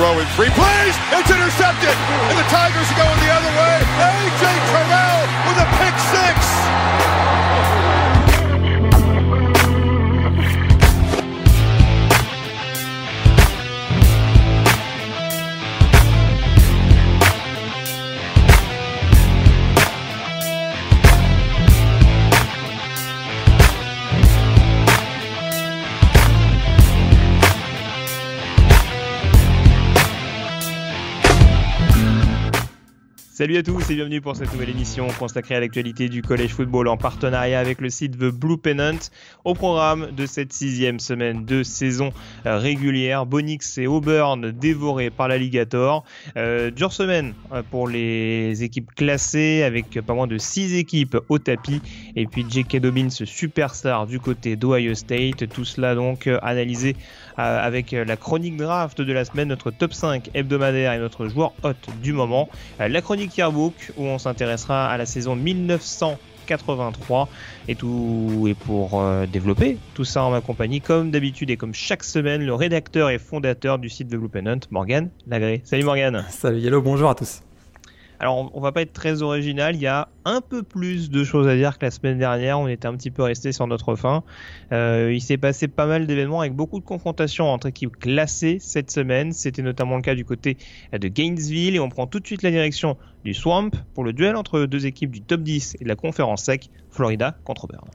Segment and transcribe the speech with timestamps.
[0.00, 0.96] throwing three plays.
[1.12, 3.76] It's intercepted, and the Tigers are going the other way.
[4.00, 4.42] AJ
[4.72, 5.09] Terrell
[33.40, 36.88] Salut à tous et bienvenue pour cette nouvelle émission consacrée à l'actualité du collège football
[36.88, 38.98] en partenariat avec le site The Blue Pennant.
[39.46, 42.12] Au programme de cette sixième semaine de saison
[42.44, 46.04] euh, régulière, Bonix et Auburn dévorés par l'alligator.
[46.36, 51.38] Euh, dure semaine euh, pour les équipes classées avec pas moins de six équipes au
[51.38, 51.80] tapis
[52.16, 52.76] et puis J.K.
[52.76, 55.48] Dobbins, superstar du côté d'Ohio State.
[55.48, 56.94] Tout cela donc euh, analysé
[57.36, 61.72] avec la chronique draft de la semaine, notre top 5 hebdomadaire et notre joueur hot
[62.02, 62.48] du moment.
[62.80, 67.28] Euh, la chronique Yearbook où on s'intéressera à la saison 1983
[67.68, 71.74] et tout et pour euh, développer tout ça en ma compagnie comme d'habitude et comme
[71.74, 75.62] chaque semaine le rédacteur et fondateur du site de Blue Pennant Morgan Lagré.
[75.64, 76.24] Salut Morgan.
[76.30, 77.42] Salut Yellow, bonjour à tous.
[78.20, 81.24] Alors on, on va pas être très original, il y a un peu plus de
[81.24, 83.96] choses à dire que la semaine dernière, on était un petit peu resté sur notre
[83.96, 84.22] fin.
[84.72, 88.90] Euh, il s'est passé pas mal d'événements avec beaucoup de confrontations entre équipes classées cette
[88.90, 90.58] semaine, c'était notamment le cas du côté
[90.92, 94.36] de Gainesville et on prend tout de suite la direction du Swamp pour le duel
[94.36, 97.88] entre deux équipes du top 10 et de la conférence sec, Florida contre Auburn.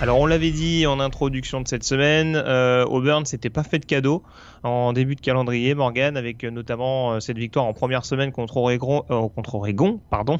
[0.00, 3.84] Alors on l'avait dit en introduction de cette semaine, euh, Auburn s'était pas fait de
[3.84, 4.22] cadeau
[4.62, 8.56] en début de calendrier, Morgan, avec euh, notamment euh, cette victoire en première semaine contre
[8.56, 10.36] Oregon, euh,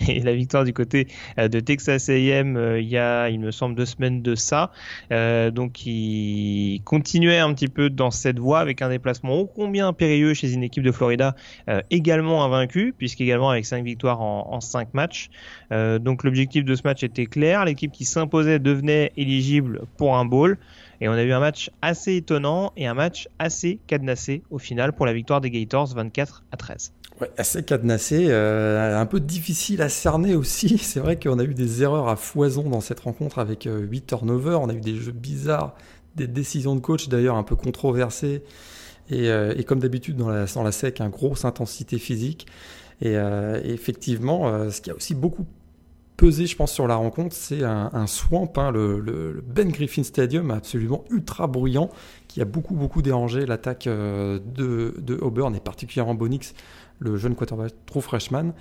[0.08, 3.86] et la victoire du côté de Texas A&M il y a, il me semble, deux
[3.86, 4.70] semaines de ça.
[5.10, 10.34] Donc il continuait un petit peu dans cette voie avec un déplacement ô combien périlleux
[10.34, 11.34] chez une équipe de Florida
[11.90, 15.30] également invaincue, puisqu'également avec cinq victoires en, en cinq matchs.
[15.70, 20.58] Donc l'objectif de ce match était clair, l'équipe qui s'imposait devenait éligible pour un bowl.
[21.02, 24.92] Et on a eu un match assez étonnant et un match assez cadenassé au final
[24.92, 26.92] pour la victoire des Gators 24 à 13.
[27.20, 30.78] Ouais, assez cadenassé, euh, un peu difficile à cerner aussi.
[30.82, 34.06] C'est vrai qu'on a eu des erreurs à foison dans cette rencontre avec euh, 8
[34.06, 34.60] turnovers.
[34.60, 35.74] On a eu des jeux bizarres,
[36.14, 38.44] des décisions de coach d'ailleurs un peu controversées.
[39.10, 42.46] Et, euh, comme d'habitude dans la, SEC, une grosse intensité physique.
[43.00, 45.46] Et, euh, effectivement, euh, ce qui a aussi beaucoup
[46.22, 51.04] pesé, je pense, sur la rencontre, c'est un, swamp, hein, le, Ben Griffin Stadium, absolument
[51.10, 51.90] ultra bruyant,
[52.28, 56.54] qui a beaucoup, beaucoup dérangé l'attaque euh, de, de Auburn et particulièrement Bonix,
[57.00, 58.52] le jeune quarterback true freshman.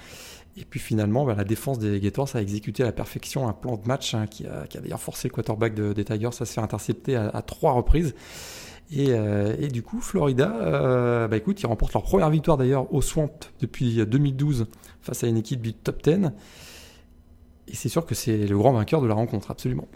[0.58, 3.78] Et puis finalement, bah, la défense des Gators a exécuté à la perfection un plan
[3.78, 6.32] de match hein, qui a, qui a d'ailleurs forcé le quarterback de- des Tigers à
[6.32, 8.16] se faire intercepter à, à trois reprises.
[8.92, 12.92] Et, euh, et du coup, Florida, euh, bah écoute, ils remportent leur première victoire d'ailleurs
[12.92, 13.30] au Swamp
[13.60, 14.66] depuis 2012
[15.02, 16.32] face à une équipe du top 10.
[17.72, 19.88] Et c'est sûr que c'est le grand vainqueur de la rencontre, absolument.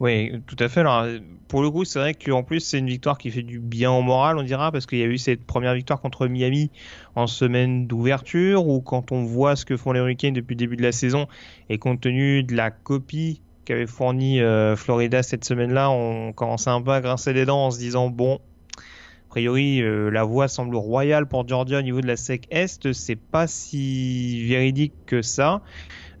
[0.00, 0.80] Oui, tout à fait.
[0.80, 1.06] Alors,
[1.48, 4.02] pour le coup, c'est vrai qu'en plus, c'est une victoire qui fait du bien au
[4.02, 6.70] moral, on dira, parce qu'il y a eu cette première victoire contre Miami
[7.14, 10.76] en semaine d'ouverture, où quand on voit ce que font les Hurricanes depuis le début
[10.76, 11.26] de la saison,
[11.68, 16.82] et compte tenu de la copie qu'avait fourni euh, Florida cette semaine-là, on commençait un
[16.82, 20.74] peu à grincer les dents en se disant, bon, a priori, euh, la voie semble
[20.76, 25.62] royale pour Georgia au niveau de la SEC Est, c'est pas si véridique que ça.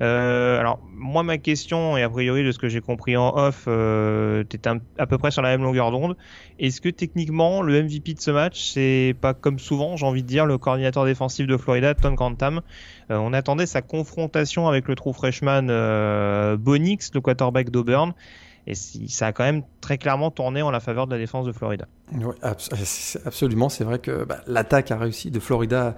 [0.02, 3.64] Euh, alors, moi, ma question, et a priori de ce que j'ai compris en off,
[3.68, 6.16] euh, t'étais un- à peu près sur la même longueur d'onde.
[6.58, 10.28] Est-ce que techniquement, le MVP de ce match, c'est pas comme souvent, j'ai envie de
[10.28, 12.60] dire, le coordinateur défensif de Florida, Tom Grantham
[13.10, 15.66] Euh, On attendait sa confrontation avec le true freshman
[16.56, 18.12] Bonix, le quarterback d'Auburn.
[18.66, 21.52] Et ça a quand même très clairement tourné en la faveur de la défense de
[21.52, 21.86] Florida.
[22.84, 25.96] C'est- absolument, c'est vrai que bah, l'attaque a réussi de Florida.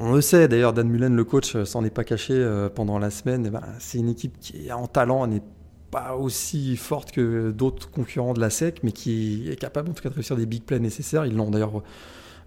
[0.00, 2.98] On le sait, d'ailleurs, Dan Mullen, le coach, euh, s'en est pas caché euh, pendant
[2.98, 3.48] la semaine.
[3.50, 5.42] Ben, c'est une équipe qui est en talent, n'est
[5.90, 10.02] pas aussi forte que d'autres concurrents de la SEC, mais qui est capable en tout
[10.02, 11.26] cas de réussir des big plays nécessaires.
[11.26, 11.82] Ils l'ont d'ailleurs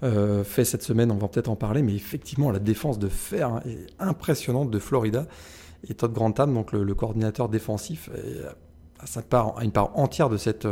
[0.03, 3.49] euh, fait cette semaine, on va peut-être en parler, mais effectivement, la défense de fer
[3.49, 5.27] hein, est impressionnante de Florida.
[5.87, 10.65] Et Todd Grantham, donc le, coordinateur défensif, est part, à une part entière de cette,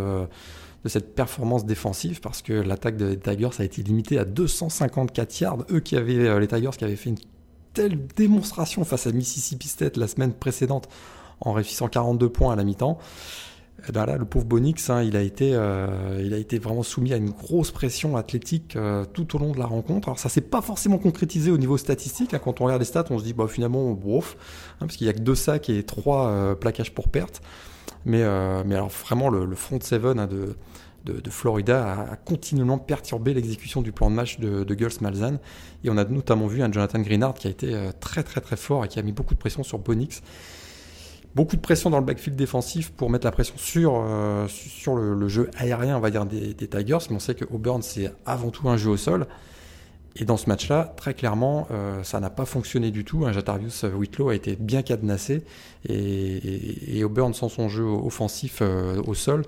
[0.83, 5.65] de cette performance défensive parce que l'attaque des Tigers a été limitée à 254 yards.
[5.71, 7.19] Eux qui avaient, euh, les Tigers qui avaient fait une
[7.73, 10.89] telle démonstration face à Mississippi State la semaine précédente
[11.39, 12.99] en réussissant 42 points à la mi-temps.
[13.91, 17.17] ben là, le pauvre Bonix, hein, il, a été, euh, a été vraiment soumis à
[17.17, 20.09] une grosse pression athlétique euh, tout au long de la rencontre.
[20.09, 22.33] Alors ça s'est pas forcément concrétisé au niveau statistique.
[22.33, 22.39] Hein.
[22.43, 24.35] Quand on regarde les stats, on se dit bah, finalement, bof,
[24.75, 27.41] hein, parce qu'il y a que deux sacs et trois plaquages pour perte.
[28.05, 28.23] Mais,
[28.65, 34.09] mais alors vraiment, le, front seven hein, de, Florida a, continuellement perturbé l'exécution du plan
[34.09, 35.39] de match de, de Malzahn.
[35.83, 38.83] Et on a notamment vu un Jonathan Greenard qui a été très très très fort
[38.85, 40.21] et qui a mis beaucoup de pression sur Bonix
[41.35, 44.47] beaucoup de pression dans le backfield défensif pour mettre la pression sur, euh,
[45.15, 46.97] le, jeu aérien, on dire, des, Tigers.
[47.09, 49.25] Mais on sait que Auburn, c'est avant tout un jeu au sol.
[50.15, 53.25] Et dans ce match-là, très clairement, euh, ça n'a pas fonctionné du tout.
[53.25, 55.43] Un Jatarius Whitlow a été bien cadenassé.
[55.89, 59.43] Et, Auburn, sans son jeu offensif euh, au sol,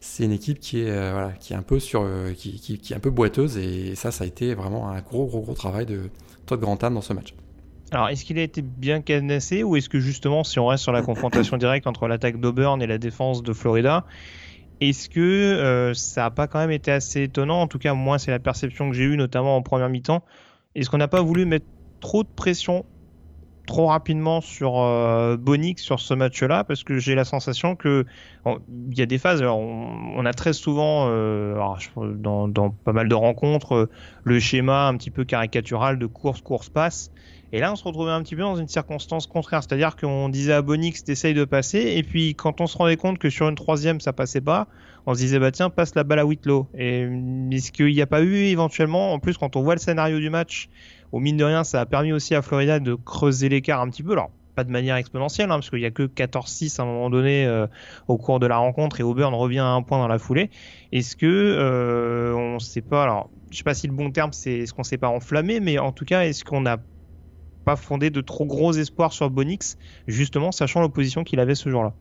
[0.00, 2.06] c'est une équipe qui est, voilà, qui est un peu sur,
[2.36, 3.56] qui, qui, qui, est un peu boiteuse.
[3.56, 6.10] Et ça, ça a été vraiment un gros, gros, gros travail de
[6.44, 7.34] Todd Grantham dans ce match.
[7.92, 10.92] Alors, est-ce qu'il a été bien cadenassé ou est-ce que justement, si on reste sur
[10.92, 14.06] la confrontation directe entre l'attaque d'Auburn et la défense de Florida,
[14.88, 17.60] est-ce que euh, ça n'a pas quand même été assez étonnant?
[17.60, 20.24] En tout cas, moi, c'est la perception que j'ai eue, notamment en première mi-temps.
[20.74, 21.66] Est-ce qu'on n'a pas voulu mettre
[22.00, 22.84] trop de pression
[23.66, 26.64] trop rapidement sur euh, Bonix sur ce match-là?
[26.64, 28.04] Parce que j'ai la sensation que
[28.46, 29.42] il y a des phases.
[29.42, 31.54] on, a très souvent, euh,
[31.96, 33.88] dans, dans, pas mal de rencontres,
[34.24, 37.12] le schéma un petit peu caricatural de course, course, passe.
[37.54, 40.54] Et là, on se retrouvait un petit peu dans une circonstance contraire, c'est-à-dire qu'on disait
[40.54, 43.56] à Bonix d'essayer de passer, et puis quand on se rendait compte que sur une
[43.56, 44.68] troisième ça passait pas,
[45.04, 46.66] on se disait bah tiens passe la balle à Whitlow.
[46.74, 50.30] Est-ce qu'il n'y a pas eu éventuellement, en plus quand on voit le scénario du
[50.30, 50.70] match,
[51.12, 54.02] au mine de rien, ça a permis aussi à Florida de creuser l'écart un petit
[54.02, 54.12] peu.
[54.12, 57.10] Alors pas de manière exponentielle, hein, parce qu'il n'y a que 14-6 à un moment
[57.10, 57.66] donné euh,
[58.08, 60.50] au cours de la rencontre et Auburn revient à un point dans la foulée.
[60.92, 64.32] Est-ce que euh, on ne sait pas, alors je sais pas si le bon terme
[64.32, 66.78] c'est ce qu'on s'est pas enflammé, mais en tout cas est-ce qu'on a
[67.64, 69.76] pas fondé de trop gros espoirs sur Bonix,
[70.06, 71.94] justement, sachant l'opposition qu'il avait ce jour-là.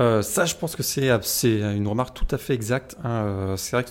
[0.00, 2.96] Euh, ça, je pense que c'est une remarque tout à fait exacte.
[3.04, 3.10] Hein.
[3.10, 3.90] Euh, c'est vrai que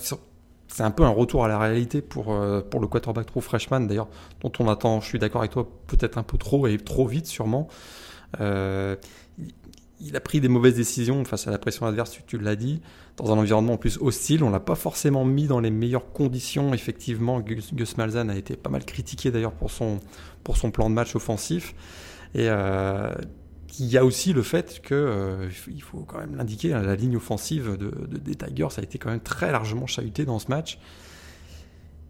[0.68, 3.82] c'est un peu un retour à la réalité pour, euh, pour le quarterback trop freshman,
[3.82, 4.10] d'ailleurs,
[4.42, 7.26] dont on attend, je suis d'accord avec toi, peut-être un peu trop et trop vite
[7.28, 7.68] sûrement.
[8.40, 12.82] il a pris des mauvaises décisions face à la pression adverse, tu, l'as dit,
[13.16, 14.44] dans un environnement en plus hostile.
[14.44, 16.74] On l'a pas forcément mis dans les meilleures conditions.
[16.74, 20.02] Effectivement, Gus, Gus a été pas mal critiqué d'ailleurs pour son,
[20.44, 21.74] pour son plan de match offensif.
[22.36, 23.14] Et euh,
[23.80, 26.96] il y a aussi le fait que, euh, il faut quand même l'indiquer, hein, la
[26.96, 30.80] ligne offensive de, des Tigers a été quand même très largement chahutée dans ce match.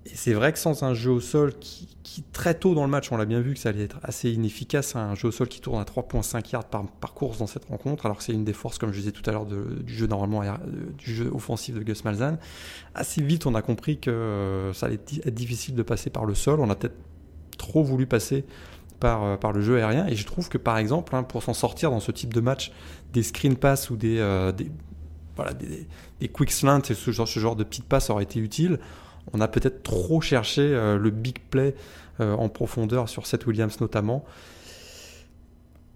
[0.06, 1.88] Et c'est vrai que sans un jeu au sol qui,
[2.34, 4.98] très tôt dans le match, on l'a bien vu que ça allait être assez inefficace,
[4.98, 7.66] hein, un jeu au sol qui tourne à 3.5 yards par, par, course dans cette
[7.66, 10.08] rencontre, alors que c'est une des forces, comme je disais tout à l'heure, du jeu
[10.08, 10.44] normalement
[10.98, 12.38] du jeu offensif de Gus Malzahn.
[12.96, 16.36] Assez vite, on a compris que euh, ça allait être difficile de passer par le
[16.36, 16.60] sol.
[16.60, 16.98] On a peut-être
[17.58, 18.46] trop voulu passer
[19.00, 20.08] par, euh, par le jeu aérien.
[20.08, 22.72] Et je trouve que par exemple, hein, pour s'en sortir dans ce type de match,
[23.12, 27.64] des screen pass ou des, euh, des quick slants et ce genre, ce genre de
[27.64, 28.80] petites passes aurait été utile.
[29.34, 31.76] On a peut-être trop cherché euh, le big play
[32.20, 34.24] en profondeur sur Seth Williams notamment.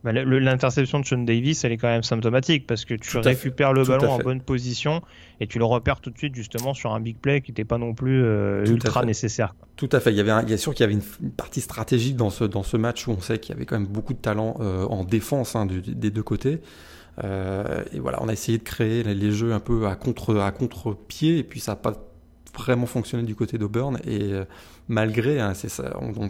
[0.08, 3.84] Bah, l'interception de Sean Davis, elle est quand même symptomatique parce que tu récupères le
[3.84, 5.02] ballon en bonne position
[5.42, 7.78] et tu le repères tout de suite justement sur un big play qui n'était pas
[7.78, 9.54] non plus euh, ultra nécessaire.
[9.76, 10.12] Tout à fait.
[10.12, 12.46] Il y avait, il y a sûr qu'il y avait une, partie stratégique dans ce
[12.46, 14.86] dans ce match où on sait qu'il y avait quand même beaucoup de talent euh,
[14.86, 16.62] en défense hein, des deux côtés.
[17.26, 20.52] Euh, et voilà, on a essayé de créer les, jeux un peu à contre à
[20.52, 21.96] contre pied et puis ça n'a pas
[22.58, 24.32] vraiment fonctionné du côté d'Auburn et
[24.88, 25.54] malgré, hein,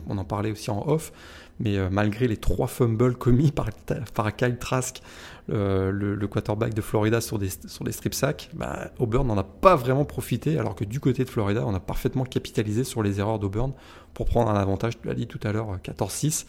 [0.10, 1.12] on, en parlait aussi en off,
[1.60, 3.70] mais euh, malgré les trois fumbles commis par,
[4.14, 5.02] par Kyle Trask,
[5.50, 9.44] euh, le, quarterback de Florida sur des, sur des strip sacks, bah, Auburn n'en a
[9.44, 13.20] pas vraiment profité, alors que du côté de Florida, on a parfaitement capitalisé sur les
[13.20, 13.74] erreurs d'Auburn
[14.14, 16.46] pour prendre un avantage, tu l'as dit tout à l'heure, 14-6.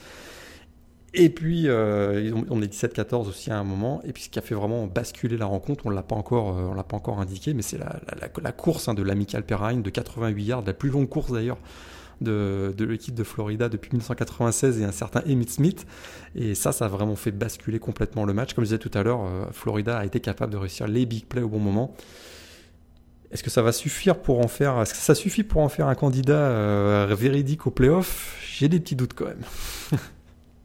[1.15, 4.03] Et puis, euh, on est 17-14 aussi à un moment.
[4.05, 6.49] Et puis, ce qui a fait vraiment basculer la rencontre, on ne l'a pas encore,
[6.49, 7.99] on l'a pas encore indiqué, mais c'est la,
[8.43, 11.59] la, course hein, de l'Amical Perrine de 88 yards, la plus longue course d'ailleurs
[12.21, 15.87] de, l'équipe de Florida depuis 1996 et un certain Emmitt Smith.
[16.35, 18.55] Et ça, ça a vraiment fait basculer complètement le match.
[18.55, 21.27] Comme je disais tout à l'heure, euh, Florida a été capable de réussir les big
[21.27, 21.95] plays au bon moment.
[23.31, 26.33] Est-ce que ça va suffire pour en faire, ça suffit pour en faire un candidat
[26.33, 28.39] euh, véridique au playoff?
[28.57, 29.43] J'ai des petits doutes quand même.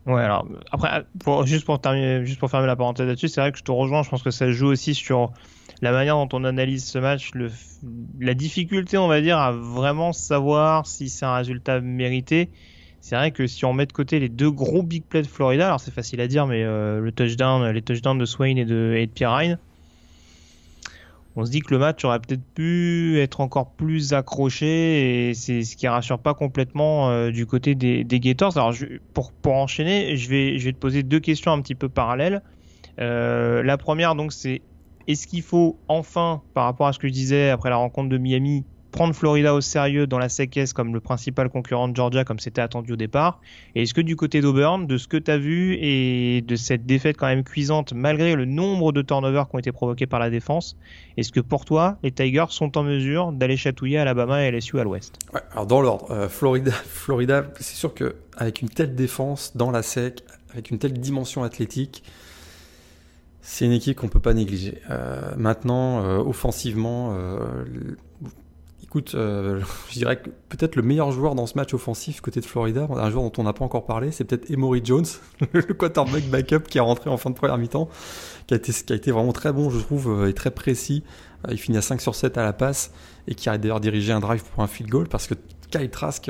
[0.05, 1.05] Ouais, alors après,
[1.45, 4.03] juste pour terminer, juste pour fermer la parenthèse là-dessus, c'est vrai que je te rejoins.
[4.03, 5.31] Je pense que ça joue aussi sur
[5.83, 7.51] la manière dont on analyse ce match, le,
[8.21, 12.49] la difficulté, on va dire, à vraiment savoir si c'est un résultat mérité.
[13.01, 15.65] C'est vrai que si on met de côté les deux gros big plays de Florida,
[15.65, 18.95] alors c'est facile à dire, mais euh, le touchdown, les touchdowns de Swain et de,
[18.97, 19.57] et de Pierre
[21.35, 25.63] on se dit que le match aurait peut-être pu être encore plus accroché et c'est
[25.63, 28.55] ce qui rassure pas complètement euh, du côté des, des Gators.
[28.55, 28.73] Alors
[29.15, 32.43] pour, pour enchaîner, je vais, je vais te poser deux questions un petit peu parallèles.
[32.99, 34.61] Euh, la première donc c'est
[35.07, 38.17] est-ce qu'il faut enfin, par rapport à ce que je disais après la rencontre de
[38.17, 42.39] Miami, prendre Florida au sérieux dans la SEC comme le principal concurrent de Georgia comme
[42.39, 43.41] c'était attendu au départ?
[43.75, 46.85] Et est-ce que du côté d'Auburn, de ce que tu as vu et de cette
[46.85, 50.29] défaite quand même cuisante malgré le nombre de turnovers qui ont été provoqués par la
[50.29, 50.77] défense,
[51.17, 54.83] est-ce que pour toi les Tigers sont en mesure d'aller chatouiller Alabama et LSU à
[54.83, 55.17] l'ouest?
[55.51, 60.23] Alors dans l'ordre, euh, Florida, Florida c'est sûr qu'avec une telle défense dans la SEC,
[60.53, 62.03] avec une telle dimension athlétique,
[63.45, 64.81] c'est une équipe qu'on peut pas négliger.
[64.89, 67.15] Euh, maintenant, euh, offensivement,
[68.81, 69.59] Écoute, euh,
[69.89, 73.09] je dirais que peut-être le meilleur joueur dans ce match offensif côté de Florida, un
[73.09, 75.05] joueur dont on n'a pas encore parlé, c'est peut-être Emory Jones,
[75.53, 77.89] le quarterback backup qui est rentré en fin de première mi-temps,
[78.47, 81.03] qui a été, vraiment très bon, je trouve, et très précis.
[81.49, 82.91] Il finit à 5 sur 7 à la passe
[83.27, 85.33] et qui a d'ailleurs dirigé un drive pour un field goal parce que
[85.71, 86.27] Kyle Trask,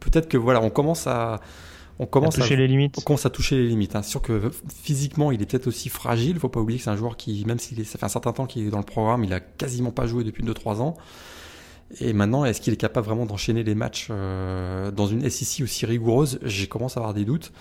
[0.00, 1.40] peut-être que voilà, on commence à
[1.98, 2.96] on commence à toucher les limites.
[2.98, 3.96] On commence à toucher les limites.
[3.96, 4.02] Hein.
[4.02, 6.36] C'est sûr que physiquement, il est peut-être aussi fragile.
[6.36, 8.32] Il Faut pas oublier que c'est un joueur qui, même s'il ça fait un certain
[8.32, 10.96] temps qu'il est dans le programme, il a quasiment pas joué depuis 2-3 ans.
[12.00, 15.86] Et maintenant, est-ce qu'il est capable vraiment d'enchaîner les matchs euh, dans une SEC aussi
[15.86, 16.38] rigoureuse?
[16.42, 17.52] J'ai commencé à avoir des doutes.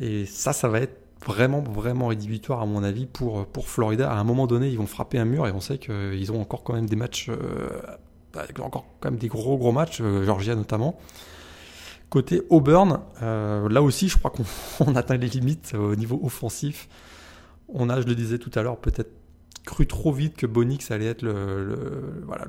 [0.00, 4.10] Et ça, ça va être vraiment, vraiment rédhibitoire à mon avis pour, pour Florida.
[4.10, 6.64] À un moment donné, ils vont frapper un mur et on sait qu'ils ont encore
[6.64, 10.98] quand même des matchs, euh, encore quand même des gros, gros matchs, euh, Georgia notamment.
[12.10, 16.88] Côté Auburn, là aussi, je crois qu'on atteint les limites au niveau offensif.
[17.68, 19.10] On a, je le disais tout à l'heure, peut-être
[19.64, 21.76] cru trop vite que Bonix allait être le,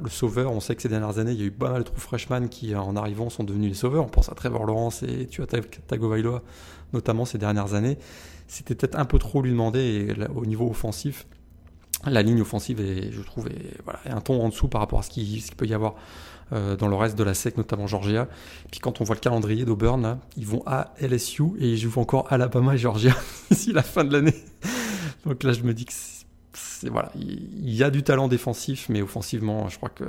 [0.10, 0.52] sauveur.
[0.52, 2.48] On sait que ces dernières années, il y a eu pas mal de trous freshman
[2.48, 4.06] qui, en arrivant, sont devenus les sauveurs.
[4.06, 6.44] On pense à Trevor Lawrence et tu as Tagovailoa,
[6.94, 7.98] notamment ces dernières années.
[8.48, 11.26] C'était peut-être un peu trop lui demander au niveau offensif.
[12.06, 13.48] La ligne offensive est, je trouve,
[13.84, 15.96] voilà, un ton en dessous par rapport à ce qu'il peut y avoir
[16.54, 18.28] euh, dans le reste de la SEC, notamment Georgia.
[18.72, 22.32] Puis quand on voit le calendrier d'Auburn, ils vont à LSU et ils jouent encore
[22.32, 23.16] Alabama et Georgia
[23.52, 24.36] d'ici la fin de l'année.
[25.25, 25.94] Donc là, je me dis que
[26.90, 30.06] voilà, il y a du talent défensif, mais offensivement, je crois que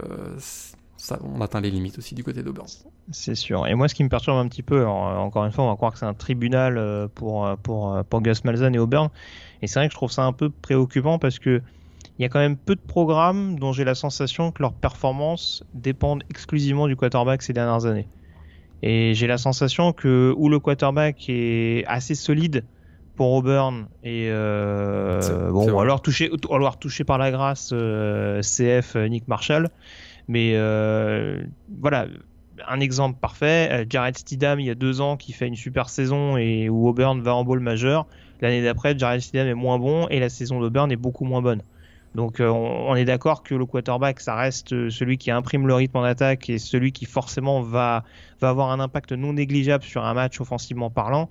[0.97, 2.67] ça, on atteint les limites aussi du côté d'Auburn.
[3.13, 3.67] C'est sûr.
[3.67, 5.93] Et moi, ce qui me perturbe un petit peu, encore une fois, on va croire
[5.93, 9.11] que c'est un tribunal euh, pour, euh, pour, euh, pour Gus Malzahn et Auburn.
[9.63, 11.63] Et c'est vrai que je trouve ça un peu préoccupant parce que
[12.19, 15.65] il y a quand même peu de programmes dont j'ai la sensation que leurs performances
[15.75, 18.09] dépendent exclusivement du quarterback ces dernières années.
[18.83, 22.65] Et j'ai la sensation que où le quarterback est assez solide,
[23.17, 28.95] pour Auburn et euh, bon ou alors touché alors touché par la grâce euh, CF
[28.95, 29.71] euh, Nick Marshall.
[30.29, 31.43] Mais euh,
[31.81, 32.07] voilà
[32.69, 36.37] un exemple parfait Jared Stidham il y a deux ans qui fait une super saison
[36.37, 38.07] et où Auburn va en bowl majeur.
[38.41, 41.63] L'année d'après Jared Stidham est moins bon et la saison d'Auburn est beaucoup moins bonne
[42.17, 46.03] donc on, est d'accord que le quarterback ça reste celui qui imprime le rythme en
[46.03, 48.03] attaque et celui qui forcément va
[48.41, 51.29] va avoir un impact non négligeable sur un match offensivement parlant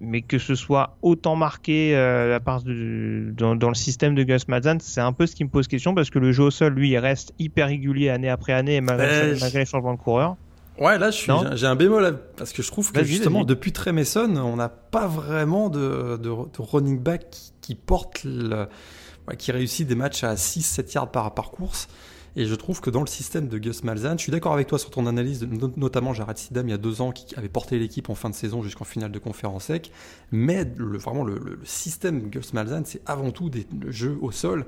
[0.00, 4.80] mais que ce soit autant marqué euh, part de, dans, le système de Gus Malzahn,
[4.80, 6.90] c'est un peu ce qui me pose question parce que le jeu au sol, lui,
[6.90, 10.36] il reste hyper régulier année après année malgré, les changements de coureur.
[10.78, 14.56] Ouais, là, j'ai un bémol parce que je trouve que justement, depuis Trey Mason, on
[14.56, 17.26] n'a pas vraiment de, de, running back
[17.60, 18.66] qui, porte le,
[19.38, 21.88] qui réussit des matchs à 6-7 yards par, course.
[22.36, 24.78] Et je trouve que dans le système de Gus Malzahn, je suis d'accord avec toi
[24.78, 28.10] sur ton analyse, notamment Jared Sidam il y a deux ans qui avait porté l'équipe
[28.10, 29.92] en fin de saison jusqu'en finale de conférence sec.
[30.32, 34.66] Mais vraiment le, système Gus Malzahn, c'est avant tout des, le jeu au sol.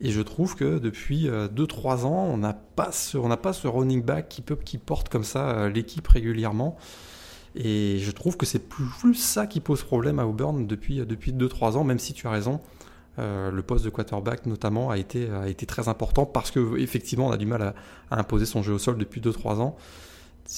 [0.00, 3.66] Et je trouve que depuis 2-3 euh, ans, on n'a pas ce, on pas ce
[3.66, 4.28] running back
[4.64, 6.76] qui porte comme ça euh, l'équipe régulièrement.
[7.54, 11.04] Et je trouve que c'est plus, plus, ça qui pose problème à Auburn depuis, euh,
[11.04, 12.60] depuis 2-3 ans, même si tu as raison.
[13.18, 17.26] Euh, le poste de quarterback notamment a été, a été très important parce que effectivement
[17.26, 17.74] on a du mal
[18.10, 19.76] à, imposer son jeu au sol depuis 2-3 ans.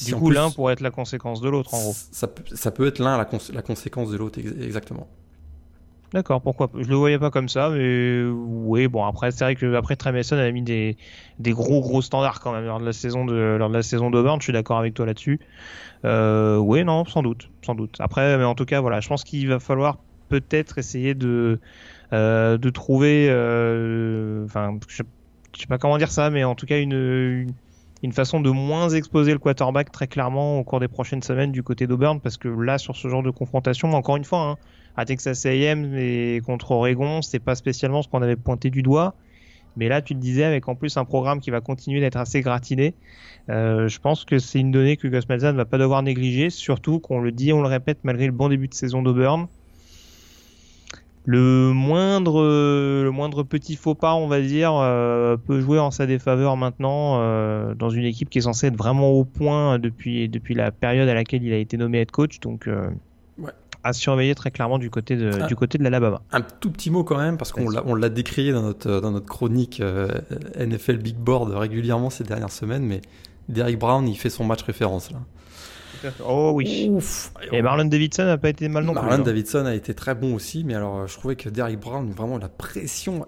[0.04, 1.94] du coup l'un pourrait être la conséquence de l'autre en gros.
[2.12, 5.08] Ça, ça peut être l'un la, la, conséquence de l'autre exactement.
[6.12, 9.74] D'accord, pourquoi Je le voyais pas comme ça, mais oui, bon après c'est vrai que
[9.74, 10.96] après Trey Mason a mis des,
[11.40, 14.10] des gros gros standards quand même lors de la saison de lors de la saison
[14.10, 14.40] d'Auburn.
[14.40, 15.40] Je suis d'accord avec toi là-dessus.
[16.04, 17.96] Euh, oui, non, sans doute, sans doute.
[17.98, 21.58] Après, mais en tout cas, voilà, je pense qu'il va falloir peut-être essayer de
[22.12, 25.02] euh, de trouver, euh, enfin, je,
[25.58, 27.52] sais pas comment dire ça, mais en tout cas une,
[28.12, 31.86] façon de moins exposer le quarterback très clairement au cours des prochaines semaines du côté
[31.86, 34.56] d'Auburn, parce que là, sur ce genre de confrontation, encore une fois, hein,
[34.96, 39.14] à Texas A&M et contre Oregon, c'est pas spécialement ce qu'on avait pointé du doigt.
[39.76, 42.42] Mais là, tu le disais, avec en plus un programme qui va continuer d'être assez
[42.42, 42.94] gratiné,
[43.50, 46.50] euh, je pense que c'est une donnée que Gus Malzahn ne va pas devoir négliger,
[46.50, 49.48] surtout qu'on le dit, on le répète, malgré le bon début de saison d'Auburn,
[51.26, 56.06] le moindre, le moindre petit faux pas, on va dire, euh, peut jouer en sa
[56.06, 60.54] défaveur maintenant euh, dans une équipe qui est censée être vraiment au point depuis, depuis
[60.54, 62.40] la période à laquelle il a été nommé head coach.
[62.40, 62.90] Donc, euh,
[63.82, 65.46] à surveiller très clairement du côté de, Ah.
[65.46, 66.20] du côté de l'Alabama.
[66.32, 69.10] Un tout petit mot quand même, parce qu'on l'a, on l'a décrié dans notre, dans
[69.10, 69.82] notre chronique
[70.58, 73.00] NFL Big Board régulièrement ces dernières semaines, mais
[73.48, 75.18] Derrick Brown, il fait son match référence là.
[76.24, 76.88] Oh oui.
[76.90, 79.20] Ouf Et Marlon Davidson n'a pas été mal non Marlon plus.
[79.20, 79.24] hein.
[79.24, 82.38] Davidson a été très bon aussi, mais alors euh, je trouvais que Derrick Brown, vraiment
[82.38, 83.26] la pression,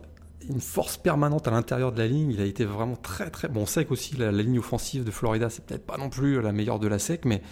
[0.48, 3.62] une force permanente à l'intérieur de la ligne, il a été vraiment très très bon.
[3.62, 6.52] On sait qu'aussi la, la ligne offensive de Florida, c'est peut-être pas non plus la
[6.52, 7.42] meilleure de la SEC, mais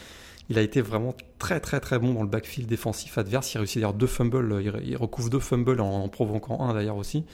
[0.50, 3.54] il a été vraiment très très très bon dans le backfield défensif adverse.
[3.54, 6.96] Il réussit d'ailleurs deux fumbles, il, il recouvre deux fumbles en, en provoquant un d'ailleurs
[6.98, 7.24] aussi.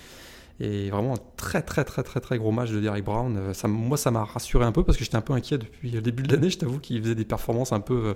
[0.60, 3.34] Et vraiment un très très très très très gros match de Derrick Brown.
[3.36, 5.90] Euh, Ça, moi, ça m'a rassuré un peu parce que j'étais un peu inquiet depuis
[5.90, 6.50] le début de l'année.
[6.50, 8.14] Je t'avoue qu'il faisait des performances un peu euh,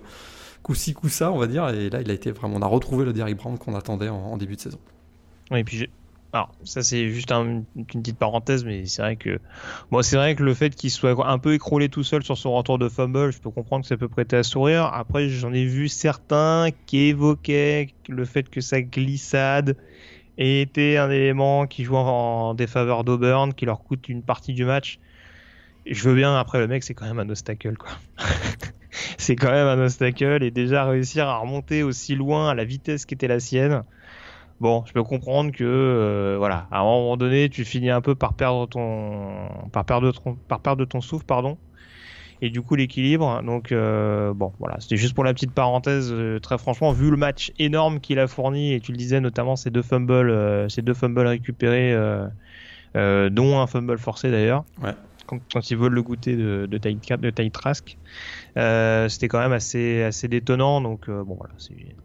[0.62, 1.68] coup-ci on va dire.
[1.70, 2.56] Et là, il a été vraiment.
[2.56, 4.78] On a retrouvé le Derrick Brown qu'on attendait en, début de saison.
[5.50, 5.88] Oui, et puis
[6.32, 9.38] alors ça c'est juste un- une petite parenthèse, mais c'est vrai que
[10.02, 12.78] c'est vrai que le fait qu'il soit un peu écroulé tout seul sur son retour
[12.78, 14.86] de fumble, je peux comprendre que ça peut prêter à sourire.
[14.92, 19.76] Après, j'en ai vu certains qui évoquaient le fait que sa glissade
[20.38, 24.98] était un élément qui joue en, défaveur d'Auburn, qui leur coûte une partie du match.
[25.86, 27.90] Et je veux bien, après le mec, c'est quand même un obstacle, quoi.
[29.18, 33.06] c'est quand même un obstacle, et déjà réussir à remonter aussi loin à la vitesse
[33.06, 33.84] qui était la sienne.
[34.60, 38.14] Bon, je peux comprendre que euh, voilà, à un moment donné, tu finis un peu
[38.14, 41.58] par perdre ton par perdre ton par perdre ton souffle, pardon.
[42.40, 43.42] Et du coup l'équilibre.
[43.42, 46.12] Donc euh, bon, voilà, c'était juste pour la petite parenthèse.
[46.12, 49.56] euh, très franchement, vu le match énorme qu'il a fourni et tu le disais notamment
[49.56, 51.96] ces deux fumbles, euh, ces deux fumbles récupérés,
[52.94, 54.64] dont un fumble forcé d'ailleurs.
[54.82, 54.92] Ouais.
[55.26, 57.96] Quand, quand ils volent le goûter de de Tide de Tide Trask,
[58.58, 60.82] euh, c'était quand même assez assez détonnant.
[60.82, 61.96] Donc euh, bon voilà, c'est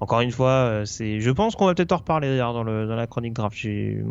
[0.00, 1.20] encore une fois, euh, c'est.
[1.20, 3.56] Je pense qu'on va peut-être en reparler d'ailleurs dans, dans la chronique draft.
[3.56, 4.02] Je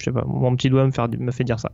[0.00, 1.72] sais pas, mon petit doigt me, fait dire ça.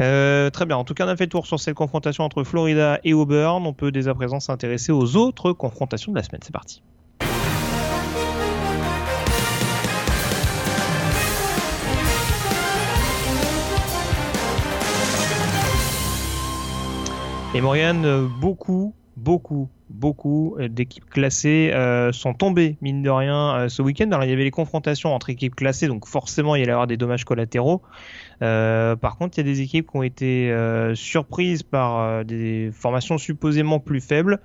[0.00, 0.76] Euh, très bien.
[0.78, 3.66] En tout cas, on a fait le tour sur cette confrontation entre Florida et Auburn.
[3.66, 6.40] On peut dès à présent s'intéresser aux autres confrontations de la semaine.
[6.42, 6.82] C'est parti.
[17.54, 23.54] Et Morgan, euh, beaucoup, beaucoup, beaucoup euh, d'équipes classées euh, sont tombées, mine de rien,
[23.54, 24.06] euh, ce week-end.
[24.10, 26.86] Alors, il y avait les confrontations entre équipes classées, donc forcément, il y allait avoir
[26.86, 27.82] des dommages collatéraux.
[28.40, 30.52] Par contre, il y a des équipes qui ont été
[30.94, 34.40] surprises par des formations supposément plus faibles.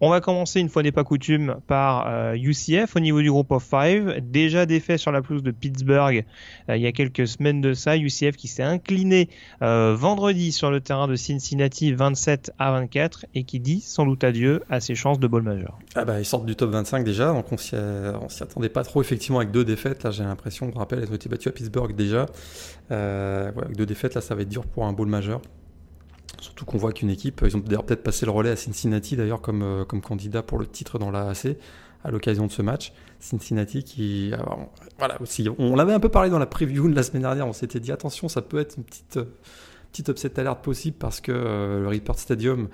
[0.00, 3.50] On va commencer, une fois n'est pas coutume, par euh, UCF au niveau du groupe
[3.50, 4.20] of five.
[4.20, 6.24] Déjà défait sur la pelouse de Pittsburgh
[6.68, 7.96] euh, il y a quelques semaines de ça.
[7.96, 9.30] UCF qui s'est incliné
[9.62, 14.22] euh, vendredi sur le terrain de Cincinnati 27 à 24 et qui dit sans doute
[14.22, 15.78] adieu à ses chances de bowl majeur.
[15.94, 17.74] Ah bah, ils sortent du top 25 déjà, donc on s'y,
[18.28, 20.02] s'y attendait pas trop effectivement avec deux défaites.
[20.02, 22.26] Là, j'ai l'impression, on rappelle, ils ont été battus à Pittsburgh déjà.
[22.90, 25.40] Euh, avec deux défaites, là, ça va être dur pour un bowl majeur.
[26.46, 29.40] Surtout qu'on voit qu'une équipe, ils ont d'ailleurs peut-être passé le relais à Cincinnati d'ailleurs
[29.40, 31.56] comme, euh, comme candidat pour le titre dans la AC
[32.04, 32.92] à l'occasion de ce match.
[33.20, 37.02] Cincinnati qui, alors, voilà aussi, on l'avait un peu parlé dans la preview de la
[37.02, 37.46] semaine dernière.
[37.46, 39.24] On s'était dit attention, ça peut être une petite, euh,
[39.92, 42.68] petite upset alerte possible parce que euh, le Report Stadium,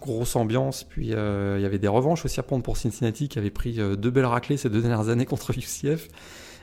[0.00, 0.84] grosse ambiance.
[0.84, 3.80] Puis euh, il y avait des revanches aussi à prendre pour Cincinnati qui avait pris
[3.80, 6.08] euh, deux belles raclées ces deux dernières années contre UCF.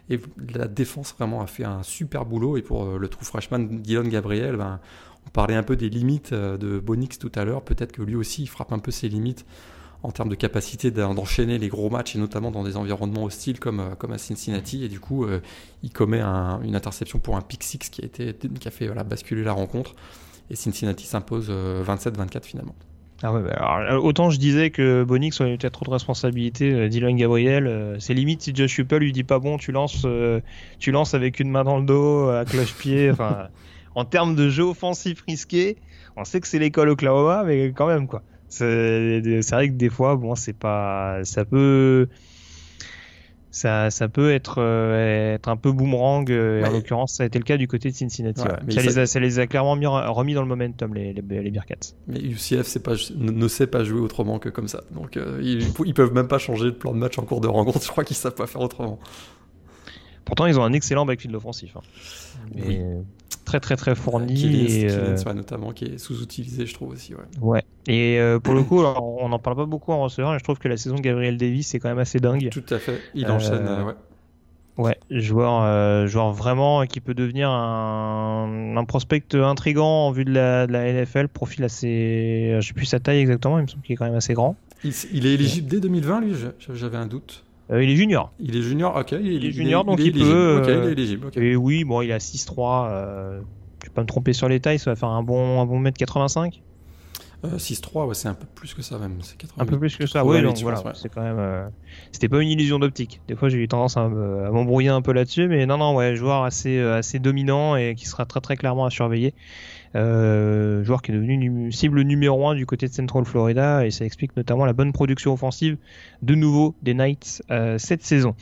[0.10, 0.20] Et
[0.54, 2.58] la défense vraiment a fait un super boulot.
[2.58, 4.80] Et pour euh, le true freshman Dylan Gabriel, ben,
[5.28, 7.62] on parlait un peu des limites euh, de Bonix tout à l'heure.
[7.64, 9.46] Peut-être que lui aussi, il frappe un peu ses limites
[10.04, 13.60] en termes de capacité d'en- d'enchaîner les gros matchs et notamment dans des environnements hostiles
[13.60, 14.84] comme, euh, à Cincinnati.
[14.84, 15.40] Et du coup, euh,
[15.82, 19.96] il commet un- une interception pour un pick six qui a, fait basculer la rencontre.
[20.50, 22.76] Et Cincinnati s'impose euh, 27-24 finalement.
[23.26, 27.98] Ah bah autant je disais que Bonix avait peut-être trop de responsabilités, Dylan Gabriel, euh,
[27.98, 30.06] c'est limite si Josh Huppel lui dit pas bon, tu lances,
[30.80, 33.12] tu lances avec une main dans le dos, à cloche-pied.
[33.96, 35.78] En termes de jeu offensif risqué,
[36.16, 38.22] on sait que c'est l'école Oklahoma, mais quand même quoi.
[38.50, 39.20] C'est
[39.52, 42.08] vrai que des fois, bon, c'est pas, ça peut,
[43.50, 46.30] ça, ça peut être, euh, être un peu boomerang.
[46.30, 48.42] euh, en l'occurrence, ça a été le cas du côté de Cincinnati.
[48.42, 51.42] Ouais, ça, les a, ça les a clairement mis, remis dans le momentum les, les,
[51.42, 51.96] les Bearcats.
[52.08, 54.84] Mais UCF c'est pas, ne, ne sait pas jouer autrement que comme ça.
[54.92, 57.48] Donc euh, ils, ils peuvent même pas changer de plan de match en cours de
[57.48, 57.84] rencontre.
[57.84, 59.00] Je crois qu'ils savent pas faire autrement.
[60.26, 61.76] Pourtant, ils ont un excellent backfield offensif.
[61.78, 61.82] hein.
[62.56, 62.80] Mais Oui.
[63.46, 64.34] Très, très, très fourni.
[64.36, 67.14] Killins, et, euh, notamment, qui est sous-utilisé, je trouve aussi.
[67.14, 67.22] Ouais.
[67.42, 67.64] ouais.
[67.88, 70.44] Et euh, pour le coup, alors, on n'en parle pas beaucoup en receveur, mais je
[70.44, 72.50] trouve que la saison de Gabriel Davis est quand même assez dingue.
[72.52, 73.02] Tout à fait.
[73.14, 73.66] Il enchaîne.
[73.68, 73.94] euh, ouais.
[74.76, 80.32] Ouais, joueur, euh, joueur vraiment qui peut devenir un, un prospect intrigant en vue de
[80.32, 81.28] la, de la NFL.
[81.28, 82.58] Profil assez.
[82.60, 84.56] Je sais plus sa taille exactement, il me semble qu'il est quand même assez grand.
[84.84, 86.34] Il, il est éligible dès 2020, lui
[86.74, 87.44] J'avais un doute.
[87.72, 88.32] Euh, il est junior.
[88.40, 89.12] Il est junior, ok.
[89.12, 91.28] Il, est junior, donc il peut, Ok, euh, il est éligible.
[91.28, 91.38] ok.
[91.38, 92.88] Et oui, bon, il à 6'3.
[92.90, 93.42] Euh,
[93.82, 95.80] je vais pas me tromper sur les tailles, ça va faire un bon, un bon
[95.80, 96.62] mètre 85.
[97.44, 99.20] 6-3, ouais, c'est un peu plus que ça même.
[99.58, 101.70] un peu plus que ça, oui, donc voilà, c'est quand même.
[102.14, 103.20] C'était pas une illusion d'optique.
[103.28, 106.44] Des fois, j'ai eu tendance à, m'embrouiller un peu là-dessus, mais non, non, ouais, joueur
[106.44, 109.34] assez, assez dominant et qui sera très très clairement à surveiller.
[109.96, 114.06] Euh, joueur qui est devenu cible numéro 1 du côté de Central Florida et ça
[114.06, 115.78] explique notamment la bonne production offensive
[116.24, 118.36] de nouveau des Knights euh, cette saison.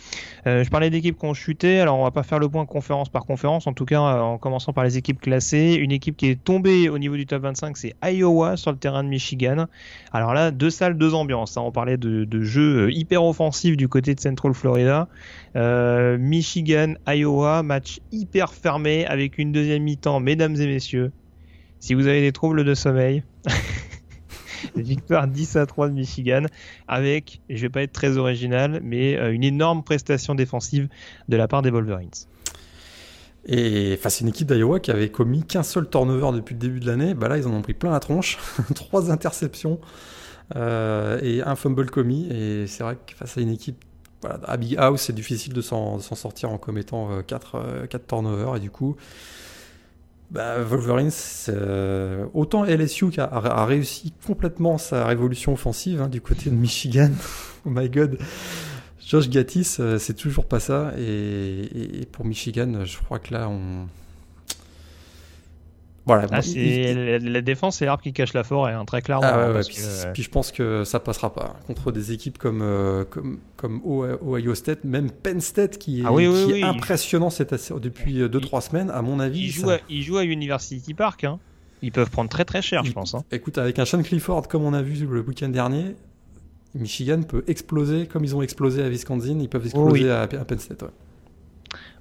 [0.47, 3.09] Euh, je parlais d'équipes qui ont chuté, alors on va pas faire le point conférence
[3.09, 5.73] par conférence, en tout cas en commençant par les équipes classées.
[5.73, 9.03] Une équipe qui est tombée au niveau du top 25, c'est Iowa sur le terrain
[9.03, 9.65] de Michigan.
[10.13, 11.57] Alors là, deux salles, deux ambiances.
[11.57, 11.63] Hein.
[11.65, 15.09] On parlait de, de jeux hyper offensifs du côté de Central Florida.
[15.53, 21.11] Michigan, Iowa, match hyper fermé avec une deuxième mi-temps, mesdames et messieurs.
[21.81, 23.23] Si vous avez des troubles de sommeil,
[24.75, 26.43] victoire 10 à 3 de Michigan
[26.87, 30.89] avec, je vais pas être très original, mais euh, une énorme prestation défensive
[31.27, 32.11] de la part des Wolverines.
[33.47, 36.79] Et face à une équipe d'Iowa qui avait commis qu'un seul turnover depuis le début
[36.79, 38.37] de l'année, bah là ils en ont pris plein la tronche,
[38.75, 39.81] trois interceptions
[40.55, 42.27] euh, et un fumble commis.
[42.29, 43.83] Et c'est vrai que face à une équipe
[44.21, 48.57] voilà, à Big House, c'est difficile de s'en sortir en commettant 4 euh, turnovers.
[48.57, 48.97] Et du coup,
[50.31, 51.11] bah, Wolverine,
[51.49, 57.11] euh, autant LSU qui a, réussi complètement sa révolution offensive hein, du côté de Michigan.
[57.65, 58.17] oh my god.
[58.99, 60.93] Josh Gattis, euh, c'est toujours pas ça.
[60.97, 63.87] et, pour Michigan, je crois que là, on,
[66.05, 66.41] voilà, ah,
[67.19, 69.27] la, défense, c'est l'arbre qui cache la forêt, hein, très clairement.
[69.27, 69.61] Ah hein,
[70.13, 74.55] puis, je pense que ça passera pas contre des équipes comme, euh, comme, comme Ohio
[74.55, 79.19] State, même Penn State qui est, ah impressionnant cette, depuis 2-3 euh, semaines, à mon
[79.19, 79.41] avis.
[79.41, 81.23] Ils jouent, à, jouent à, University Park.
[81.23, 81.39] Hein.
[81.83, 83.15] Ils peuvent prendre très très cher, je pense.
[83.31, 85.95] Écoute, avec un Sean Clifford comme on a vu le week-end dernier,
[86.73, 90.83] Michigan peut exploser comme ils ont explosé à Wisconsin, ils peuvent exploser à, Penn State.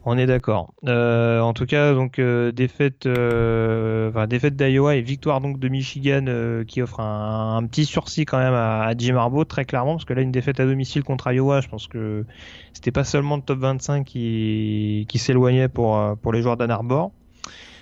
[0.07, 0.73] On est d'accord.
[0.89, 6.25] Euh, en tout cas, donc euh, défaite, euh, défaite d'Iowa et victoire donc de Michigan
[6.67, 10.23] qui offre un, petit sursis quand même à, Jim Harbaugh très clairement parce que là
[10.23, 12.25] une défaite à domicile contre Iowa, je pense que
[12.73, 17.13] c'était pas seulement le top 25 qui, qui s'éloignait pour pour les joueurs d'Ann Arbor.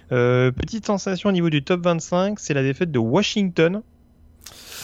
[0.09, 3.83] petite sensation au niveau du top 25, c'est la défaite de Washington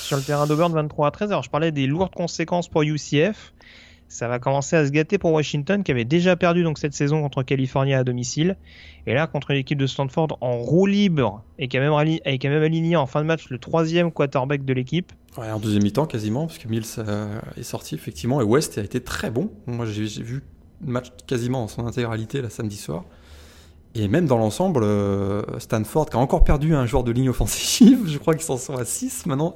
[0.04, 1.30] sur le terrain d'Auburn 23 à 13.
[1.30, 3.53] Alors je parlais des lourdes conséquences pour UCF
[4.08, 7.22] ça va commencer à se gâter pour Washington qui avait déjà perdu donc cette saison
[7.22, 8.56] contre Californie à domicile
[9.06, 11.92] et là contre l'équipe de Stanford en roue libre et qui a même,
[12.62, 15.12] aligné en fin de match le troisième quarterback de l'équipe.
[15.36, 18.82] Ouais, en deuxième mi-temps quasiment parce que Mills euh, est sorti effectivement et West a
[18.82, 19.50] été très bon.
[19.66, 20.42] Moi j'ai vu
[20.84, 23.04] le match quasiment en son intégralité la samedi soir.
[23.96, 28.00] Et même dans l'ensemble, euh, Stanford qui a encore perdu un joueur de ligne offensive,
[28.06, 29.54] je crois qu'ils s'en sont à 6 maintenant,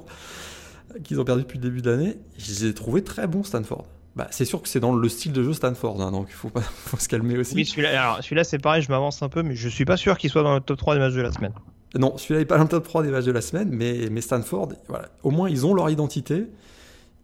[1.03, 2.17] qu'ils ont perdu depuis le début de l'année.
[2.37, 3.85] Je les ai trouvés très bons Stanford.
[4.15, 6.49] Bah, c'est sûr que c'est dans le style de jeu Stanford, hein, donc il faut,
[6.49, 7.55] pas, faut se calmer aussi.
[7.55, 10.29] Oui, celui-là, celui c'est pareil, je m'avance un peu, mais je suis pas sûr qu'il
[10.29, 11.53] soit dans le top 3 des matchs de la semaine.
[11.95, 14.21] Non, celui-là n'est pas dans le top 3 des matchs de la semaine, mais, mais
[14.21, 16.47] Stanford, voilà, au moins ils ont leur identité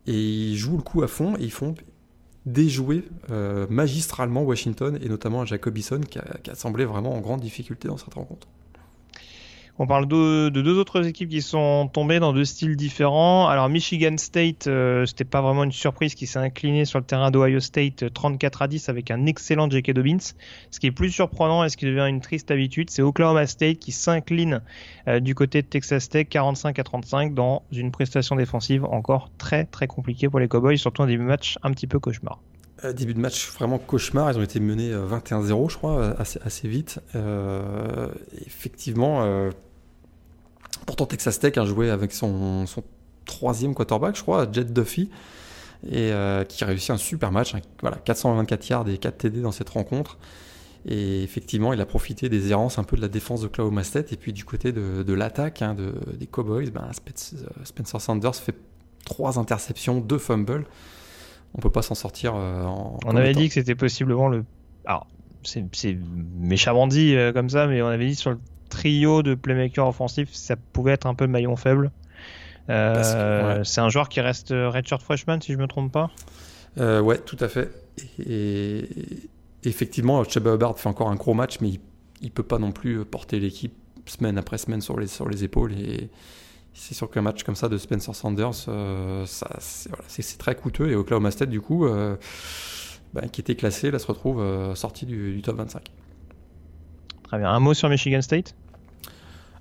[0.08, 1.76] et ils jouent le coup à fond et ils font
[2.46, 7.42] déjouer euh, magistralement Washington et notamment Jacobison qui a, qui a semblé vraiment en grande
[7.42, 8.48] difficulté dans cette rencontre.
[9.78, 13.50] On parle de, deux autres équipes qui sont tombées dans deux styles différents.
[13.50, 17.30] Alors Michigan State, euh, c'était pas vraiment une surprise, qui s'est incliné sur le terrain
[17.30, 19.92] d'Ohio State 34 à 10 avec un excellent J.K.
[19.92, 20.32] Dobbins.
[20.72, 23.80] Ce qui est plus surprenant et ce qui devient une triste habitude, c'est Oklahoma State
[23.80, 24.62] qui s'incline
[25.10, 29.66] euh, du côté de Texas Tech 45 à 35 dans une prestation défensive encore très
[29.66, 32.40] très compliquée pour les Cowboys, surtout un début de match un petit peu cauchemar.
[32.86, 34.32] Euh, début de match vraiment cauchemar.
[34.32, 37.02] Ils ont été menés 21-0, je crois, assez vite.
[38.46, 39.52] effectivement,
[40.86, 42.66] Pourtant, Texas Tech a joué avec son,
[43.26, 45.10] troisième quarterback, je crois, Jet Duffy,
[45.90, 47.56] et euh, qui a réussi un super match.
[47.56, 47.62] Hein.
[47.82, 50.18] Voilà, 424 yards et 4 TD dans cette rencontre.
[50.88, 54.14] Et effectivement, il a profité des errances un peu de la défense de Oklahoma State.
[54.14, 56.92] Et puis du côté de, l'attaque hein, des Cowboys, ben,
[57.64, 58.56] Spencer Sanders fait
[59.04, 60.66] trois interceptions, deux fumbles.
[61.56, 63.00] On peut pas s'en sortir euh, en.
[63.06, 64.44] On avait dit que c'était possiblement le.
[64.86, 65.08] Alors,
[65.44, 65.66] c'est
[66.38, 70.34] méchamment dit euh, comme ça, mais on avait dit sur le trio de playmakers offensifs,
[70.34, 71.92] ça pouvait être un peu le maillon faible.
[72.70, 76.10] Euh, c'est un joueur qui reste redshirt freshman, si je me trompe pas?
[76.80, 77.72] Euh, ouais, tout à fait.
[78.20, 78.88] Et,
[79.64, 81.80] effectivement, Chuba Hubbard fait encore un gros match, mais il,
[82.24, 83.74] ne peut pas non plus porter l'équipe
[84.06, 85.74] semaine après semaine sur les, sur les épaules.
[85.74, 86.10] Et
[86.74, 90.90] c'est sûr qu'un match comme ça de Spencer Sanders, euh, c'est très coûteux.
[90.90, 91.88] Et Oklahoma State, du coup,
[93.14, 94.44] bah, qui était classé, là se retrouve
[94.76, 95.92] sorti du, du top 25.
[97.28, 97.50] Très bien.
[97.50, 98.56] Un mot sur Michigan State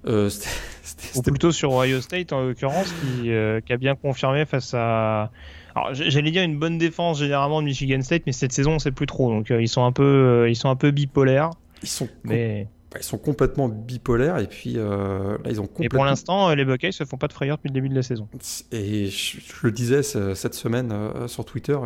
[0.07, 0.31] euh,
[1.16, 5.31] Ou plutôt sur Ohio State en l'occurrence, qui, euh, qui, a bien confirmé face à.
[5.74, 8.92] Alors j'allais dire une bonne défense généralement de Michigan State, mais cette saison on sait
[8.92, 9.31] plus trop.
[9.31, 11.50] Donc euh, ils sont un peu, ils sont un peu bipolaires.
[11.83, 12.09] Ils sont.
[12.22, 15.85] Mais ils sont complètement bipolaires et puis là ils ont complètement...
[15.85, 18.05] Et pour l'instant, les Buckeyes se font pas de frayeur depuis le début de la
[18.05, 18.29] saison.
[18.70, 20.94] Et je, le disais cette semaine
[21.27, 21.77] sur Twitter.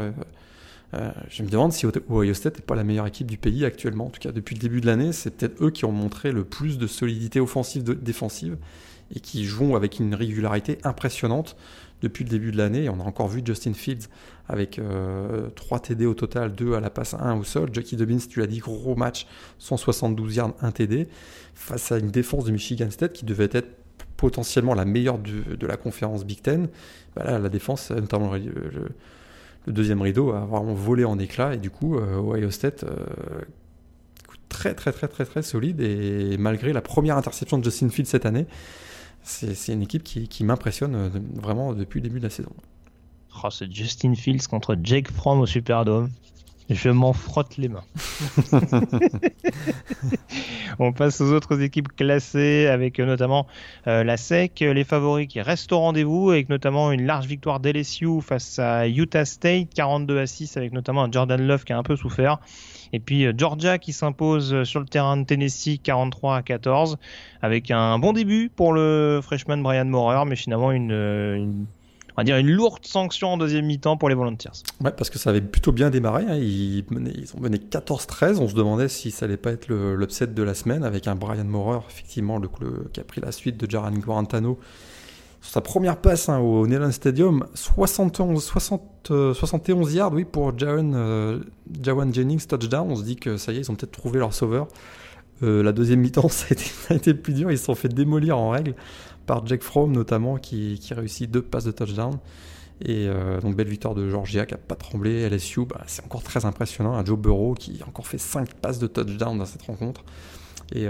[0.92, 4.06] Je me demande si Ohio State n'est pas la meilleure équipe du pays actuellement.
[4.06, 6.44] En tout cas, depuis le début de l'année, c'est peut-être eux qui ont montré le
[6.44, 8.56] plus de solidité offensive, défensive,
[9.14, 11.56] et qui jouent avec une régularité impressionnante
[12.02, 12.88] depuis le début de l'année.
[12.88, 14.06] On a encore vu Justin Fields
[14.48, 15.50] avec 3 euh,
[15.82, 17.70] TD au total, 2 à la passe, 1 au sol.
[17.72, 19.26] Jackie Dobbins, tu l'as dit, gros match,
[19.58, 21.08] 172 yards, 1 TD,
[21.54, 23.68] face à une défense de Michigan State qui devait être
[24.16, 26.68] potentiellement la meilleure de, la conférence Big Ten.
[27.14, 28.88] Bah la défense, notamment le,
[29.72, 31.54] deuxième rideau, a vraiment volé en éclats.
[31.54, 32.96] Et du coup, euh, Ohio State, euh,
[34.48, 35.80] très très très très très solide.
[35.80, 38.46] Et malgré la première interception de Justin Fields cette année,
[39.22, 42.52] c'est une équipe qui, m'impressionne euh, vraiment depuis le début de la saison.
[43.42, 46.10] Oh, c'est Justin Fields contre Jake Fromm au Superdome.
[46.70, 47.84] Je m'en frotte les mains.
[50.78, 53.46] On passe aux autres équipes classées avec euh, notamment
[53.86, 58.20] euh, la SEC, les favoris qui restent au rendez-vous avec notamment une large victoire d'LSU
[58.20, 61.82] face à Utah State, 42 à 6 avec notamment un Jordan Love qui a un
[61.82, 62.38] peu souffert.
[62.92, 66.98] Et puis euh, Georgia qui s'impose sur le terrain de Tennessee 43 à 14
[67.40, 71.66] avec un bon début pour le freshman Brian Maurer, mais finalement une,
[72.18, 74.50] on va dire une lourde sanction en deuxième mi-temps pour les Volunteers.
[74.82, 76.24] Ouais, parce que ça avait plutôt bien démarré.
[76.28, 76.34] Hein.
[76.34, 76.84] Ils,
[77.36, 78.38] ont mené 14-13.
[78.38, 81.44] On se demandait si ça allait pas être l'upset de la semaine avec un Brian
[81.44, 82.48] Maurer, effectivement, le,
[82.92, 84.58] qui a pris la suite de Jaran Guarantano
[85.40, 88.52] sa première passe hein, au Neyland Stadium, 71
[89.12, 89.34] euh,
[89.92, 91.38] yards oui, pour Jawan, euh,
[92.12, 92.90] Jennings, touchdown.
[92.90, 94.66] On se dit que ça y est, ils ont peut-être trouvé leur sauveur.
[95.42, 96.46] Euh, la deuxième mi-temps, ça,
[96.90, 97.52] a été plus dur.
[97.52, 98.74] Ils se sont fait démolir en règle
[99.28, 102.18] par Jack Fromm, notamment, qui, réussit deux passes de touchdown.
[102.84, 103.08] Et
[103.42, 105.28] donc, belle victoire de Georgia qui n'a pas tremblé.
[105.28, 106.94] LSU, bah, c'est encore très impressionnant.
[106.94, 110.04] Un Joe Burrow qui a encore fait cinq passes de touchdown dans cette rencontre.
[110.72, 110.86] Et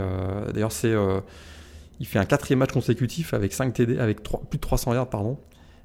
[0.52, 0.94] d'ailleurs, c'est
[2.00, 5.38] il fait un quatrième match consécutif avec 5 TD, avec plus de 300 yards, pardon.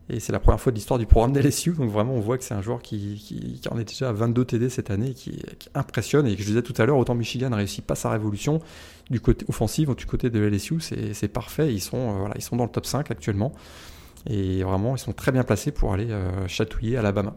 [0.09, 1.71] Et c'est la première fois de l'histoire du programme d'LSU.
[1.71, 4.69] Donc vraiment, on voit que c'est un joueur qui, en est déjà à 22 TD
[4.69, 6.27] cette année, qui, qui impressionne.
[6.27, 8.59] Et que je disais tout à l'heure, autant Michigan ne réussit pas sa révolution
[9.09, 11.73] du côté offensif, du côté de LSU, c'est parfait.
[11.73, 13.53] Ils sont, euh, ils sont dans le top 5 actuellement.
[14.29, 17.33] Et vraiment, ils sont très bien placés pour aller euh, chatouiller Alabama.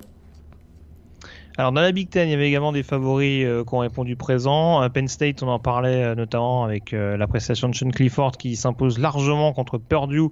[1.59, 4.15] Alors dans la Big Ten, il y avait également des favoris euh, qui ont répondu
[4.15, 4.83] présent.
[4.83, 8.57] Euh, Penn State, on en parlait euh, notamment avec la prestation de Sean Clifford qui
[8.57, 10.29] s'impose largement contre Purdue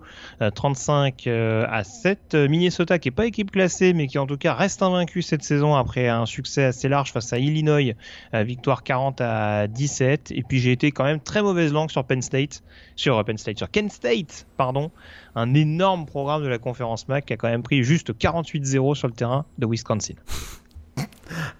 [0.55, 2.35] 35 à 7.
[2.35, 5.75] Minnesota qui est pas équipe classée mais qui en tout cas reste invaincu cette saison
[5.75, 7.95] après un succès assez large face à Illinois,
[8.33, 10.33] victoire 40 à 17.
[10.33, 12.63] Et puis j'ai été quand même très mauvaise langue sur Penn State,
[12.97, 14.91] sur Penn State, sur Kent State, pardon,
[15.35, 19.09] un énorme programme de la conférence MAC qui a quand même pris juste 48-0 sur
[19.09, 20.15] le terrain de Wisconsin.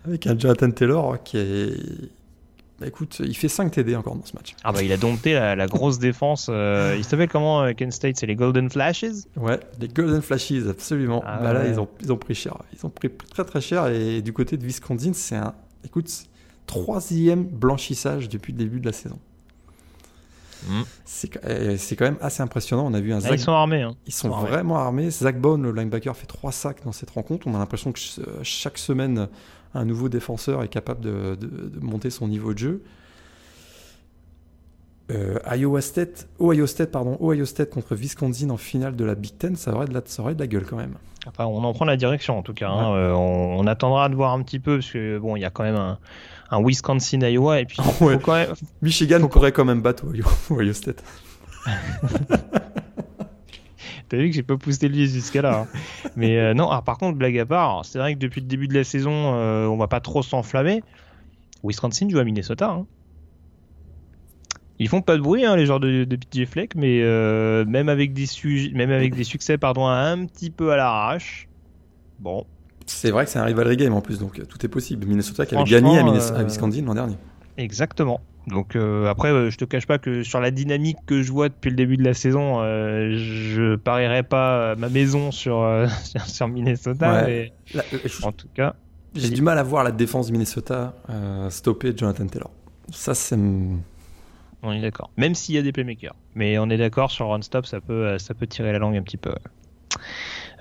[0.07, 1.77] Avec un Jonathan Taylor qui est.
[2.81, 4.57] Bah, écoute, il fait 5 TD encore dans ce match.
[4.65, 6.49] Ah bah il a dompté la, grosse défense.
[6.51, 9.27] Euh, il s'appelle comment euh, Kent State C'est les Golden Flashes?
[9.37, 11.23] Ouais, les Golden Flashes, absolument.
[11.25, 12.57] Ah bah là, ils ont, ils ont pris cher.
[12.73, 13.87] Ils ont pris très très cher.
[13.87, 15.55] Et du côté de Wisconsin, c'est un.
[15.85, 16.11] Écoute,
[16.67, 19.19] troisième blanchissage depuis le début de la saison.
[20.67, 20.83] Mm.
[21.45, 22.87] Euh, c'est quand même assez impressionnant.
[22.87, 23.83] On a vu un ah, Ils sont armés.
[23.83, 23.95] Hein.
[24.07, 25.11] Ils sont, vraiment armés.
[25.11, 27.47] Zach Bone, le linebacker, fait trois sacs dans cette rencontre.
[27.47, 28.01] On a l'impression que
[28.43, 29.29] chaque semaine,
[29.75, 31.37] un nouveau défenseur est capable de,
[31.81, 32.83] monter son niveau de jeu.
[35.11, 39.37] Euh, Iowa State, Ohio State, pardon, Ohio State contre Wisconsin en finale de la Big
[39.37, 40.95] Ten, ça aurait de la, ça aurait de la gueule quand même.
[41.27, 42.69] Enfin, on en prend la direction en tout cas.
[42.69, 42.95] Hein.
[42.95, 45.63] Euh, on, attendra de voir un petit peu parce que bon, il y a quand
[45.63, 45.99] même un,
[46.51, 47.79] un Wisconsin Iowa et puis
[48.23, 48.55] quand même...
[48.81, 50.05] Michigan pourrait quand même battre
[50.51, 51.03] Ohio, State.
[54.15, 55.61] T'as vu que j'ai pas poussé le jusqu'à là.
[55.61, 55.79] Hein.
[56.17, 58.75] Mais euh, non, par contre, blague à part, c'est vrai que depuis le début de
[58.75, 60.83] la saison, euh, on va pas trop s'enflammer.
[61.65, 62.71] Wisconsin joue à Minnesota.
[62.71, 62.87] Hein.
[64.79, 67.89] Ils font pas de bruit, hein, les genres de, de PJ Fleck, mais euh, même,
[67.89, 68.27] avec des
[68.73, 71.49] même avec des succès pardon, un petit peu à l'arrache,
[72.19, 72.45] bon,
[72.87, 75.07] c'est vrai que c'est un rivalry game en plus, donc euh, tout est possible.
[75.07, 77.17] Minnesota qui avait gagné à, euh, Wisconsin l'an dernier.
[77.57, 78.21] Exactement.
[78.47, 81.71] Donc euh, après, je te cache pas que sur la dynamique que je vois depuis
[81.71, 85.67] le début de la saison, je parierais pas ma maison sur,
[86.27, 87.27] sur Minnesota.
[88.23, 88.75] en tout cas,
[89.15, 90.95] j'ai du mal à voir la défense de Minnesota
[91.49, 92.51] stopper Jonathan Taylor.
[92.91, 93.37] Ça, c'est.
[94.63, 95.11] On est d'accord.
[95.17, 96.15] Même s'il y a des playmakers.
[96.35, 99.03] Mais on est d'accord sur run stop, ça peut, ça peut tirer la langue un
[99.03, 99.31] petit peu.
[99.31, 99.99] Euh,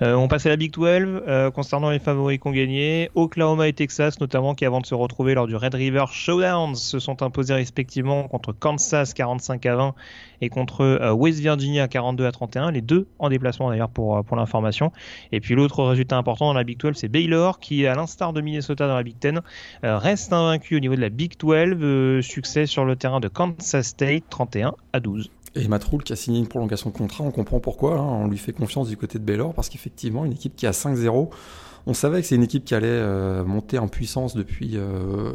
[0.00, 3.10] on passe à la Big 12 euh, concernant les favoris qui ont gagné.
[3.14, 6.98] Oklahoma et Texas, notamment, qui avant de se retrouver lors du Red River Showdown, se
[6.98, 9.94] sont imposés respectivement contre Kansas 45 à 20
[10.40, 12.70] et contre euh, West Virginia 42 à 31.
[12.70, 14.92] Les deux en déplacement d'ailleurs pour, pour l'information.
[15.32, 18.40] Et puis l'autre résultat important dans la Big 12, c'est Baylor qui, à l'instar de
[18.40, 19.40] Minnesota dans la Big 10,
[19.82, 22.24] reste invaincu au niveau de la Big 12.
[22.24, 25.30] succès sur le terrain de Kansas State 31 à 12.
[25.56, 28.02] Et Matroul qui a signé une prolongation de contrat, on comprend pourquoi, hein.
[28.02, 31.28] on lui fait confiance du côté de Baylor, parce qu'effectivement, une équipe qui a 5-0,
[31.86, 35.32] on savait que c'est une équipe qui allait euh, monter en puissance depuis, euh,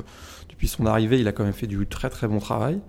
[0.50, 2.80] depuis son arrivée, il a quand même fait du très très bon travail.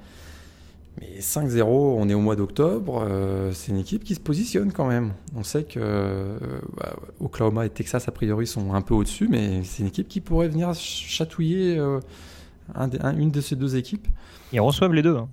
[1.00, 4.88] Mais 5-0, on est au mois d'octobre, euh, c'est une équipe qui se positionne quand
[4.88, 5.12] même.
[5.36, 6.36] On sait que
[6.76, 10.20] bah, Oklahoma et Texas, a priori, sont un peu au-dessus, mais c'est une équipe qui
[10.20, 11.80] pourrait venir chatouiller
[12.76, 14.08] une de ces deux équipes.
[14.52, 15.16] Ils reçoivent les deux.
[15.16, 15.28] Hein.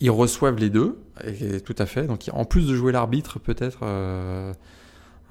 [0.00, 2.06] Ils reçoivent les deux, et, tout à fait.
[2.06, 4.52] Donc, en plus de jouer l'arbitre, peut-être euh,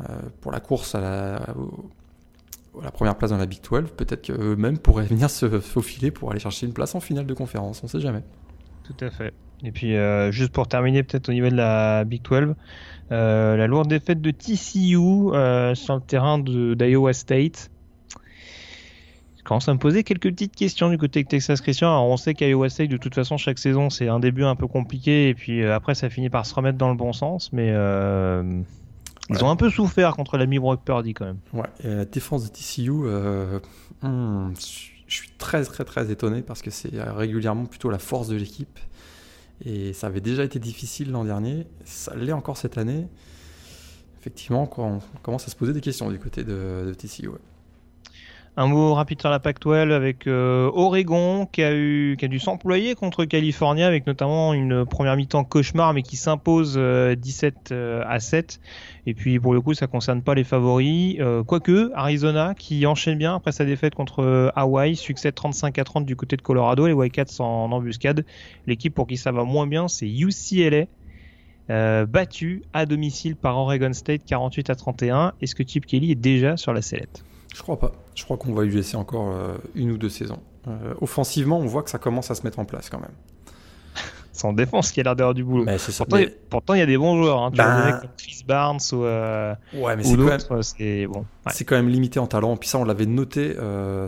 [0.02, 5.06] euh, pour la course à la, première place dans la Big 12, peut-être qu'eux-mêmes pourraient
[5.10, 7.82] venir se faufiler pour aller chercher une place en finale de conférence.
[7.84, 8.24] On ne sait jamais.
[8.84, 9.34] Tout à fait.
[9.64, 12.54] Et puis, euh, juste pour terminer, peut-être au niveau de la Big 12,
[13.10, 14.96] la lourde défaite de TCU
[15.76, 17.72] sur le terrain d'Iowa State
[19.48, 21.88] commence à me poser quelques petites questions du côté de Texas Christian.
[21.88, 24.68] Alors on sait qu'Iowa State, de toute façon, chaque saison, c'est un début un peu
[24.68, 27.52] compliqué et puis euh, après, ça finit par se remettre dans le bon sens.
[27.54, 28.62] Mais euh,
[29.30, 31.40] ils ont un peu souffert contre l'ami Brock Purdy quand même.
[31.54, 33.60] Ouais, et la défense de TCU, euh,
[34.02, 34.52] hmm,
[35.08, 38.80] je suis très très très étonné parce que c'est régulièrement plutôt la force de l'équipe.
[39.66, 43.08] Et ça avait déjà été difficile l'an dernier, ça l'est encore cette année.
[44.20, 47.30] Effectivement, on commence à se poser des questions du côté de, de TCU.
[48.60, 53.84] Un mot rapide sur la Pac-12 avec euh, Oregon qui a, dû s'employer contre Californie
[53.84, 58.60] avec notamment une première mi-temps cauchemar mais qui s'impose 17 euh, euh, à 7.
[59.06, 61.20] Et puis pour le coup ça concerne pas les favoris.
[61.46, 66.16] quoique Arizona qui enchaîne bien après sa défaite contre Hawaii, succès 35 à 30 du
[66.16, 68.26] côté de Colorado, les Wildcats en embuscade.
[68.66, 70.86] L'équipe pour qui ça va moins bien c'est UCLA.
[72.08, 75.34] battu à domicile par Oregon State 48 à 31.
[75.44, 77.24] Est-ce que Chip Kelly est déjà sur la sellette?
[77.58, 77.92] Je crois pas.
[78.14, 80.40] Je crois qu'on va lui laisser encore euh, une ou deux saisons.
[80.68, 83.16] Euh, offensivement, on voit que ça commence à se mettre en place quand même.
[84.32, 85.66] C'est en défense qui a l'air d'avoir du boulot.
[86.52, 87.42] pourtant, il y a des bons joueurs.
[87.42, 87.50] Hein.
[87.50, 87.82] Tu ben...
[87.82, 92.28] vois, comme Chris Barnes ou, euh, ouais, mais c'est bon, C'est quand même limité en
[92.28, 92.56] talent.
[92.58, 93.56] Puis ça, on l'avait noté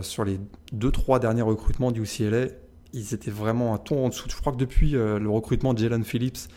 [0.02, 0.38] sur les
[0.72, 2.46] 2-3 derniers recrutements du UCLA.
[2.92, 4.28] Ils étaient vraiment un ton en dessous.
[4.30, 6.48] Je crois que depuis le recrutement de Jalen Phillips,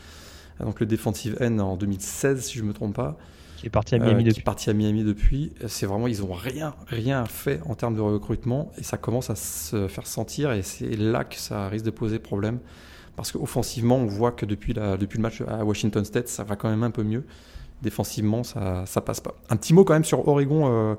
[0.60, 3.18] donc le defensive end en 2016, si je ne me trompe pas,
[3.64, 4.42] qui est parti à Miami euh, depuis.
[4.42, 5.52] parti à Miami depuis.
[5.68, 9.36] C'est vraiment, ils ont rien, rien fait en termes de recrutement et ça commence à
[9.36, 12.58] se faire sentir et c'est là que ça risque de poser problème.
[13.16, 16.56] Parce qu'offensivement, on voit que depuis, la, depuis le match à Washington State, ça va
[16.56, 17.24] quand même un peu mieux.
[17.80, 19.34] Défensivement, ça, ça passe pas.
[19.48, 20.70] Un petit mot quand même sur Oregon.
[20.70, 20.94] Euh,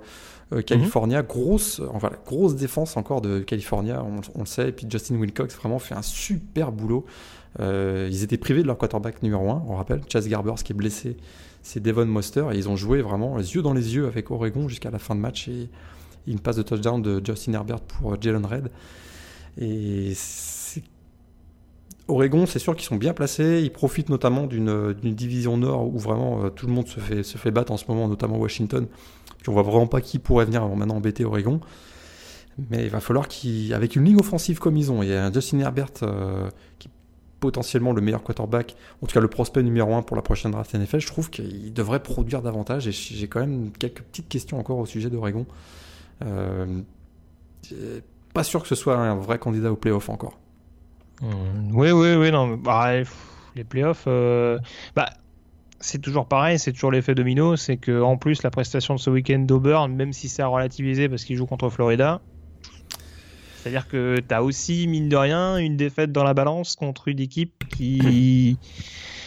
[0.53, 1.27] euh, California, mhm.
[1.27, 4.69] grosse, enfin, grosse défense encore de California, on, le sait.
[4.69, 7.05] Et puis Justin Wilcox vraiment fait un super boulot.
[7.59, 11.17] ils étaient privés de leur quarterback numéro 1, on rappelle, Chase Garbers qui est blessé
[11.65, 12.45] c'est Devon Moster.
[12.53, 15.15] Et ils ont joué vraiment les yeux dans les yeux avec Oregon jusqu'à la fin
[15.15, 15.47] de match.
[15.47, 15.69] Et
[16.27, 18.71] une passe de touchdown de Justin Herbert pour euh, Jalen Red.
[19.57, 20.13] Et
[22.07, 23.61] Oregon, c'est sûr qu'ils sont bien placés.
[23.63, 27.37] Ils profitent notamment d'une division nord où vraiment euh, tout le monde se fait, se
[27.37, 28.85] fait battre en ce moment, notamment Washington.
[29.39, 31.59] Puis on voit vraiment pas qui pourrait venir maintenant embêter Oregon.
[32.69, 35.33] Mais il va falloir qu'avec une ligne offensive comme ils ont, il y a un
[35.33, 36.49] Justin Herbert euh,
[36.79, 36.89] qui
[37.45, 40.73] potentiellement le meilleur quarterback, en tout cas le prospect numéro un pour la prochaine draft
[40.73, 42.87] NFL, je trouve qu'il devrait produire davantage.
[42.87, 45.45] Et j'ai quand même quelques petites questions encore au sujet d'Oregon.
[46.25, 46.81] Euh,
[48.33, 50.39] pas sûr que ce soit un vrai candidat au playoff encore.
[51.21, 51.27] Mmh.
[51.73, 52.57] oui, oui, oui, non.
[52.57, 52.93] Bah,
[53.55, 54.57] les playoffs, euh,
[54.95, 55.11] bah,
[55.79, 57.55] c'est toujours pareil, c'est toujours l'effet domino.
[57.57, 61.09] C'est que en plus, la prestation de ce week-end d'Auburn, même si c'est à relativiser
[61.09, 62.21] parce qu'il joue contre Florida,
[63.65, 67.19] c'est-à-dire que tu as aussi, mine de rien, une défaite dans la balance contre une
[67.19, 68.59] équipe qui,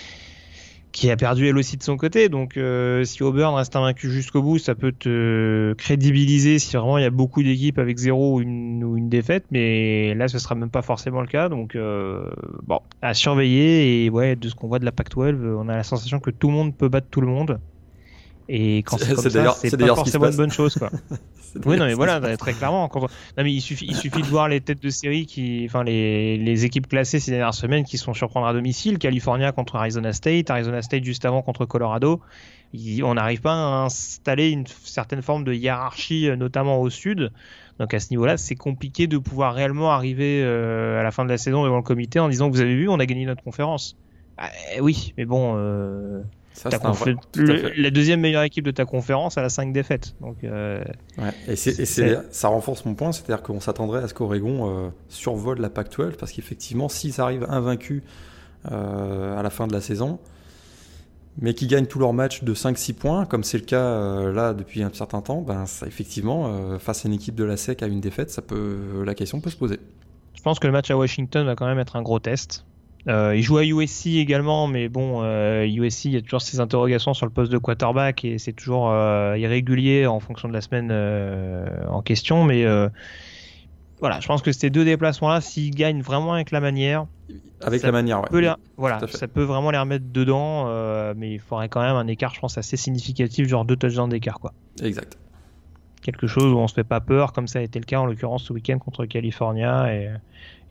[0.92, 2.28] qui a perdu elle aussi de son côté.
[2.28, 7.02] Donc euh, si Auburn reste invaincu jusqu'au bout, ça peut te crédibiliser si vraiment il
[7.02, 9.44] y a beaucoup d'équipes avec zéro ou une, ou une, défaite.
[9.50, 11.48] Mais là, ce sera même pas forcément le cas.
[11.48, 12.30] Donc euh,
[12.62, 14.04] bon, à surveiller.
[14.04, 16.46] Et ouais, de ce qu'on voit de la Pac-12, on a la sensation que tout
[16.46, 17.58] le monde peut battre tout le monde.
[18.48, 20.90] Et quand c'est comme ça, c'est pas forcément une bonne chose, quoi.
[21.66, 22.88] oui, non, mais voilà, très clairement.
[22.88, 23.02] Quand...
[23.02, 26.38] Non, mais il suffit, il suffit de voir les têtes de série qui, enfin, les,
[26.38, 28.98] les équipes classées ces dernières semaines qui sont surprendre à domicile.
[28.98, 32.22] California contre Arizona State, Arizona State juste avant contre Colorado.
[33.02, 37.30] on n'arrive pas à installer une certaine forme de hiérarchie, euh, notamment au sud.
[37.78, 41.30] Donc à ce niveau-là, c'est compliqué de pouvoir réellement arriver euh, à la fin de
[41.30, 43.94] la saison devant le comité en disant vous avez vu, on a gagné notre conférence.
[44.38, 44.48] Ah,
[44.80, 45.54] oui, mais bon.
[45.58, 46.22] Euh
[46.64, 50.14] la deuxième meilleure équipe de ta conférence, elle a 5 défaites.
[50.20, 50.82] Donc, euh,
[51.46, 56.16] et, ça renforce mon point, c'est-à-dire qu'on s'attendrait à ce qu'Oregon euh, survole la PAC-12,
[56.16, 58.02] parce qu'effectivement, s'ils arrivent invaincus
[58.70, 60.18] euh, à la fin de la saison,
[61.40, 64.82] mais qui gagnent tous leurs matchs de 5-6 points, comme c'est le cas là depuis
[64.82, 68.00] un certain temps, ben, ça, effectivement, face à une équipe de la SEC à une
[68.00, 69.78] défaite, ça peut, la question peut se poser.
[70.34, 72.64] Je pense que le match à Washington va quand même être un gros test.
[73.08, 76.60] Euh, il joue à USC également, mais bon, euh, USC, il y a toujours ces
[76.60, 80.60] interrogations sur le poste de quarterback et c'est toujours euh, irrégulier en fonction de la
[80.60, 80.92] semaine
[81.88, 82.44] en question.
[82.44, 82.66] Mais
[84.00, 87.06] voilà, je pense que ces deux déplacements-là, s'ils gagnent vraiment avec la manière,
[87.62, 88.48] avec la manière, ouais.
[88.76, 90.66] voilà, ça peut vraiment les remettre dedans,
[91.14, 94.38] mais il faudrait quand même un écart, je pense, assez significatif, genre deux touchdowns d'écart,
[94.38, 94.52] quoi.
[94.82, 95.18] Exact.
[96.02, 98.06] Quelque chose où on se fait pas peur, comme ça a été le cas en
[98.06, 100.10] l'occurrence ce week-end contre California et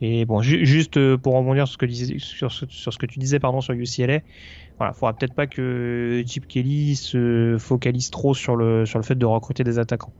[0.00, 3.40] et bon, juste euh, pour rebondir sur ce que, sur sur ce que tu disais
[3.40, 4.20] pardon, sur UCLA,
[4.78, 9.16] voilà, faudra peut-être pas que Chip Kelly se focalise trop sur le, sur le fait
[9.16, 10.12] de recruter des attaquants.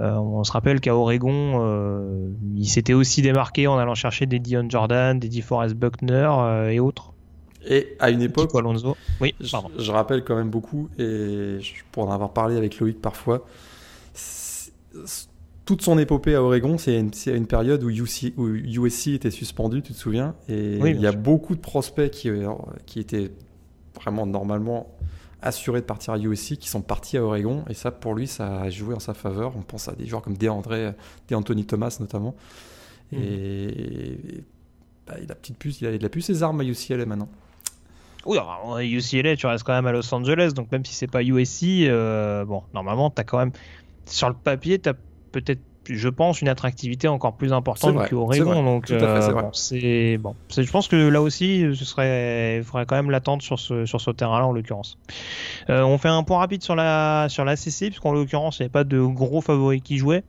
[0.00, 4.38] Euh, on se rappelle qu'à Oregon, euh, il s'était aussi démarqué en allant chercher des
[4.38, 6.30] Dion Jordan, des DeForest Buckner
[6.70, 7.12] et autres.
[7.68, 8.96] Et à une époque, Alonso.
[9.20, 11.58] Oui, je, je, rappelle quand même beaucoup, et
[11.92, 13.46] pour en avoir parlé avec Loïc parfois,
[15.64, 19.98] toute son épopée à Oregon, c'est une, une, période où, USC était suspendu, tu te
[19.98, 20.34] souviens?
[20.48, 22.48] Et il y a beaucoup de prospects qui, euh,
[22.86, 23.30] qui étaient
[23.94, 24.88] vraiment normalement
[25.40, 27.64] assurés de partir à USC qui sont partis à Oregon.
[27.68, 29.56] Et ça, pour lui, ça a joué en sa faveur.
[29.56, 30.94] On pense à des joueurs comme DeAndre,
[31.32, 32.34] Anthony Thomas notamment.
[33.12, 33.22] Mhm.
[33.22, 34.44] Et,
[35.06, 37.28] bah, il, a petite puce, il, a, il a plus ses armes à UCLA maintenant.
[38.24, 41.22] Oui, alors, UCLA, tu restes quand même à Los Angeles, donc même si c'est pas
[41.24, 43.50] USC, euh, bon, normalement, tu as quand même,
[44.06, 44.94] sur le papier, tu as
[45.32, 48.86] peut-être je pense une attractivité encore plus importante qu'Oregon donc
[49.52, 53.58] c'est bon je pense que là aussi ce serait il faudrait quand même l'attendre sur
[53.58, 54.98] ce sur ce terrain là en l'occurrence.
[55.70, 58.64] Euh, on fait un point rapide sur la sur la CC puisqu'en l'occurrence il n'y
[58.66, 60.22] avait pas de gros favoris qui jouaient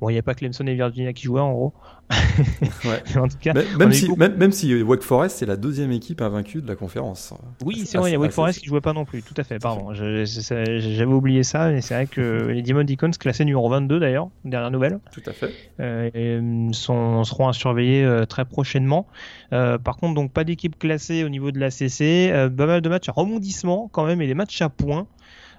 [0.00, 1.74] Bon, il n'y a pas Clemson et Virginia qui jouaient en gros.
[3.16, 6.66] en tout cas, même, si, même, si, Wake Forest c'est la deuxième équipe invaincue de
[6.66, 7.32] la conférence.
[7.64, 9.22] Oui, c'est vrai, il y a Wake Forest qui jouait pas non plus.
[9.22, 9.94] Tout à fait, pardon.
[9.94, 14.70] J'avais oublié ça, mais c'est vrai que les Demon Deacons, classés numéro 22 d'ailleurs, dernière
[14.70, 14.98] nouvelle.
[15.12, 15.52] Tout à fait.
[15.78, 19.06] Euh, sont, seront à surveiller euh, très prochainement.
[19.52, 22.32] Euh, par contre, donc pas d'équipe classée au niveau de la CC.
[22.56, 25.06] pas mal de matchs à rebondissement quand même et des matchs à points.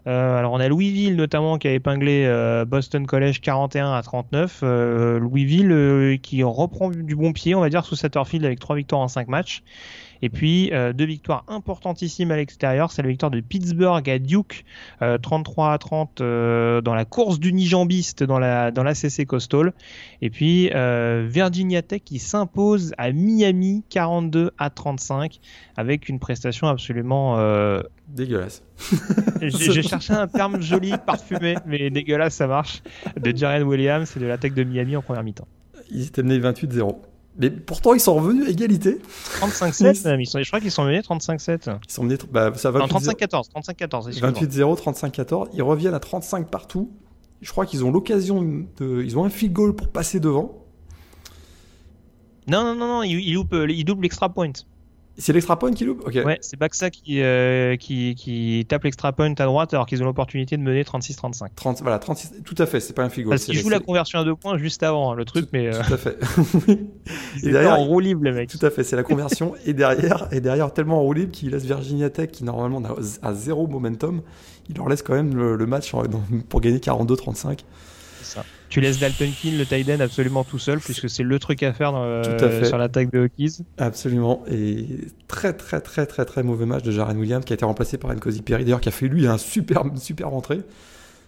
[0.07, 4.61] Euh, alors on a Louisville notamment qui a épinglé euh, Boston College 41 à 39.
[4.63, 9.01] Euh, Louisville qui reprend du bon pied, on va dire, sous Satterfield avec trois victoires
[9.01, 9.63] en 5 matchs.
[10.21, 14.65] Et puis euh, deux victoires importantissimes à l'extérieur, c'est la victoire de Pittsburgh à Duke,
[15.21, 19.25] 33 euh, à 30 euh, dans la course du Nijambiste dans la dans la CC
[19.25, 19.73] Coastal.
[20.21, 25.39] Et puis Virginia Tech qui s'impose à Miami 42 à 35
[25.75, 27.37] avec une prestation absolument
[28.07, 28.63] dégueulasse.
[29.41, 32.81] J'ai cherché un terme joli, parfumé, mais dégueulasse ça marche.
[33.19, 35.47] De Jaren Williams et de l'attaque de Miami en première mi-temps.
[35.89, 36.95] Ils étaient menés 28-0.
[37.37, 38.99] Mais pourtant, ils sont revenus à égalité.
[39.39, 40.21] 35-7, même.
[40.23, 41.77] je crois qu'ils sont menés 35-7.
[41.87, 42.17] Ils sont menés.
[42.31, 43.49] Bah, ça va 35-14.
[43.51, 44.19] 35-14.
[44.19, 45.49] 28-0, 35-14.
[45.53, 46.91] Ils reviennent à 35 partout.
[47.41, 49.01] Je crois qu'ils ont l'occasion de.
[49.03, 50.65] Ils ont un field goal pour passer devant.
[52.47, 53.03] Non, non, non, non.
[53.03, 54.51] Ils, ils, ils doublent l'extra point.
[55.17, 59.33] C'est l'extra point qui loupe Ouais, c'est Baxa qui, euh, qui, qui, tape l'extra point
[59.37, 61.47] à droite alors qu'ils ont l'opportunité de mener 36-35.
[61.55, 63.29] 30, voilà, 36, tout à fait, c'est pas un figo.
[63.29, 65.67] Parce qu'ils jouent la conversion à deux points juste avant, hein, le truc, mais.
[65.67, 66.17] Euh, tout à fait.
[67.43, 68.49] et derrière, en roue libre, les mecs.
[68.49, 69.53] Tout à fait, c'est la conversion.
[69.65, 72.81] et derrière, et derrière, tellement en roue libre qu'il laisse Virginia Tech, qui normalement
[73.21, 74.21] a, zéro momentum,
[74.69, 75.91] il leur laisse quand même le, match
[76.49, 77.59] pour gagner 42-35.
[78.23, 78.45] Ça.
[78.69, 81.91] Tu laisses Dalton King, le tight absolument tout seul, puisque c'est le truc à faire
[81.91, 82.23] dans,
[82.63, 83.59] sur l'attaque de Hokies.
[83.77, 84.43] Absolument.
[84.49, 84.85] Et
[85.27, 88.13] très, très, très, très, très mauvais match de Jaren Williams, qui a été remplacé par
[88.13, 90.61] Nkosi Perry, d'ailleurs, qui a fait lui un super, super rentrée.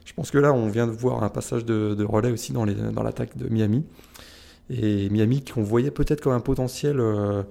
[0.05, 3.03] Je pense que là, on vient de voir un passage de, relais aussi dans, dans
[3.03, 3.85] l'attaque de Miami.
[4.69, 6.99] Et Miami, qu'on voyait peut-être comme un potentiel.
[6.99, 7.43] Euh,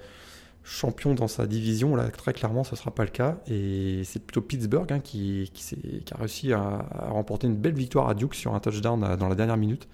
[0.64, 1.96] champion dans sa division.
[1.96, 3.38] Là, très clairement, ce ne sera pas le cas.
[3.48, 8.14] Et c'est plutôt Pittsburgh hein, qui, qui, a réussi à, remporter une belle victoire à
[8.14, 9.88] Duke sur un touchdown dans la dernière minute.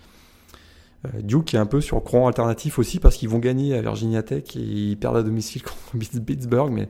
[1.07, 4.23] Euh, Duke est un peu sur courant alternatif aussi parce qu'ils vont gagner à Virginia
[4.23, 5.63] Tech et ils perdent à domicile
[5.93, 6.89] contre Pittsburgh, mais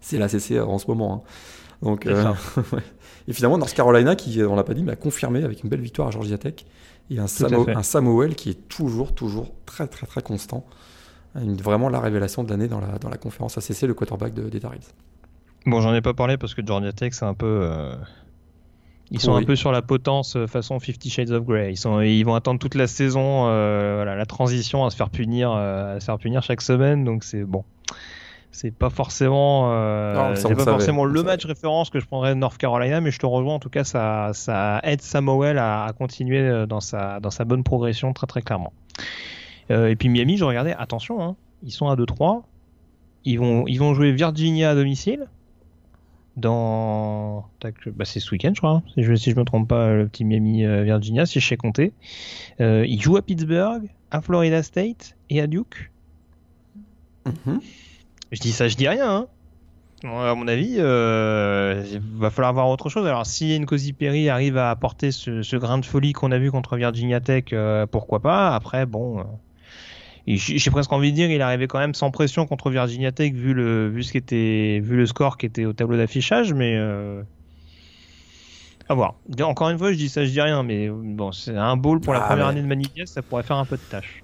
[0.00, 1.14] c'est la CC en ce moment.
[1.14, 1.28] Hein.
[1.82, 2.32] Donc, euh,
[3.28, 5.80] Et finalement, North Carolina, qui, on l'a pas dit, mais a confirmé avec une belle
[5.80, 6.64] victoire à Georgia Tech.
[7.10, 10.64] Et un, un Samuel qui est toujours, toujours très, très, très constant
[11.36, 14.60] vraiment la révélation de l'année dans la, dans la conférence ACC, le quarterback de, des
[15.66, 17.60] Bon, j'en ai pas parlé parce que Georgia Tech, c'est un peu.
[17.62, 17.94] Euh,
[19.10, 21.72] ils sont un peu sur la potence euh, façon Fifty Shades of Grey.
[21.72, 25.10] Ils, sont, ils vont attendre toute la saison, euh, voilà, la transition à se faire
[25.10, 27.04] punir, à se faire punir chaque semaine.
[27.04, 27.64] Donc c'est bon.
[28.52, 29.68] c'est pas forcément,
[30.14, 33.18] Non, ça, pas forcément le match référence que je prendrais de North Carolina, mais je
[33.18, 37.30] te rejoins en tout cas, ça, ça aide Samuel à, à continuer dans sa, dans
[37.30, 38.72] sa bonne progression très très clairement.
[39.70, 42.42] Euh, et puis Miami, je regardais, attention, hein, ils sont à 2-3,
[43.24, 45.26] ils vont, ils vont jouer Virginia à domicile.
[46.36, 47.46] Dans,
[47.96, 48.70] bah c'est ce week-end, je crois.
[48.72, 51.46] hein, Si je, si je me trompe pas, le petit Miami euh, Virginia, si je
[51.48, 51.94] sais compter.
[52.60, 55.90] Euh, ils jouent à Pittsburgh, à Florida State et à Duke.
[57.24, 57.60] Mhm.
[58.32, 59.10] Je dis ça, je dis rien.
[59.10, 59.26] Hein.
[60.04, 63.06] À mon avis, euh, il va falloir voir autre chose.
[63.06, 66.50] Alors, si Nkosi Perry arrive à apporter ce, ce grain de folie qu'on a vu
[66.50, 68.54] contre Virginia Tech, euh, pourquoi pas.
[68.54, 69.24] Après, bon,
[70.26, 73.54] j'ai presque envie de dire, il arrivé quand même sans pression contre Virginia Tech vu
[73.54, 77.22] le vu ce qui était vu le score qui était au tableau d'affichage, mais euh,
[78.88, 79.14] à voir.
[79.42, 82.12] Encore une fois, je dis ça, je dis rien, mais bon, c'est un bowl pour
[82.12, 84.22] la Ah, première mais- année de Manigas, ça pourrait faire un peu de tâche.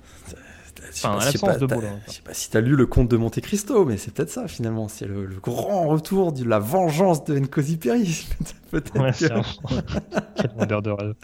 [0.95, 1.87] Enfin, je sais pas, de t'as- boulot.
[2.09, 4.47] Je sais pas si t'as lu le conte de Monte Cristo, mais c'est peut-être ça
[4.49, 4.89] finalement.
[4.89, 8.27] C'est le, le grand retour de la vengeance de Nkosi Perry.
[8.71, 9.83] peut-être Ouais, que-
[10.37, 11.15] Quel vendeur de rêve.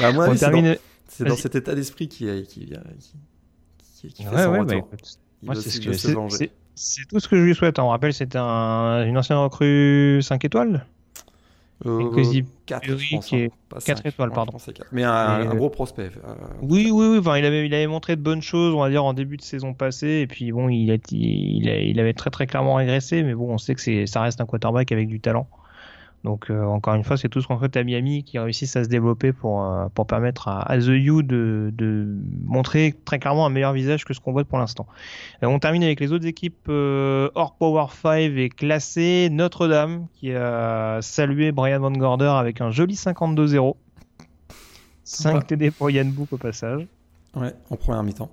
[0.00, 0.76] Bah, à mon avis, termine.
[1.22, 2.72] C'est dans cet état d'esprit qui, qui, qui,
[4.00, 7.20] qui, qui fait Ouais, ouais, bah, écoute, moi, c'est ce que c'est- c'est- c'est tout
[7.20, 7.78] ce que je lui souhaite.
[7.78, 10.86] On rappelle, c'était un, une ancienne recrue 5 étoiles.
[11.84, 13.26] Euh, Nkosi 4, Perry je pense.
[13.26, 14.06] qui hein, est pas quatre cinq.
[14.06, 14.56] étoiles, Ouais, pardon.
[14.58, 14.80] c'est.
[14.92, 16.10] Mais un, un Et, gros prospect.
[16.24, 17.18] euh, Oui, oui, oui.
[17.18, 19.42] Enfin, il avait, il avait montré de bonnes choses, on va dire, en début de
[19.42, 20.20] saison passée.
[20.22, 23.24] Et puis, bon, il, a, il, a- il avait très, très clairement régressé.
[23.24, 25.48] Mais bon, on sait que c'est, ça reste un quarterback avec du talent.
[26.24, 28.84] Donc, euh, encore une fois, c'est tout ce qu'on souhaite à Miami qui réussissent à
[28.84, 32.06] se développer pour, euh, pour permettre à, à The U de, de
[32.44, 34.86] montrer très clairement un meilleur visage que ce qu'on voit pour l'instant.
[35.42, 39.28] Euh, on termine avec les autres équipes hors Power 5 et classées.
[39.32, 43.74] Notre-Dame qui a salué Brian Van Gorder avec un joli 52-0.
[45.04, 45.42] 5 Sympa.
[45.42, 46.86] TD pour Yann Book au passage.
[47.34, 48.30] Ouais, en première mi-temps.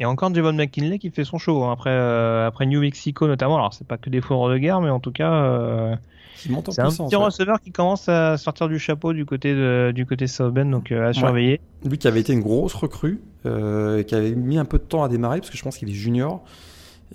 [0.00, 1.96] Et encore Javon McKinley qui fait son show hein, après,
[2.44, 3.56] après New Mexico notamment.
[3.56, 5.96] Alors c'est pas que des foudres de guerre, mais en tout cas
[6.40, 9.54] Qui monte en c'est un petit receveur qui commence à sortir du chapeau du côté
[9.54, 10.24] de, du côté
[10.64, 11.60] donc euh, à surveiller.
[11.84, 15.02] Lui qui avait été une grosse recrue, euh, qui avait mis un peu de temps
[15.02, 16.42] à démarrer parce que je pense qu'il est junior.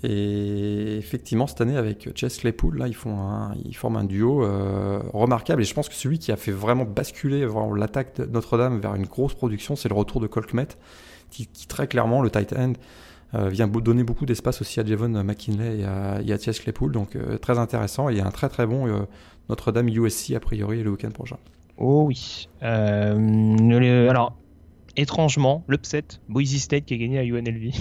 [0.02, 4.44] Et effectivement, cette année, avec Chess Claypool, là, ils, font un, ils forment un duo
[4.44, 5.62] euh, remarquable.
[5.62, 9.06] Et je pense que celui qui a fait vraiment basculer l'attaque de Notre-Dame vers une
[9.06, 10.68] grosse production, c'est le retour de Colkmet,
[11.30, 12.74] qui, qui très clairement, le tight end,
[13.34, 16.92] vient beau- donner beaucoup d'espace aussi à Javon McKinley et à, et à Claypool.
[16.92, 18.08] Donc euh, très intéressant.
[18.08, 19.00] Et il y a un très très bon euh,
[19.48, 21.36] Notre-Dame USC a priori le week-end prochain.
[21.78, 22.48] Oh oui.
[22.62, 24.36] Euh, le- alors
[24.96, 27.72] étrangement, l'upset, Boise State qui a gagné à UNLV.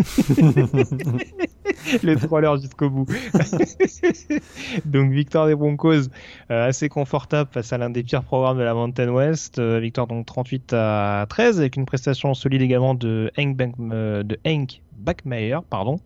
[2.02, 3.06] Les trollers jusqu'au bout.
[4.84, 6.08] donc victoire des Broncos
[6.50, 9.58] euh, assez confortable face à l'un des pires programmes de la Mountain West.
[9.58, 13.60] Euh, victoire donc 38 à 13 avec une prestation solide également de Hank,
[13.92, 14.22] euh,
[14.98, 15.58] Backmeyer.
[15.68, 16.00] Pardon.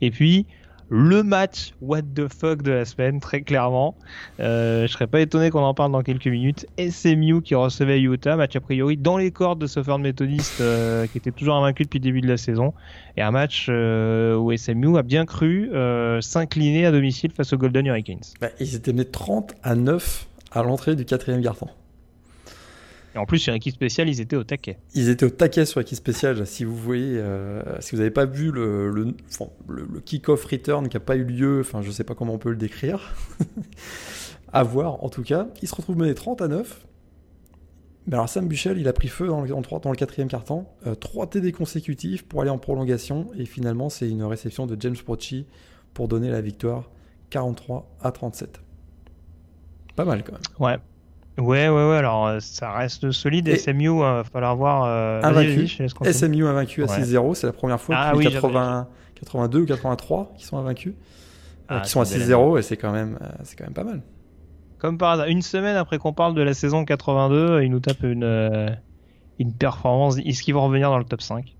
[0.00, 0.46] Et puis
[0.92, 3.96] le match what the fuck de la semaine, très clairement.
[4.40, 6.66] Euh, je serais pas étonné qu'on en parle dans quelques minutes.
[6.78, 11.16] SMU qui recevait Utah, match a priori dans les cordes de Southern Methodist euh, qui
[11.16, 12.74] était toujours invaincu depuis le début de la saison.
[13.16, 17.58] Et un match euh, où SMU a bien cru euh, s'incliner à domicile face aux
[17.58, 18.20] Golden Hurricanes.
[18.42, 21.70] Bah, ils étaient menés 30 à 9 à l'entrée du quatrième quart-temps.
[23.14, 24.78] Et en plus, sur l'équipe spéciale, ils étaient au taquet.
[24.94, 26.46] Ils étaient au taquet sur l'équipe spéciale.
[26.46, 30.44] Si vous voyez, euh, si vous n'avez pas vu le, le, enfin, le, le kick-off
[30.44, 33.14] return qui n'a pas eu lieu, enfin, je sais pas comment on peut le décrire.
[34.52, 35.48] à voir, en tout cas.
[35.60, 36.86] Ils se retrouvent menés 30 à 9.
[38.06, 40.74] Mais alors, Sam Buchel, il a pris feu dans le, dans le quatrième quart-temps.
[40.86, 43.28] Euh, 3 TD consécutifs pour aller en prolongation.
[43.36, 45.46] Et finalement, c'est une réception de James Procci
[45.94, 46.90] pour donner la victoire
[47.30, 48.60] 43 à 37.
[49.94, 50.42] Pas mal quand même.
[50.58, 50.78] Ouais.
[51.38, 51.96] Ouais, ouais, ouais.
[51.96, 53.48] Alors, euh, ça reste solide.
[53.48, 54.84] Et- SMU, il va falloir voir.
[54.84, 55.20] Euh...
[55.22, 55.66] Invaincu.
[56.12, 57.00] SMU invaincu à Ouais.
[57.00, 60.92] 6-0, c'est la première fois Ah depuis oui, 80 82 ou 83 qui sont invaincus.
[60.92, 63.56] Euh, Ah, qui sont à c'est une belle 6-0 et c'est quand même euh, c'est
[63.56, 64.02] quand même pas mal.
[64.78, 68.02] Comme par hasard, une semaine après qu'on parle de la saison 82, ils nous tapent
[68.02, 68.68] une, euh,
[69.38, 70.18] une performance.
[70.18, 71.56] Est-ce qu'ils vont revenir dans le top 5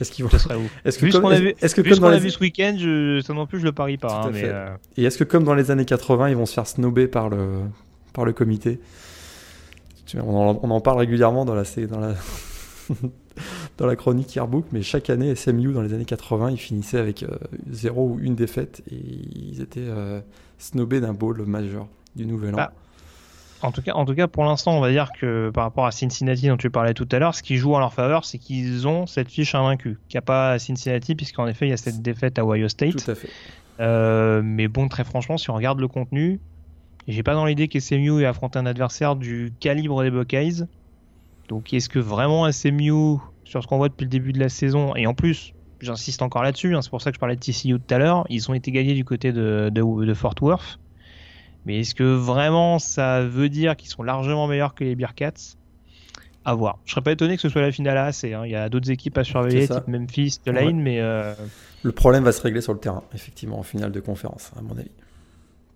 [0.00, 0.30] Est-ce qu'ils vont.
[0.84, 2.30] Est-ce que comme, qu'on a vu, est-ce que comme ce dans qu'on a les vu
[2.30, 4.22] ce week-end, je, ça non plus je le parie pas.
[4.24, 6.66] Hein, mais, euh, et est-ce que comme dans les années 80, ils vont se faire
[6.66, 7.60] snober par le
[8.12, 8.80] par le comité
[10.18, 12.14] on en, on en parle régulièrement dans la dans la
[13.78, 17.22] dans la chronique Yearbook, mais chaque année SMU dans les années 80, ils finissaient avec
[17.22, 17.28] euh,
[17.70, 20.20] zéro ou une défaite et ils étaient euh,
[20.58, 21.86] snobés d'un bowl majeur
[22.16, 22.58] du Nouvel An.
[22.58, 22.72] Bah,
[23.62, 25.92] en tout cas, en tout cas, pour l'instant, on va dire que par rapport à
[25.92, 28.88] Cincinnati dont tu parlais tout à l'heure, ce qui joue en leur faveur, c'est qu'ils
[28.88, 31.76] ont cette fiche invaincue, qu'il n'y a pas à Cincinnati, puisqu'en effet, il y a
[31.76, 32.96] cette défaite à Ohio State.
[32.96, 33.28] Tout à fait.
[33.80, 36.40] Euh, mais bon, très franchement, si on regarde le contenu,
[37.10, 40.64] j'ai pas dans l'idée qu'SMU ait affronté un adversaire du calibre des Buckeyes.
[41.48, 44.94] Donc, est-ce que vraiment SMU, sur ce qu'on voit depuis le début de la saison,
[44.94, 47.78] et en plus, j'insiste encore là-dessus, hein, c'est pour ça que je parlais de TCU
[47.78, 50.78] tout à l'heure, ils ont été gagnés du côté de, de, Fort Worth.
[51.66, 55.56] Mais est-ce que vraiment ça veut dire qu'ils sont largement meilleurs que les Bearcats?
[56.44, 56.78] À voir.
[56.86, 58.24] Je serais pas étonné que ce soit la finale à AC.
[58.24, 58.42] Hein.
[58.46, 60.98] Il y a d'autres équipes à surveiller, type Memphis, Tulane, mais.
[61.00, 61.34] Euh,
[61.82, 64.78] le problème va se régler sur le terrain, effectivement, en finale de conférence, à mon
[64.78, 64.90] avis.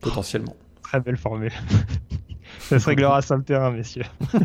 [0.01, 0.57] Potentiellement.
[0.85, 1.53] Très belle formule.
[2.61, 4.05] ça se réglera sur le terrain, messieurs.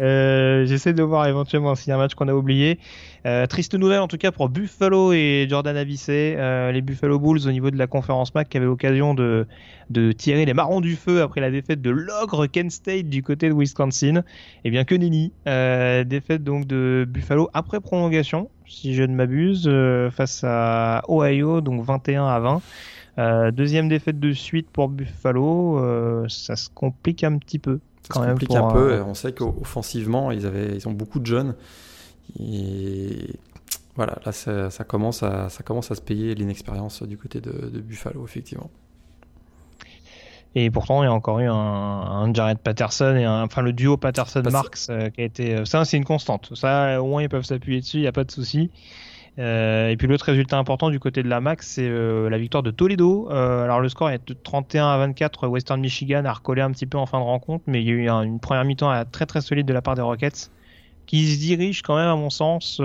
[0.00, 2.78] Euh, j'essaie de voir éventuellement s'il y a un match qu'on a oublié.
[3.26, 7.46] Euh, triste nouvelle en tout cas pour Buffalo et Jordan Avicé, euh, les Buffalo Bulls
[7.46, 9.46] au niveau de la conférence MAC qui avaient l'occasion de,
[9.90, 13.50] de tirer les marrons du feu après la défaite de l'ogre Kent State du côté
[13.50, 14.16] de Wisconsin.
[14.16, 14.22] Et
[14.64, 19.70] eh bien que nenni, défaite donc de Buffalo après prolongation, si je ne m'abuse,
[20.12, 22.62] face à Ohio, donc 21 à 20.
[23.52, 27.80] Deuxième défaite de suite pour Buffalo, ça se complique un petit peu.
[28.02, 28.92] Ça se complique un peu.
[28.92, 31.54] Euh, on sait qu'offensivement, ils, avaient, ils ont beaucoup de jeunes.
[32.38, 33.38] Et
[33.96, 38.24] voilà, là, ça, commence à, ça commence à se payer l'inexpérience du côté de, Buffalo,
[38.24, 38.70] effectivement.
[40.56, 44.90] Et pourtant, il y a encore eu un, Jared Patterson et enfin le duo Patterson-Marks
[44.90, 45.54] euh, qui a été.
[45.54, 46.50] Euh, ça, c'est une constante.
[46.56, 48.70] Ça, au moins, ils peuvent s'appuyer dessus, il n'y a pas de souci.
[49.40, 52.62] Euh, et puis l'autre résultat important du côté de la MAC, c'est euh, la victoire
[52.62, 53.28] de Toledo.
[53.30, 55.48] Euh, alors le score est de 31 à 24.
[55.48, 57.94] Western Michigan a recollé un petit peu en fin de rencontre, mais il y a
[57.94, 60.50] eu une première mi-temps très très solide de la part des Rockets
[61.06, 62.80] qui se dirigent quand même, à mon sens,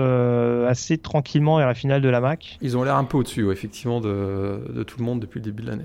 [0.66, 2.58] assez tranquillement vers la finale de la MAC.
[2.60, 5.68] Ils ont l'air un peu au-dessus, effectivement, de, tout le monde depuis le début de
[5.68, 5.84] l'année.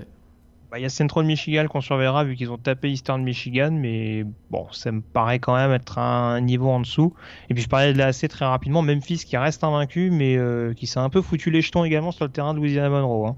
[0.72, 4.24] Bah, il y a Central Michigan qu'on surveillera vu qu'ils ont tapé Eastern Michigan, mais
[4.48, 7.12] bon, ça me paraît quand même être un niveau en dessous.
[7.50, 10.72] Et puis je parlais de la AC très rapidement, Memphis qui reste invaincu, mais euh,
[10.72, 13.36] qui s'est un peu foutu les jetons également sur le terrain de Louisiana Monroe.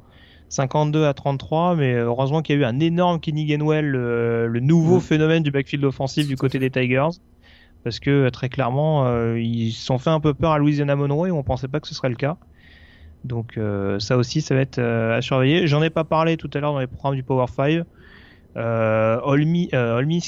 [0.49, 1.09] 52 hein.
[1.09, 5.01] à 33, mais euh, heureusement qu'il y a eu un énorme Kenny Gainwell, le nouveau
[5.01, 7.19] phénomène du backfield offensif du côté des Tigers.
[7.83, 11.27] Parce que très clairement, euh, ils se sont fait un peu peur à Louisiana Monroe
[11.27, 12.37] et on pensait pas que ce serait le cas.
[13.25, 15.67] Donc euh, ça aussi, ça va être euh, à surveiller.
[15.67, 17.85] J'en ai pas parlé tout à l'heure dans les programmes du Power 5.
[18.57, 19.71] Euh, Olmis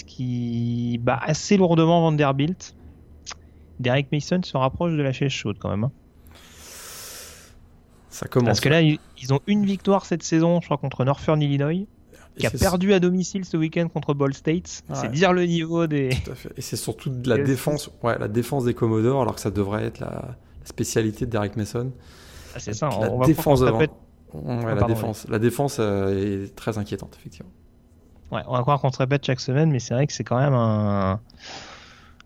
[0.07, 2.74] qui bat assez lourdement Vanderbilt.
[3.78, 5.84] Derek Mason se rapproche de la chaise chaude quand même.
[5.84, 5.92] Hein.
[8.09, 8.47] Ça commence.
[8.47, 11.86] Parce que là, ils ont une victoire cette saison, je crois, contre Northern Illinois
[12.38, 14.82] qui a perdu à domicile ce week-end contre Ball State.
[14.94, 16.11] C'est dire le niveau des.
[16.24, 16.53] Tout à fait.
[16.57, 19.84] Et c'est surtout de la défense, ouais, la défense des Commodores, alors que ça devrait
[19.84, 21.92] être la, spécialité de Derek Mason.
[22.57, 22.88] Ah, c'est ça.
[22.88, 23.78] La défense devant.
[23.78, 25.26] la, défense.
[25.28, 27.50] la défense est très inquiétante, effectivement.
[28.32, 30.38] Ouais, on va croire qu'on se répète chaque semaine, mais c'est vrai que c'est quand
[30.38, 31.20] même un,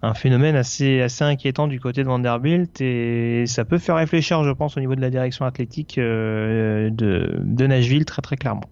[0.03, 4.51] un phénomène assez, assez inquiétant du côté de Vanderbilt et ça peut faire réfléchir, je
[4.51, 8.64] pense, au niveau de la direction athlétique euh, de, de Nashville, très très clairement.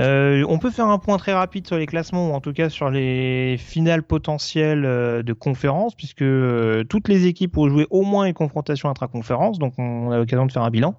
[0.00, 2.70] Euh, on peut faire un point très rapide sur les classements ou en tout cas
[2.70, 8.02] sur les finales potentielles euh, de conférence puisque euh, toutes les équipes ont joué au
[8.02, 10.94] moins une confrontation intra-conférence donc on a l'occasion de faire un bilan.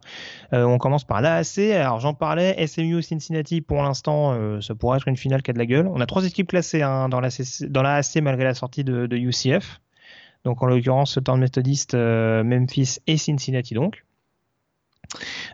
[0.51, 1.57] on commence par l'AAC.
[1.73, 5.59] Alors j'en parlais, SMU Cincinnati pour l'instant ça pourrait être une finale qui a de
[5.59, 5.87] la gueule.
[5.87, 9.81] On a trois équipes classées hein, dans l'AAC malgré la sortie de, UCF.
[10.45, 14.03] Donc en l'occurrence Turn Methodist, Memphis et Cincinnati donc.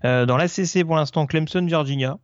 [0.03, 2.17] dans l'ACC pour l'instant Clemson, Virginia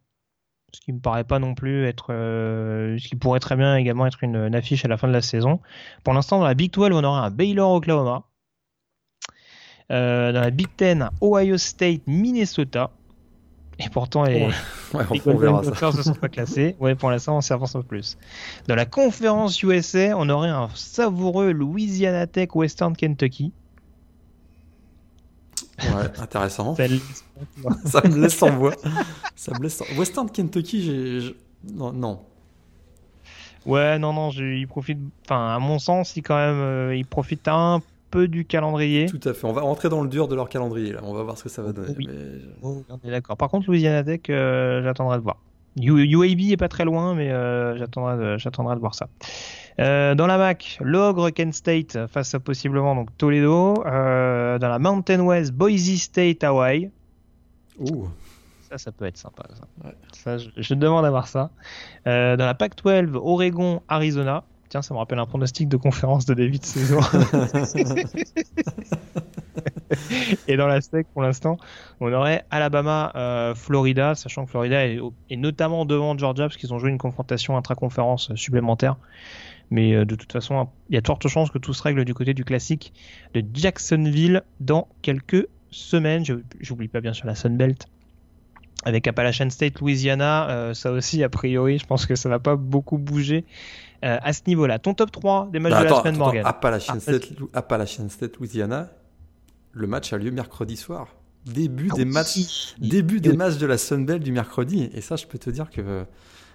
[0.74, 4.08] ce qui me paraît pas non plus être euh, ce qui pourrait très bien également
[4.08, 5.60] être une, affiche à la fin de la saison.
[6.04, 8.24] Pour l'instant, dans la Big 12, on aura un Baylor Oklahoma.
[9.92, 12.90] Euh, dans la Big 10, Ohio State, Minnesota.
[13.80, 14.48] Et pourtant, les,
[14.94, 16.76] ouais, ne sont pas classés.
[16.80, 18.18] Ouais, pour l'instant, on s'avance un peu plus.
[18.68, 23.52] Dans la conférence USA, on aurait un savoureux Louisiana Tech Western Kentucky.
[25.80, 26.76] Ouais, intéressant.
[27.86, 28.74] ça me laisse en voix.
[29.36, 29.86] Ça me laisse en...
[29.98, 31.36] Western Kentucky, j'ai.
[31.74, 32.20] Non, non.
[33.66, 35.00] Ouais, non, non, il profite.
[35.26, 39.08] Enfin, à mon sens, il quand même, euh, il profite un peu du calendrier.
[39.08, 39.46] Tout à fait.
[39.48, 40.94] On va rentrer dans le dur de leur calendrier.
[40.94, 41.00] Là.
[41.04, 41.96] On va voir ce que ça va donner.
[41.98, 42.08] Oui.
[42.62, 43.38] Oh, on est d'accord.
[43.38, 45.38] Par contre, Louisiana Tech, euh, j'attendrai de voir.
[45.78, 49.08] UAB est pas très loin, mais euh, j'attendrai, de, j'attendrai de voir ça.
[49.80, 53.84] Euh, dans la MAC, l'ogre Kent State face à possiblement donc Toledo.
[53.86, 56.90] Euh, dans la Mountain West, Boise State, Hawaii.
[57.80, 58.08] Ouh.
[58.70, 59.44] Ça, ça peut être sympa.
[60.14, 60.38] Ça.
[60.38, 61.52] je, je, demande à voir ça.
[62.08, 64.44] Euh, dans la Pac-12, Oregon, Arizona.
[64.70, 67.00] Tiens, ça me rappelle un pronostic de conférence de David Saison.
[70.48, 71.58] et dans la SEC, pour l'instant,
[72.00, 75.00] on aurait Alabama, euh, Florida, sachant que Florida est,
[75.30, 78.96] est, notamment devant Georgia parce qu'ils ont joué une confrontation intra-conférence supplémentaire.
[79.74, 82.06] Mais euh, de toute façon, il y a de fortes chances que tout se règle
[82.06, 82.94] du côté du classique
[83.34, 86.24] de Jacksonville dans quelques semaines.
[86.60, 87.88] J'oublie pas bien sûr la Sunbelt.
[88.86, 92.56] Avec Appalachian State, Louisiana, euh, ça aussi, a priori, je pense que ça va pas
[92.56, 93.46] beaucoup bouger
[94.06, 94.78] euh, à ce niveau-là.
[94.78, 98.38] Ton top 3 des matchs bah, de la semaine, Morgan Appalachian, ah, State, Appalachian State,
[98.38, 98.92] Louisiana,
[99.72, 101.08] le match a lieu mercredi soir.
[101.48, 104.92] Début des matchs, début des matchs de la Sunbelt du mercredi.
[104.94, 106.06] Et ça, je peux te dire que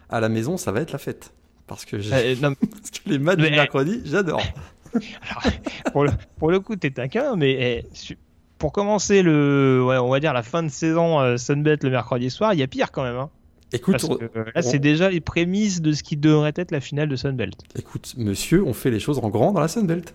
[0.08, 1.32] à la maison, ça va être la fête.
[1.68, 4.42] Parce que, Euh, non, parce que les matchs du Mais- mercredi, j'adore.
[4.94, 5.52] Alors,
[5.92, 8.16] pour, le, pour le coup, t'es taquin, mais eh,
[8.58, 12.30] pour commencer le, ouais, on va dire la fin de saison euh, Sunbet le mercredi
[12.30, 13.16] soir, il y a pire quand même.
[13.16, 13.30] Hein,
[13.72, 16.70] Écoute, parce on- que, euh, là, c'est déjà les prémices de ce qui devrait être
[16.70, 17.54] la finale de Sunbelt.
[17.78, 20.14] écoute, monsieur, on fait les choses en grand dans la Sunbelt.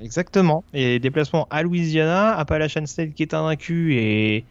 [0.00, 0.64] Exactement.
[0.72, 4.44] Et déplacement à Louisiana, Appalachian State qui est invaincu et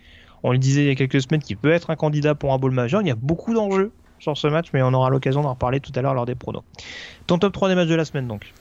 [0.43, 2.59] on le disait il y a quelques semaines qui peut être un candidat pour un
[2.59, 3.01] bowl majeur.
[3.01, 5.91] Il y a beaucoup d'enjeux sur ce match, mais on aura l'occasion d'en reparler tout
[5.95, 6.63] à l'heure lors des pronos.
[7.28, 8.53] Ton top 3 des matchs de la semaine donc.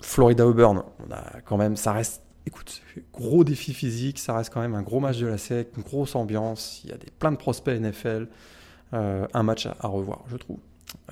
[0.00, 2.82] Florida Auburn, on a quand même, ça reste, écoute,
[3.12, 6.14] gros défi physique, ça reste quand même un gros match de la SEC, une grosse
[6.14, 8.28] ambiance, il y a des, plein de prospects NFL,
[8.94, 10.58] euh, un match à, à revoir, je trouve.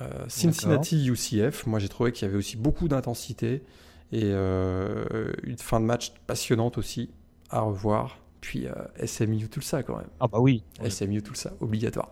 [0.01, 3.63] Euh, Cincinnati UCF, moi j'ai trouvé qu'il y avait aussi beaucoup d'intensité
[4.11, 7.09] et euh, une fin de match passionnante aussi
[7.49, 8.19] à revoir.
[8.41, 10.07] Puis euh, SMU tout ça quand même.
[10.19, 10.63] Ah bah oui.
[10.87, 12.11] SMU tout ça, obligatoire.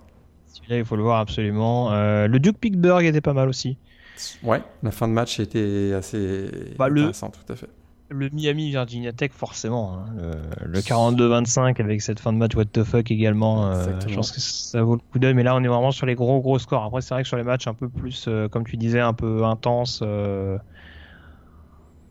[0.58, 1.92] Celui-là, il faut le voir absolument.
[1.94, 3.78] Euh, le Duke Pittsburgh était pas mal aussi.
[4.44, 7.70] Ouais, la fin de match était assez Bah, le- intéressante, tout à fait.
[8.10, 9.94] Le Miami Virginia Tech, forcément.
[9.96, 10.06] hein.
[10.64, 13.70] Le, le 42-25 avec cette fin de match, what the fuck également.
[13.70, 15.34] euh, je pense que ça vaut le coup d'œil.
[15.34, 16.86] Mais là, on est vraiment sur les gros, gros scores.
[16.86, 19.14] Après, c'est vrai que sur les matchs un peu plus, euh, comme tu disais, un
[19.14, 20.00] peu intenses.
[20.04, 20.58] euh,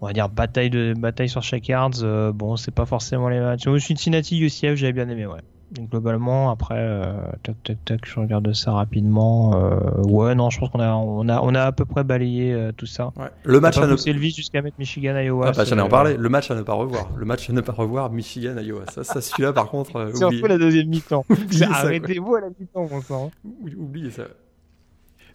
[0.00, 2.32] on va dire bataille, de, bataille sur chaque yards.
[2.34, 3.62] bon, c'est pas forcément les matchs.
[3.78, 5.40] Cincinnati UCF, j'avais bien aimé, ouais.
[5.72, 7.12] Donc, globalement, après, euh,
[7.42, 9.52] tac, tac, tac, je regarde ça rapidement.
[9.56, 12.52] euh, ouais, non, je pense qu'on a, on a, on a à peu près balayé
[12.52, 13.12] euh, tout ça.
[13.16, 13.26] Ouais.
[13.42, 15.46] Le match à ne poussé le vice jusqu'à mettre Michigan, Iowa.
[15.48, 16.16] Ah bah, j'en ai en c'est- parlé.
[16.16, 17.08] Le match à ne pas revoir.
[17.16, 18.84] Le match à ne pas revoir, Michigan, Iowa.
[18.92, 21.24] Ça, ça celui-là, par contre, euh, Surtout oubliez, la deuxième mi-temps.
[21.72, 23.32] Arrêtez-vous à la mi-temps, mon sang.
[23.76, 24.22] Oubliez ça.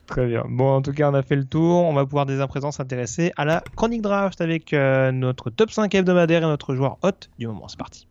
[0.08, 0.44] Très bien.
[0.50, 1.84] Bon, en tout cas, on a fait le tour.
[1.86, 5.72] On va pouvoir dès à présent s'intéresser à la chronique draft avec euh, notre top
[5.72, 7.68] 5 hebdomadaire et notre joueur hot du moment.
[7.68, 8.08] C'est parti.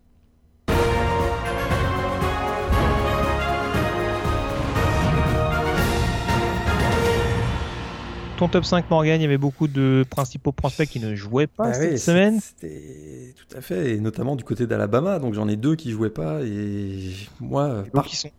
[8.41, 11.65] Ton top 5, Morgan, il y avait beaucoup de principaux prospects qui ne jouaient pas
[11.65, 12.41] Bah cette oui, semaine.
[12.41, 15.19] C'était tout à fait, et notamment du côté d'Alabama.
[15.19, 18.31] Donc j'en ai deux qui jouaient pas, et moi, par, sont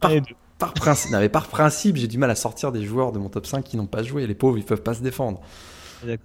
[0.74, 3.46] principe, non, mais par principe, j'ai du mal à sortir des joueurs de mon top
[3.46, 4.26] 5 qui n'ont pas joué.
[4.26, 5.40] Les pauvres, ils peuvent pas se défendre.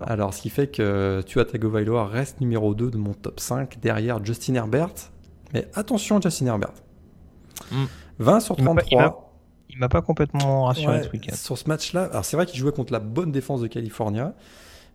[0.01, 4.25] Alors, ce qui fait que Tua Tagovailoa reste numéro 2 de mon top 5 derrière
[4.25, 4.95] Justin Herbert.
[5.53, 6.73] Mais attention, Justin Herbert.
[7.71, 7.85] Hmm.
[8.21, 9.26] 20 sur Il m'a pas- il 33.
[9.77, 11.35] Il m'a pas complètement rassuré Ouais, ce week-end.
[11.35, 14.33] Sur ce match-là, alors c'est vrai qu'il jouait contre la bonne défense de California,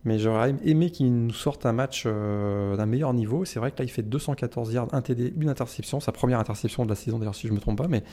[0.06, 3.46] mais j'aurais aimé qu'il nous sorte un match euh, d'un meilleur niveau.
[3.46, 6.84] C'est vrai que là, il fait 214 yards, un TD, une interception, sa première interception
[6.84, 7.88] de la saison d'ailleurs, si je me trompe pas.
[7.88, 8.04] Mais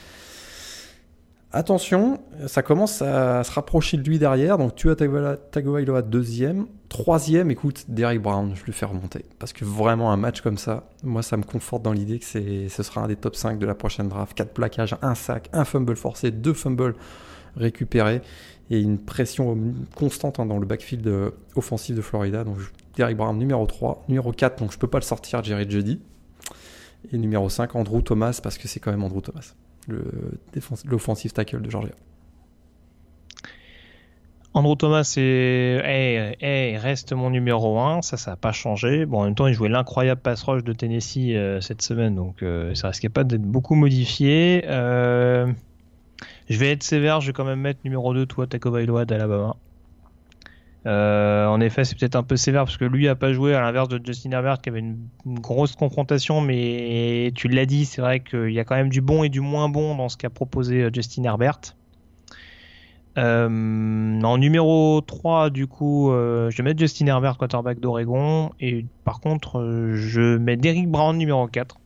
[1.53, 4.59] attention, ça commence à se rapprocher de lui derrière.
[4.59, 7.51] Donc tu as Tagovailoa deuxième, troisième.
[7.51, 11.23] Écoute, Derrick Brown, je le fais remonter parce que vraiment un match comme ça, moi,
[11.23, 14.09] ça me conforte dans l'idée que ce sera un des top 5 de la prochaine
[14.09, 14.37] draft.
[14.37, 16.95] 4 plaquages, un sac, un fumble forcé, deux fumbles
[17.57, 18.23] récupérés
[18.71, 19.57] et une pression
[19.97, 22.45] constante hein, dans le backfield euh, offensif de Florida.
[22.45, 22.59] Donc
[22.97, 26.01] Derrick Brown numéro 3, numéro 4, donc je peux pas le sortir, Jerry Jeudy.
[27.13, 29.55] Et numéro 5, Andrew Thomas, parce que c'est quand même Andrew Thomas,
[30.85, 31.93] l'offensive tackle de Georgia.
[34.55, 35.21] Andrew Thomas c'est
[35.85, 39.07] hey, hey, reste mon numéro 1, ça ça n'a pas changé.
[39.07, 42.43] Bon en même temps il jouait l'incroyable pass rush de Tennessee euh, cette semaine donc
[42.43, 44.65] euh, ça risquait pas d'être beaucoup modifié.
[44.67, 45.47] Euh,
[46.49, 49.57] je vais être sévère, je vais quand même mettre numéro 2 toi Tagovailoa d'Alabama.
[50.89, 53.61] Euh, en effet, c'est peut-être un peu sévère parce que lui a pas joué à
[53.61, 58.21] l'inverse de Justin Herbert qui avait une, grosse confrontation, mais tu l'as dit, c'est vrai
[58.21, 60.85] qu'il y a quand même du bon et du moins bon dans ce qu'a proposé
[60.85, 61.61] euh, Justin Herbert.
[63.19, 68.53] Euh, en numéro 3, du coup, je vais mettre Justin Herbert, quarterback d'Oregon.
[68.61, 71.79] Et par contre, je mets Derrick Brown, numéro 4.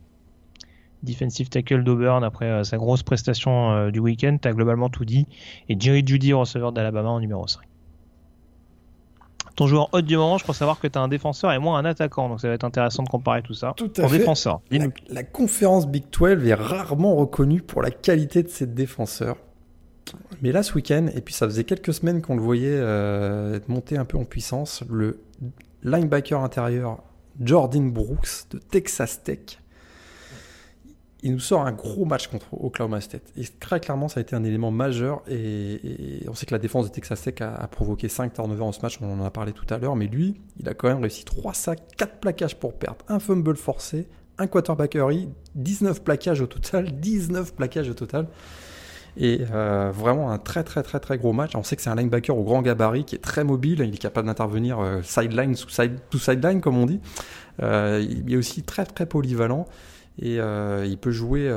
[1.01, 4.37] Defensive tackle d'Auburn après sa grosse prestation du week-end.
[4.39, 5.25] T'as globalement tout dit.
[5.69, 7.63] Et Jerry Judy, receveur d'Alabama, en numéro 5.
[9.55, 11.77] Ton joueur hot du moment, je crois savoir que tu as un défenseur et moi
[11.77, 12.27] un attaquant.
[12.27, 13.73] Donc ça va être intéressant de comparer tout ça.
[13.77, 14.17] Tout à fait.
[14.17, 14.61] défenseur,
[15.09, 19.37] la conférence Big 12 est rarement reconnue pour la qualité de ses défenseurs.
[20.41, 23.97] Mais là, ce week-end, et puis ça faisait quelques semaines qu'on le voyait euh, monter
[23.97, 25.19] un peu en puissance, le
[25.83, 27.03] linebacker intérieur
[27.39, 29.59] Jordan Brooks de Texas Tech,
[31.23, 33.23] il nous sort un gros match contre Oklahoma State.
[33.37, 35.23] Et très clairement, ça a été un élément majeur.
[35.29, 38.81] Et, on sait que la défense de Texas Tech a, provoqué 5 turnovers en ce
[38.81, 39.95] match, on en a parlé tout à l'heure.
[39.95, 43.55] Mais lui, il a quand même réussi 3 sacs, 4 plaquages pour perdre, un fumble
[43.55, 44.07] forcé,
[44.37, 48.27] un quarterback hurry, 19 plaquages au total, 19 plaquages au total.
[49.15, 51.55] Et euh, vraiment un très très très très gros match.
[51.55, 53.81] On sait que c'est un linebacker au grand gabarit qui est très mobile.
[53.81, 56.99] Il est capable d'intervenir euh, sideline sous side sideline comme on dit.
[57.61, 59.67] Euh, il est aussi très très polyvalent
[60.21, 61.51] et il peut jouer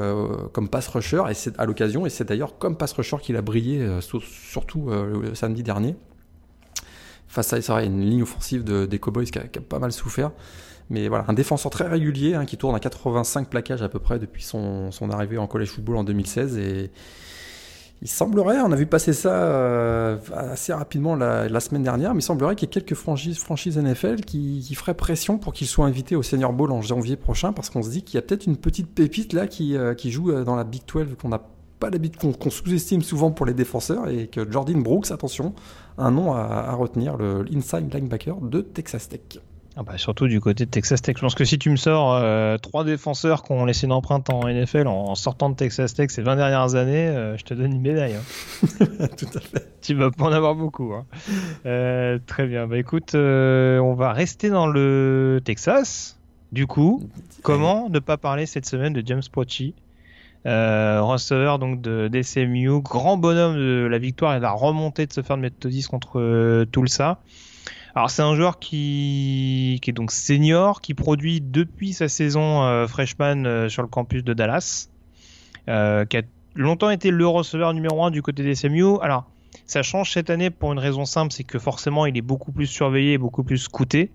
[0.53, 3.43] comme pass rusher et c'est à l'occasion et c'est d'ailleurs comme pass rusher qu'il a
[3.43, 5.95] brillé surtout le samedi dernier.
[7.29, 10.31] Face à une ligne offensive des Cowboys qui a, pas mal souffert.
[10.89, 14.19] Mais voilà, un défenseur très régulier hein, qui tourne à 85 plaquages à peu près
[14.19, 16.91] depuis son, son arrivée en college football en 2016 et
[18.03, 22.23] il semblerait, on a vu passer ça euh, assez rapidement la, semaine dernière, mais il
[22.23, 26.23] semblerait qu'il y ait quelques franchises, NFL qui, feraient pression pour qu'il soit invité au
[26.23, 28.89] Senior Bowl en janvier prochain, parce qu'on se dit qu'il y a peut-être une petite
[28.89, 31.41] pépite là qui, euh, joue euh, dans la Big 12 qu'on n'a
[31.81, 35.55] pas l'habitude, qu'on sous-estime souvent pour les défenseurs, et que Jordan Brooks, attention,
[35.97, 39.41] un nom à, à retenir, le inside linebacker de Texas Tech.
[39.79, 41.17] Ah bah surtout du côté de Texas Tech.
[41.17, 44.31] Je pense que si tu me sors euh, trois défenseurs qui ont laissé une empreinte
[44.31, 47.75] en NFL en, sortant de Texas Tech ces 20 dernières années, euh, je te donne
[47.75, 48.15] une médaille.
[48.15, 49.07] Hein.
[49.19, 49.71] Tout à fait.
[49.83, 50.95] Tu vas pas en avoir beaucoup.
[50.95, 51.05] Hein.
[51.67, 52.67] Euh, très bien.
[52.67, 56.19] Bah écoute, on va rester dans le Texas.
[56.53, 57.07] Du coup,
[57.43, 59.75] comment ne pas parler cette semaine de James Pochi
[60.47, 65.21] receveur donc de DCMU, grand bonhomme de la victoire et de la remontée de se
[65.21, 67.19] faire de méthodiste contre Tulsa.
[67.97, 73.47] Alors c'est un joueur qui, est donc senior, qui produit depuis sa saison euh, freshman
[73.47, 74.91] euh, sur le campus de Dallas,
[75.71, 76.23] euh, qui a
[76.55, 78.99] longtemps été le receveur numéro 1 du côté des SMU.
[79.01, 79.25] Alors
[79.65, 82.67] ça change cette année pour une raison simple, c'est que forcément il est beaucoup plus
[82.67, 84.11] surveillé, beaucoup plus scouté.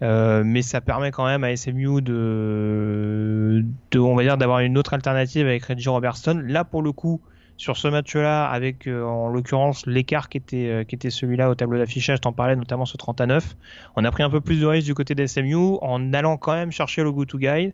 [0.00, 4.92] mais ça permet quand même à SMU de, de on va dire d'avoir une autre
[4.92, 6.42] alternative avec Reggie Robertson.
[6.44, 7.20] Là pour le coup,
[7.56, 11.54] sur ce match-là, avec euh, en l'occurrence l'écart qui était, euh, qui était celui-là au
[11.54, 13.56] tableau d'affichage, t'en parlais notamment ce 30 à 9,
[13.96, 16.54] on a pris un peu plus de risque du côté des SMU en allant quand
[16.54, 17.72] même chercher le go-to guide.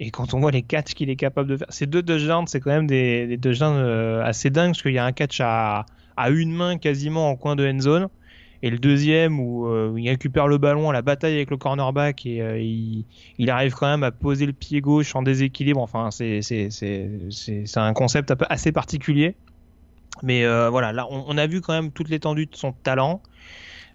[0.00, 2.60] Et quand on voit les catchs qu'il est capable de faire, ces deux touchdowns, c'est
[2.60, 5.86] quand même des, des touchdowns euh, assez dingues parce qu'il y a un catch à,
[6.16, 8.08] à une main quasiment en coin de end zone.
[8.64, 12.24] Et le deuxième où, euh, il récupère le ballon à la bataille avec le cornerback
[12.24, 15.82] et euh, il, arrive quand même à poser le pied gauche en déséquilibre.
[15.82, 16.40] Enfin, c'est
[17.76, 19.36] un concept assez particulier.
[20.22, 23.20] Mais euh, voilà, là, on, a vu quand même toute l'étendue de son talent.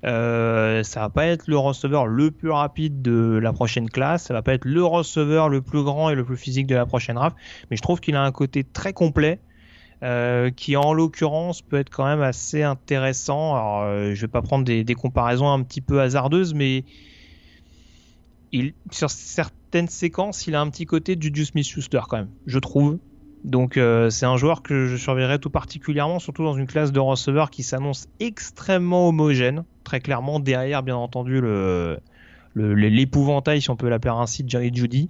[0.04, 4.44] ça va pas être le receveur le plus rapide de la prochaine classe, ça va
[4.44, 7.36] pas être le receveur le plus grand et le plus physique de la prochaine draft,
[7.72, 9.40] mais je trouve qu'il a un côté très complet
[10.02, 13.56] euh, qui en l'occurrence peut être quand même assez intéressant.
[13.56, 16.86] Alors, euh, je vais pas prendre des, comparaisons un petit peu hasardeuses, mais
[18.92, 22.98] sur certaines séquences, il a un petit côté du Juice Smith-Schuster quand même, je trouve.
[23.44, 27.00] Donc euh, c'est un joueur que je surveillerai tout particulièrement, surtout dans une classe de
[27.00, 29.64] receveurs qui s'annonce extrêmement homogène.
[29.84, 32.00] Très clairement derrière, bien entendu, le,
[32.56, 35.10] l'épouvantail, si on peut l'appeler ainsi, de Jerry Judy.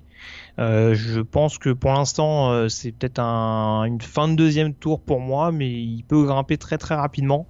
[0.60, 5.20] Euh, je pense que pour l'instant, euh, c'est peut-être une fin de deuxième tour pour
[5.20, 7.48] moi, mais il peut grimper très très rapidement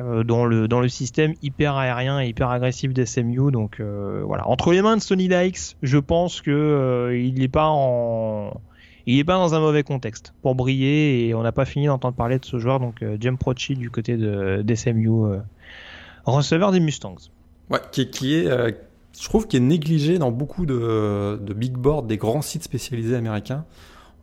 [0.00, 3.50] euh, dans, le, dans le système hyper aérien et hyper agressif des SMU.
[3.50, 8.60] Donc voilà, entre les mains de Sony Dykes, je pense que il n'est pas en
[9.06, 12.14] il n'est pas dans un mauvais contexte pour briller et on n'a pas fini d'entendre
[12.14, 15.10] parler de ce joueur donc Jim Prochi du côté de d'SMU
[16.24, 17.16] receveur des Mustangs.
[17.70, 18.48] Ouais, qui, qui est
[19.20, 23.66] je trouve qu'il est négligé dans beaucoup de, big boards, des grands sites spécialisés américains.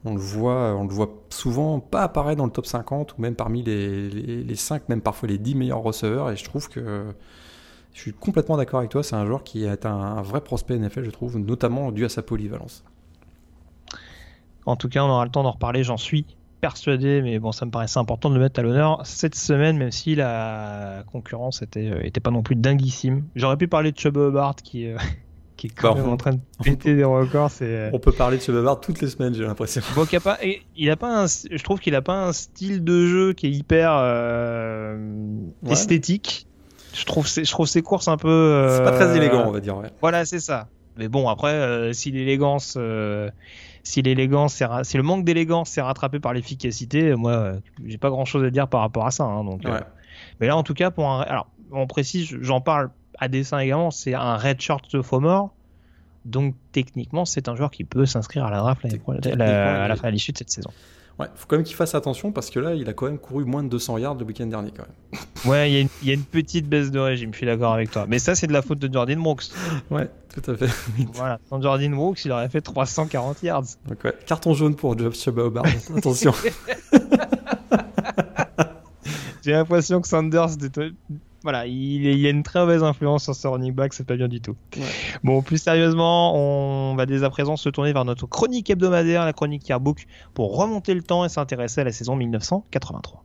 [0.06, 3.36] On le voit, on le voit souvent pas apparaître dans le top 50 ou même
[3.36, 6.32] parmi les, les, 5, même parfois les 10 meilleurs receveurs.
[6.32, 7.14] Et je trouve que
[7.93, 9.04] je suis complètement d'accord avec toi.
[9.04, 12.24] C'est un joueur qui est un, vrai prospect NFL, je trouve, notamment dû à sa
[12.24, 12.84] polyvalence.
[14.66, 16.26] En tout cas, on aura le temps d'en reparler, j'en suis
[16.62, 19.91] persuadé, mais bon, ça me paraissait important de le mettre à l'honneur cette semaine, même
[19.91, 23.26] si la concurrence était, euh, était pas non plus dinguissime.
[23.36, 24.97] J'aurais pu parler de Chubb Hubbard qui, euh,
[25.58, 27.51] qui est quand même en train de péter des records.
[27.62, 29.82] Euh, on peut parler de Chubb Hubbard toutes les semaines, j'ai l'impression.
[29.95, 30.38] Bon, il a pas,
[30.76, 33.51] il a pas un, je trouve qu'il a pas un style de jeu qui est
[33.51, 33.91] hyper
[35.70, 36.47] esthétique.
[36.93, 38.68] Je trouve, je trouve ses courses un peu.
[38.76, 39.80] c'est pas très élégant, on va dire.
[40.01, 40.68] Voilà, c'est ça.
[40.97, 42.76] Mais bon, après, si l'élégance
[43.88, 47.54] si l'élégance, si le manque d'élégance s'est rattrapé par l'efficacité, moi,
[47.86, 49.24] j'ai pas grand chose à dire par rapport à ça.
[49.24, 49.80] Hein, donc, euh.
[50.40, 53.90] mais là, en tout cas, pour un, alors, on précise, j'en parle à dessin également,
[53.90, 55.54] c'est un red short sophomore.
[56.26, 60.12] Donc, techniquement, c'est un joueur qui peut s'inscrire à la draft à la fin à
[60.12, 60.72] l'issue de cette saison.
[61.20, 63.43] Ouais, faut quand même qu'il fasse attention parce que là, il a quand même couru
[63.43, 65.22] moins de 200 yards le week-end dernier quand même.
[65.51, 68.05] ouais, il y, a une petite baisse de régime, je suis d'accord avec toi.
[68.07, 69.45] Mais ça, c'est de la faute de Jordan Brooks.
[69.89, 70.70] Ouais, tout à fait.
[71.13, 73.63] voilà, sans Jordan Brooks, il aurait fait 340 yards.
[73.88, 75.49] Donc ouais, carton jaune pour Job Chuba
[75.95, 76.34] attention.
[79.43, 80.57] J'ai l'impression que Sanders
[81.48, 84.28] voilà, il, y a une très mauvaise influence sur ce running back, c'est pas bien
[84.28, 84.58] du tout.
[85.24, 89.32] Bon, plus sérieusement, on va dès à présent se tourner vers notre chronique hebdomadaire, la
[89.32, 93.24] chronique Yearbook, pour remonter le temps et s'intéresser à la saison 1983.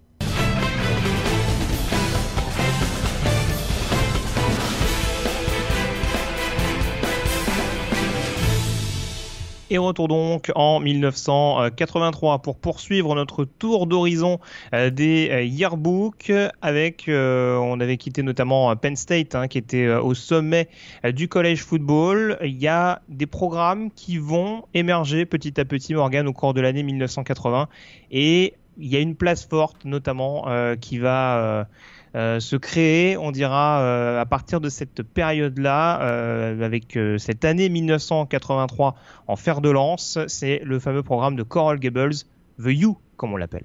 [9.72, 14.38] Et retour donc en 1983 pour poursuivre notre tour d'horizon
[14.74, 19.88] euh, des euh, yearbooks avec, euh, on avait quitté notamment Penn State hein, qui était
[19.88, 20.68] au sommet
[21.14, 22.36] du college football.
[22.42, 26.60] Il y a des programmes qui vont émerger petit à petit, Morgan, au cours de
[26.60, 27.66] l'année 1980
[28.10, 30.44] et il y a une place forte notamment
[30.82, 31.66] qui va
[32.14, 38.94] se créer, on dira, euh, à partir de cette période-là, euh, avec cette année 1983
[39.26, 42.14] en fer de lance, c'est le fameux programme de Coral Gables,
[42.62, 43.64] The You, comme on l'appelle.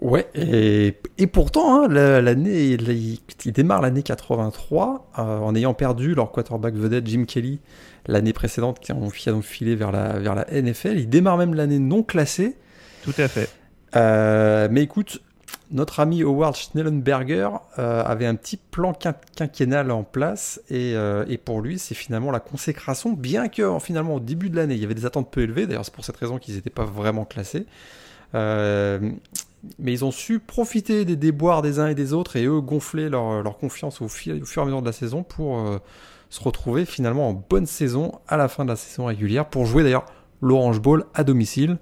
[0.00, 6.74] Ouais, et, et pourtant, hein, l'année, il, démarre l'année 83 en ayant perdu leur quarterback
[6.74, 7.58] vedette Jim Kelly
[8.06, 10.98] l'année précédente qui a donc filé vers la, vers la NFL.
[10.98, 12.54] Il démarre même l'année non classée.
[13.02, 13.50] Tout à fait.
[14.70, 15.20] mais écoute,
[15.70, 18.94] notre ami Howard Schnellenberger euh, avait un petit plan
[19.36, 24.20] quinquennal en place euh, et, pour lui c'est finalement la consécration, bien que finalement au
[24.20, 26.38] début de l'année il y avait des attentes peu élevées, d'ailleurs c'est pour cette raison
[26.38, 27.66] qu'ils n'étaient pas vraiment classés,
[28.34, 28.98] euh,
[29.78, 33.08] mais ils ont su profiter des déboires des uns et des autres et eux gonfler
[33.08, 35.80] leur, confiance au, fur et à mesure de la saison pour
[36.30, 39.82] se retrouver finalement en bonne saison à la fin de la saison régulière pour jouer
[39.82, 40.06] d'ailleurs
[40.40, 41.78] l'Orange Bowl à domicile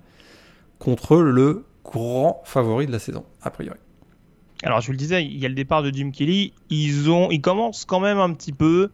[0.79, 3.79] contre le grand favori de la saison, a priori.
[4.63, 6.53] Alors, je vous le disais, il y a le départ de Jim Kelly.
[6.71, 8.91] Ils, ont, ils commencent quand même un petit peu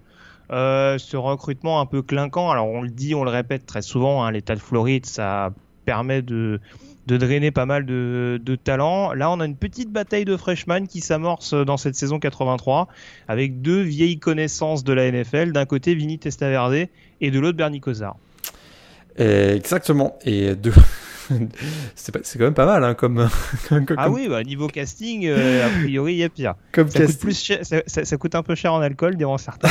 [0.51, 2.51] euh, ce recrutement un peu clinquant.
[2.51, 5.53] Alors, on le dit, on le répète très souvent, hein, l'état de Floride, ça
[5.85, 6.61] permet de,
[7.07, 9.13] de drainer pas mal de, de talents.
[9.13, 12.89] Là, on a une petite bataille de freshman qui s'amorce dans cette saison 83
[13.29, 15.53] avec deux vieilles connaissances de la NFL.
[15.53, 16.89] D'un côté, Vinny Testaverde
[17.21, 18.17] et de l'autre, Bernie Kosar.
[19.17, 20.19] Exactement.
[20.25, 20.75] Et deux,
[21.95, 23.29] c'est quand même pas mal, hein, comme,
[23.97, 26.55] Ah oui, bah, niveau casting, euh, a priori, il y a pire.
[26.73, 27.53] Comme ça, coûte plus
[27.87, 29.69] ça, coûte un peu cher en alcool, diront certains.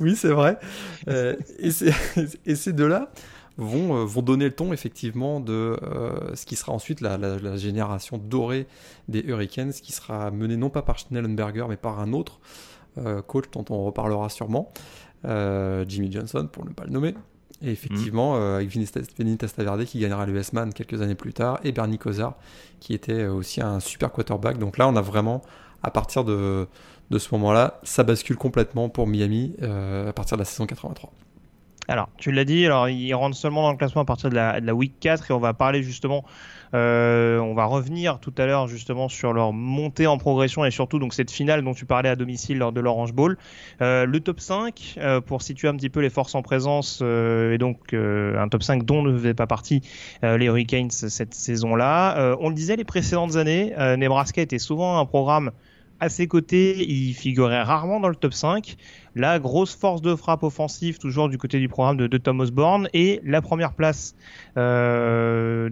[0.00, 0.58] oui, c'est vrai.
[1.08, 1.70] Euh, et,
[2.54, 3.10] ces deux-là
[3.56, 5.76] vont, euh, vont donner le ton, effectivement, de
[6.34, 8.66] ce qui sera ensuite la, la, génération dorée
[9.08, 12.40] des Hurricanes, qui sera menée non pas par Schnellenberger, mais par un autre
[13.26, 14.72] coach dont on reparlera sûrement,
[15.24, 17.14] Jimmy Johnson, pour ne pas le nommer.
[17.62, 21.72] Et effectivement, euh, avec Vinny Testaverde qui gagnera le S-Man quelques années plus tard, et
[21.72, 22.34] Bernie Kosar
[22.80, 24.58] qui était aussi un super quarterback.
[24.58, 25.42] Donc là, on a vraiment,
[25.82, 26.68] à partir de,
[27.10, 31.10] de ce moment-là, ça bascule complètement pour Miami euh, à partir de la saison 83.
[31.88, 34.60] Alors, tu l'as dit, alors il rentre seulement dans le classement à partir de la,
[34.60, 36.24] de la week 4 et on va parler justement
[36.74, 40.98] euh, on va revenir tout à l'heure justement sur leur montée en progression et surtout
[40.98, 43.36] donc cette finale dont tu parlais à domicile lors de l'Orange Bowl.
[43.80, 47.58] Euh, le top 5 euh, pour situer un petit peu les forces en présence et
[47.58, 49.82] donc un top 5 dont ne faisaient pas partie
[50.22, 52.36] les Hurricanes cette saison-là.
[52.40, 55.50] on le disait les précédentes années, Nebraska était souvent un programme
[56.00, 58.76] à ses côtés, il figurait rarement dans le top 5.
[59.14, 63.20] La grosse force de frappe offensive, toujours du côté du programme de, Thomas Osborne, et
[63.24, 64.14] la première place
[64.56, 65.70] euh,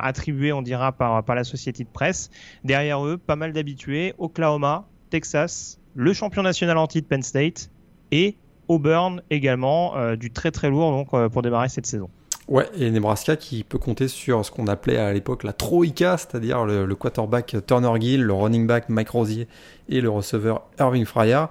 [0.00, 2.30] attribuée, on dira, par, la société de presse.
[2.62, 7.70] Derrière eux, pas mal d'habitués, Oklahoma, Texas, le champion national en titre Penn State,
[8.12, 8.36] et
[8.68, 12.08] Auburn également, euh, du très très lourd donc, euh, pour démarrer cette saison.
[12.46, 16.64] Ouais, et Nebraska qui peut compter sur ce qu'on appelait à l'époque la Troïka, c'est-à-dire
[16.66, 19.48] le, quarterback Turner Gill, le running back Mike Rosier
[19.88, 21.46] et le receveur Irving Fryer.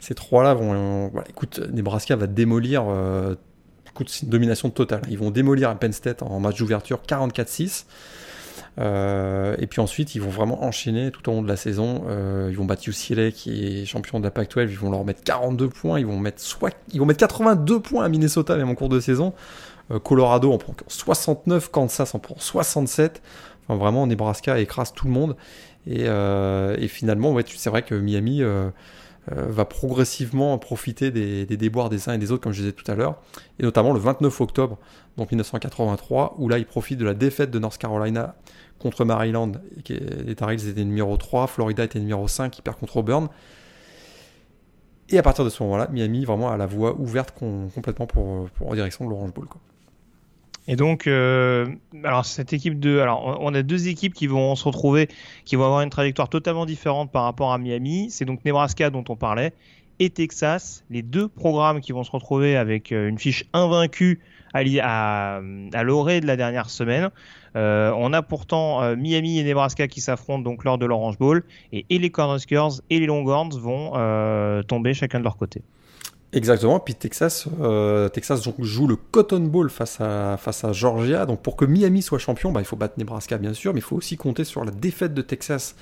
[0.00, 1.08] Ces trois-là vont.
[1.08, 2.84] voilà, écoute, Nebraska va démolir.
[2.88, 3.34] Euh,
[4.00, 5.02] une domination totale.
[5.08, 7.84] Ils vont démolir Penn State en match d'ouverture 44-6.
[8.78, 12.04] Euh, et puis ensuite, ils vont vraiment enchaîner tout au long de la saison.
[12.08, 14.68] Euh, ils vont battre UCLA qui est champion de la Pac-12.
[14.70, 16.00] Ils vont leur mettre 42 points.
[16.00, 19.00] Ils vont mettre soit, ils vont mettre 82 points à Minnesota même en cours de
[19.00, 19.32] saison.
[19.90, 23.22] Euh, Colorado en prend 69, Kansas en prend 67.
[23.66, 25.36] Enfin, vraiment, Nebraska écrase tout le monde.
[25.86, 28.70] Et, euh, finalement, c'est vrai que Miami euh,
[29.28, 32.94] va progressivement profiter des, déboires des uns et des autres, comme je disais tout à
[32.94, 33.16] l'heure.
[33.58, 34.78] Et notamment le 29 octobre,
[35.16, 38.34] donc 1983, où là, il profite de la défaite de North Carolina
[38.78, 39.52] contre Maryland.
[39.88, 43.28] Et les Tar Heels étaient numéro 3, Florida était numéro 5, il perd contre Auburn.
[45.10, 48.74] Et à partir de ce moment-là, Miami vraiment a la voie ouverte complètement pour, en
[48.74, 49.46] direction de l'Orange Bowl.
[50.66, 51.66] Et donc, euh,
[52.04, 55.08] alors cette équipe de, alors on a deux équipes qui vont se retrouver,
[55.44, 58.08] qui vont avoir une trajectoire totalement différente par rapport à Miami.
[58.10, 59.52] C'est donc Nebraska dont on parlait
[60.00, 64.20] et Texas, les deux programmes qui vont se retrouver avec euh, une fiche invaincue
[64.54, 65.40] à,
[65.72, 67.10] à, l'orée de la dernière semaine.
[67.56, 71.42] on a pourtant Miami et Nebraska qui s'affrontent donc lors de l'Orange Bowl
[71.72, 73.90] et, et les Cornhuskers et les Longhorns vont
[74.62, 75.62] tomber chacun de leur côté.
[76.34, 76.80] Exactement.
[76.80, 81.26] Puis Texas, euh, Texas joue le Cotton Bowl face à, face à Georgia.
[81.26, 83.84] Donc pour que Miami soit champion, bah, il faut battre Nebraska bien sûr, mais il
[83.84, 85.76] faut aussi compter sur la défaite de Texas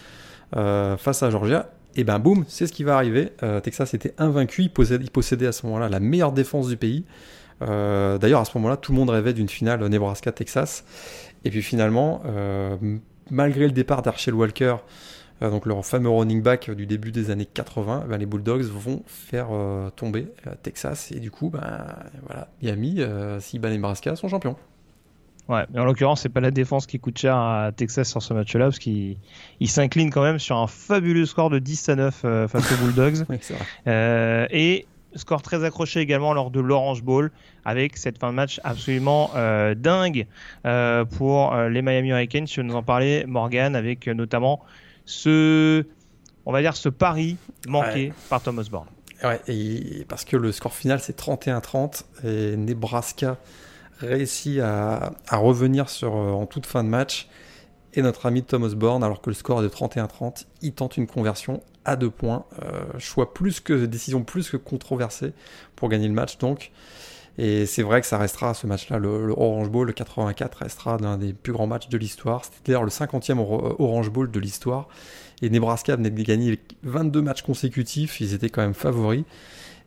[0.55, 1.71] euh, face à Georgia.
[1.95, 3.33] Et ben boum, c'est ce qui va arriver.
[3.43, 6.77] Euh, Texas était invaincu, il possédait, il possédait, à ce moment-là la meilleure défense du
[6.77, 7.05] pays.
[7.61, 10.85] D'ailleurs à ce moment-là, tout le monde rêvait d'une finale Nebraska-Texas.
[11.45, 12.23] Et puis finalement,
[13.31, 14.77] malgré le départ d'Archel Walker,
[15.51, 19.49] donc leur fameux running back du début des années 80, ben, les Bulldogs vont faire
[19.51, 21.85] euh, tomber euh, Texas et du coup, ben,
[22.27, 23.01] voilà, Miami,
[23.41, 24.57] si bat Nebraska, sont champions.
[25.49, 28.33] Ouais, mais en l'occurrence, c'est pas la défense qui coûte cher à Texas sur ce
[28.33, 29.17] match-là, parce qu'il
[29.67, 32.15] s'incline quand même sur un fabuleux score de 10 à 9
[32.47, 33.25] face aux Bulldogs.
[33.87, 34.87] et
[35.17, 37.33] score très accroché également lors de l'Orange Bowl,
[37.65, 39.31] avec cette fin de match absolument
[39.77, 40.27] dingue
[41.11, 42.45] pour les Miami Hurricanes.
[42.45, 44.63] Tu nous en parlais, Morgan, avec notamment
[45.05, 45.85] ce,
[46.47, 47.37] on va dire, ce pari
[47.69, 48.89] manqué par Thomas Osborne.
[49.25, 53.37] Ouais, et parce que le score final c'est 31-30 et Nebraska
[54.01, 57.29] réussit à, revenir sur, euh, en toute fin de match.
[57.95, 61.07] Et notre ami Thomas Bourne, alors que le score est de 31-30, il tente une
[61.07, 62.47] conversion à deux points.
[62.63, 65.35] Euh, choix plus que, décision plus que controversée
[65.77, 66.73] pour gagner le match donc.
[67.39, 71.17] Et c'est vrai que ça restera ce match-là, le, Orange Bowl, le 84 restera l'un
[71.17, 72.45] des plus grands matchs de l'histoire.
[72.45, 73.39] C'était d'ailleurs le 50e
[73.79, 74.89] Orange Bowl de l'histoire.
[75.41, 79.25] Et Nebraska venait de gagner 22 matchs consécutifs, ils étaient quand même favoris.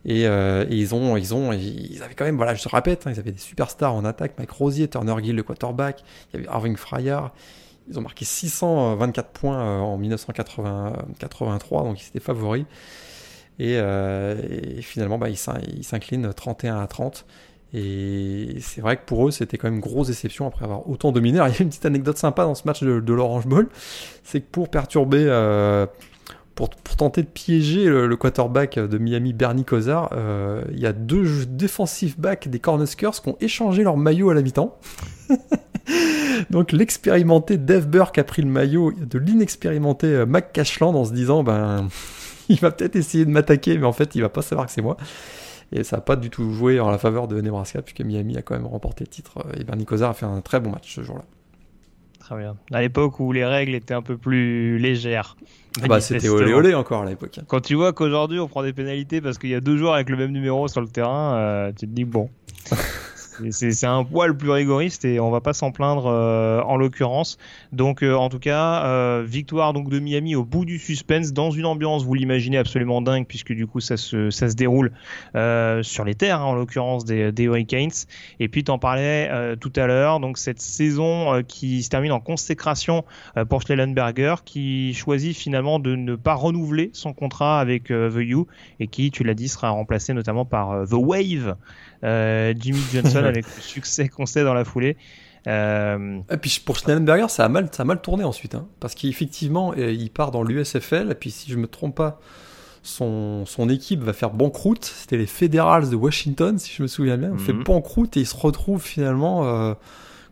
[0.04, 3.12] Et, euh, ils ont, ils ont, ils avaient quand même, voilà, je te répète, hein,
[3.12, 6.52] ils avaient des superstars en attaque, Mike Rosier, Turner Gill, le quarterback, il y avait
[6.54, 7.18] Irving Fryer.
[7.88, 12.64] Ils ont marqué 624 points euh, en 1983, donc ils étaient favoris.
[13.60, 14.36] Euh,
[14.78, 15.36] et, finalement, bah, ils
[15.84, 17.26] s'inclinent 31 à 30.
[17.74, 21.12] Et c'est vrai que pour eux, c'était quand même une grosse déception après avoir autant
[21.12, 21.38] dominé.
[21.38, 23.68] Alors, il y a une petite anecdote sympa dans ce match de, l'Orange Bowl,
[24.22, 25.86] c'est que pour perturber, euh,
[26.54, 31.44] pour, tenter de piéger le, quarterback de Miami, Bernie Kosar, euh, il y a deux
[31.44, 34.78] défensifs backs des Cornhuskers qui ont échangé leur maillot à la mi-temps.
[36.50, 41.42] Donc l'expérimenté Dave Burke a pris le maillot de l'inexpérimenté Mac Cashland en se disant,
[41.42, 41.88] ben
[42.48, 44.82] il va peut-être essayer de m'attaquer, mais en fait, il va pas savoir que c'est
[44.82, 44.96] moi.
[45.72, 48.42] Et ça n'a pas du tout joué en la faveur de Nebraska, puisque Miami a
[48.42, 49.44] quand même remporté le titre.
[49.58, 51.24] Et Bernie Kosar a fait un très bon match ce jour-là.
[52.20, 52.56] Très bien.
[52.72, 55.36] À l'époque où les règles étaient un peu plus légères.
[55.80, 57.38] Ah bah, c'était olé olé encore à l'époque.
[57.46, 60.08] Quand tu vois qu'aujourd'hui on prend des pénalités parce qu'il y a deux joueurs avec
[60.08, 62.28] le même numéro sur le terrain, euh, tu te dis bon.
[63.50, 67.38] C'est un poil plus rigoriste et on va pas s'en plaindre euh, en l'occurrence.
[67.72, 71.50] Donc euh, en tout cas, euh, victoire donc de Miami au bout du suspense dans
[71.50, 74.92] une ambiance, vous l'imaginez absolument dingue puisque du coup ça se ça se déroule
[75.82, 77.90] sur les terres hein, en l'occurrence des, des, Hurricanes.
[78.40, 83.04] Et puis t'en parlais tout à l'heure, donc cette saison qui se termine en consécration
[83.48, 88.44] pour Schellenberger qui choisit finalement de ne pas renouveler son contrat avec The U
[88.80, 91.56] et qui, tu l'as dit, sera remplacé notamment par The Wave.
[92.02, 94.96] Jimmy Johnson avec le succès qu'on sait dans la foulée.
[95.46, 96.20] Euh...
[96.30, 99.72] Et puis pour Schnellenberger, ça a mal, ça a mal tourné ensuite, hein, parce qu'effectivement,
[99.76, 102.20] euh, il part dans l'USFL, et puis si je me trompe pas,
[102.82, 104.84] son, son équipe va faire banqueroute.
[104.84, 107.32] C'était les Federals de Washington, si je me souviens bien.
[107.34, 107.64] On fait mhm.
[107.64, 109.74] banqueroute et il se retrouve finalement euh,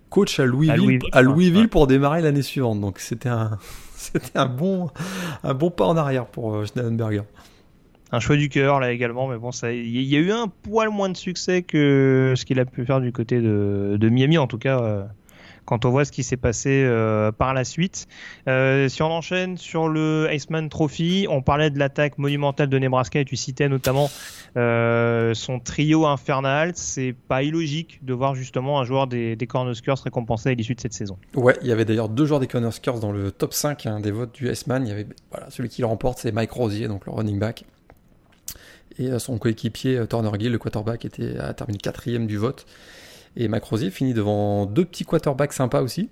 [0.09, 2.81] coach à Louisville, à Louisville, pour démarrer l'année suivante.
[2.81, 3.59] Donc c'était un,
[3.97, 4.91] c'était un bon,
[5.43, 7.23] un bon pas en arrière pour euh, Schnellenberger
[8.15, 11.09] un choix du cœur là également, mais bon, il y a eu un poil moins
[11.09, 14.81] de succès que ce qu'il a pu faire du côté de, Miami, en tout cas.
[14.81, 15.05] Euh,
[15.67, 18.07] quand on voit ce qui s'est passé euh, par la suite.
[18.49, 23.21] Euh, si on enchaîne sur le Iceman Trophy, on parlait de l'attaque monumentale de Nebraska
[23.21, 24.11] et tu citais notamment
[24.55, 26.73] son trio infernal.
[26.75, 30.81] C'est pas illogique de voir justement un joueur des, des Cornhuskers récompensé à l'issue de
[30.83, 31.17] cette saison.
[31.35, 34.11] Ouais, il y avait d'ailleurs deux joueurs des Cornhuskers dans le top 5 hein, des
[34.11, 34.85] votes du Iceman.
[34.85, 35.07] Il y avait
[35.49, 37.65] celui qui le remporte, c'est Mike Rosier, donc le running back.
[38.99, 42.66] Et euh, son coéquipier euh, Turner Gill, le quarterback, était, a terminé quatrième du vote.
[43.36, 46.11] Et Mac Rosier finit devant deux petits quarterbacks sympas aussi.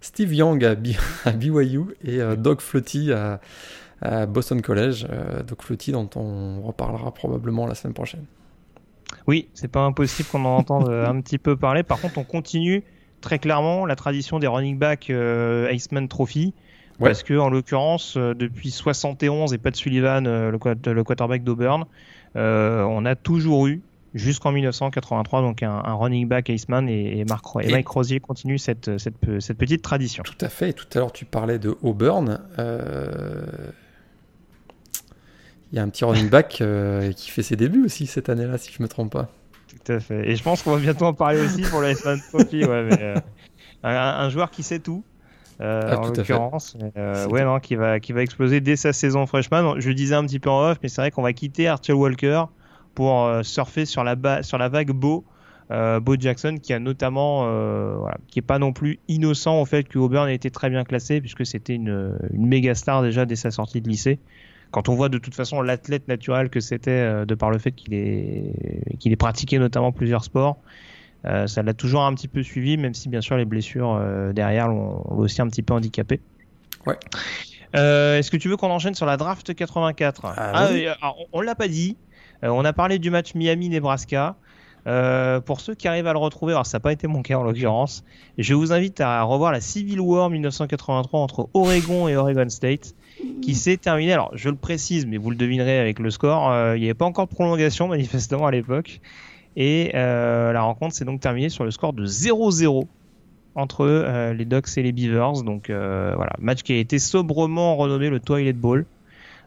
[0.00, 3.40] Steve Young à, BYU et euh, Doug Flutie à,
[4.26, 5.06] Boston College.
[5.46, 8.24] Doug Flutie dont on reparlera probablement la semaine prochaine.
[9.28, 11.84] Oui, c'est pas impossible qu'on en entende un petit peu parler.
[11.84, 12.82] Par contre, on continue
[13.20, 16.52] très clairement la tradition des running back Iceman Trophy.
[16.98, 21.84] Parce que en l'occurrence, euh, depuis 71 et Pat Sullivan, euh, le, quarterback d'Auburn,
[22.36, 23.80] euh, on a toujours eu
[24.14, 29.14] jusqu'en 1983 donc un, running back Iceman et, Mark, et, Mike Rosier continue cette, cette,
[29.40, 30.22] cette, petite tradition.
[30.22, 30.70] Tout à fait.
[30.70, 32.40] Et tout à l'heure tu parlais de Auburn.
[35.72, 36.62] Il y a un petit running back
[37.16, 39.30] qui fait ses débuts aussi cette année-là, si je me trompe pas.
[39.72, 40.28] Tout à fait.
[40.28, 42.64] Et je pense qu'on va bientôt en parler aussi pour la S-Man Trophy.
[42.64, 43.16] Ouais, mais, euh,
[43.82, 45.02] un, un, joueur qui sait tout.
[45.62, 49.26] Euh, ah, en l'occurrence, euh, ouais, non, qui va, qui va exploser dès sa saison
[49.26, 49.78] freshman.
[49.78, 51.92] Je le disais un petit peu en off, mais c'est vrai qu'on va quitter Archie
[51.92, 52.44] Walker
[52.94, 55.24] pour euh, surfer sur la, sur la vague Beau,
[55.70, 57.44] euh, Beau Jackson, qui a notamment,
[57.96, 60.82] voilà, qui est pas non plus innocent au fait que Auburn ait été très bien
[60.82, 64.18] classé, puisque c'était une, une méga star déjà dès sa sortie de lycée.
[64.72, 67.94] Quand on voit de toute façon l'athlète naturel que c'était de par le fait qu'il
[67.94, 68.54] ait,
[68.98, 70.56] qu'il ait pratiqué notamment plusieurs sports,
[71.24, 74.32] euh, ça l'a toujours un petit peu suivi, même si bien sûr les blessures euh,
[74.32, 76.20] derrière l'ont aussi un petit peu handicapé.
[76.86, 76.98] Ouais.
[77.76, 80.68] Euh, est-ce que tu veux qu'on enchaîne sur la draft 84 ah,
[81.00, 81.96] ah On, l'a pas dit.
[82.42, 84.36] on a parlé du match Miami-Nebraska.
[85.46, 87.44] pour ceux qui arrivent à le retrouver, alors ça n'a pas été mon cas en
[87.44, 88.04] l'occurrence,
[88.36, 92.94] je vous invite à revoir la Civil War 1983 entre Oregon et Oregon State,
[93.40, 94.12] qui s'est terminée.
[94.12, 97.06] Alors je le précise, mais vous le devinerez avec le score, il n'y avait pas
[97.06, 99.00] encore de prolongation manifestement à l'époque.
[99.56, 102.86] Et euh, la rencontre s'est donc terminée sur le score de 0-0
[103.54, 105.42] entre euh, les Ducks et les Beavers.
[105.42, 108.86] Donc euh, voilà, match qui a été sobrement renommé le Toilet Bowl.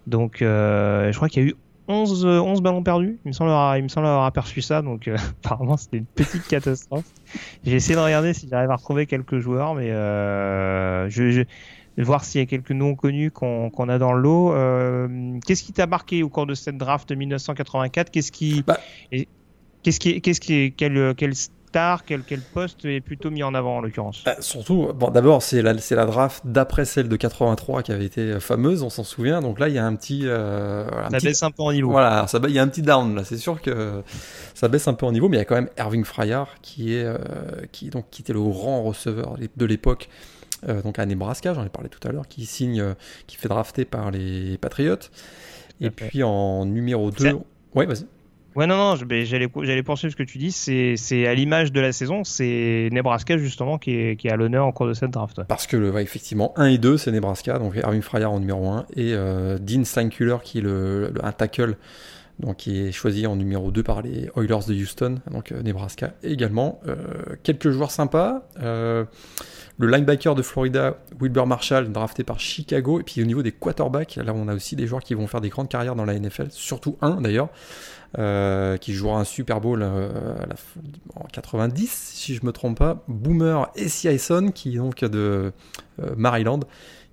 [0.07, 1.55] Donc je crois qu'il y a eu
[1.87, 3.17] 11, 11 ballons perdus.
[3.25, 4.83] Il me semble avoir, il me semble avoir aperçu ça.
[4.83, 5.09] Donc
[5.43, 7.09] apparemment c'était une petite catastrophe.
[7.63, 9.87] J'ai essayé de regarder si j'arrive à retrouver quelques joueurs, mais
[11.09, 11.45] je,
[11.97, 15.39] vais voir s'il y a quelques noms connus qu'on a dans le lot.
[15.47, 18.77] Qu'est-ce qui t'a marqué au cours de cette draft de 1984 Qu'est-ce qui bah,
[19.85, 23.77] Qu'est-ce qui, qu'est-ce qui, quel, quel star, quel, quel poste est plutôt mis en avant
[23.77, 27.83] en l'occurrence bah, Surtout, bon, d'abord c'est la, c'est la draft d'après celle de 83
[27.83, 29.41] qui avait été fameuse, on s'en souvient.
[29.41, 31.91] Donc là il y a un petit, euh, ça baisse un peu en niveau.
[31.91, 33.23] Voilà, ça, il y a un petit down là.
[33.23, 34.01] C'est sûr que
[34.55, 36.95] ça baisse un peu en niveau, mais il y a quand même Erving Fryer qui
[36.95, 37.19] est, euh,
[37.71, 40.09] qui donc qui était le grand receveur de l'époque.
[40.67, 42.93] Euh, donc à Nebraska, j'en ai parlé tout à l'heure, qui signe, euh,
[43.27, 44.95] qui fait drafter par les Patriots.
[45.81, 47.37] Et puis en numéro 2,
[47.75, 48.05] ouais, vas-y.
[48.55, 50.51] Ouais, non, non, j'allais, j'allais poursuivre ce que tu dis.
[50.51, 54.87] C'est, à l'image de la saison, c'est Nebraska justement qui est, à l'honneur en cours
[54.87, 55.41] de cette draft.
[55.43, 58.85] Parce que, le, effectivement, 1 et 2, c'est Nebraska, donc Erwin Fryer en numéro 1,
[58.95, 61.75] et euh, Dean Steinkuller qui est le, un tackle
[62.39, 66.13] donc qui est choisi en numéro 2 par les Oilers de Houston, donc euh, Nebraska
[66.21, 66.81] également.
[66.87, 66.95] Euh,
[67.43, 68.47] quelques joueurs sympas.
[69.77, 73.01] Le linebacker de Florida, Wilbur Marshall, drafté par Chicago.
[73.01, 75.41] Et puis au niveau des quarterbacks, là on a aussi des joueurs qui vont faire
[75.41, 77.49] des grandes carrières dans la NFL, surtout un d'ailleurs.
[78.17, 80.35] Euh, qui jouera un Super Bowl euh,
[81.15, 83.03] en 90, si je me trompe pas.
[83.09, 85.51] Boomer Esiason, qui est donc de
[85.99, 86.61] euh, Maryland,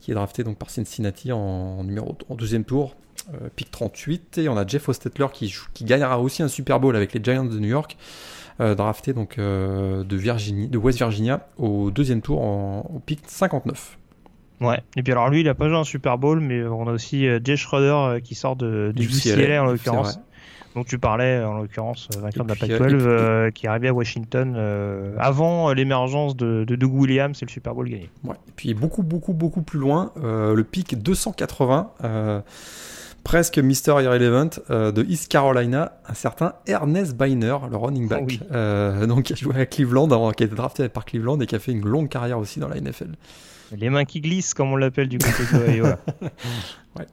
[0.01, 2.95] qui est drafté donc par Cincinnati en, numéro en deuxième tour,
[3.57, 4.39] pick 38.
[4.39, 7.47] Et on a Jeff Ostetler qui, qui gagnera aussi un Super Bowl avec les Giants
[7.47, 7.97] de New York.
[8.61, 13.99] drafté donc de Virginie, de West Virginia au deuxième tour en, au pick 59.
[14.61, 16.93] Ouais, et puis alors lui il a pas joué un Super Bowl, mais on a
[16.93, 20.21] aussi Jay Schroeder qui sort de, du UCLA en l'occurrence
[20.75, 23.95] dont tu parlais, en l'occurrence, euh, vainqueur de la Pac-12, euh, qui est arrivé à
[23.95, 28.11] Washington euh, avant l'émergence de, de, Doug Williams et le Super Bowl gagné.
[28.25, 28.37] Ouais.
[28.49, 32.43] Et puis beaucoup, beaucoup, beaucoup plus loin, le pic 280,
[33.25, 39.25] presque Mister Irrelevant, de East Carolina, un certain Ernest Biner, le running back, oh donc
[39.25, 41.73] qui a joué à Cleveland, qui a été drafté par Cleveland et qui a fait
[41.73, 43.13] une longue carrière aussi dans la NFL.
[43.77, 45.83] Les mains qui glissent, comme on l'appelle du côté de
[46.99, 47.07] ouais.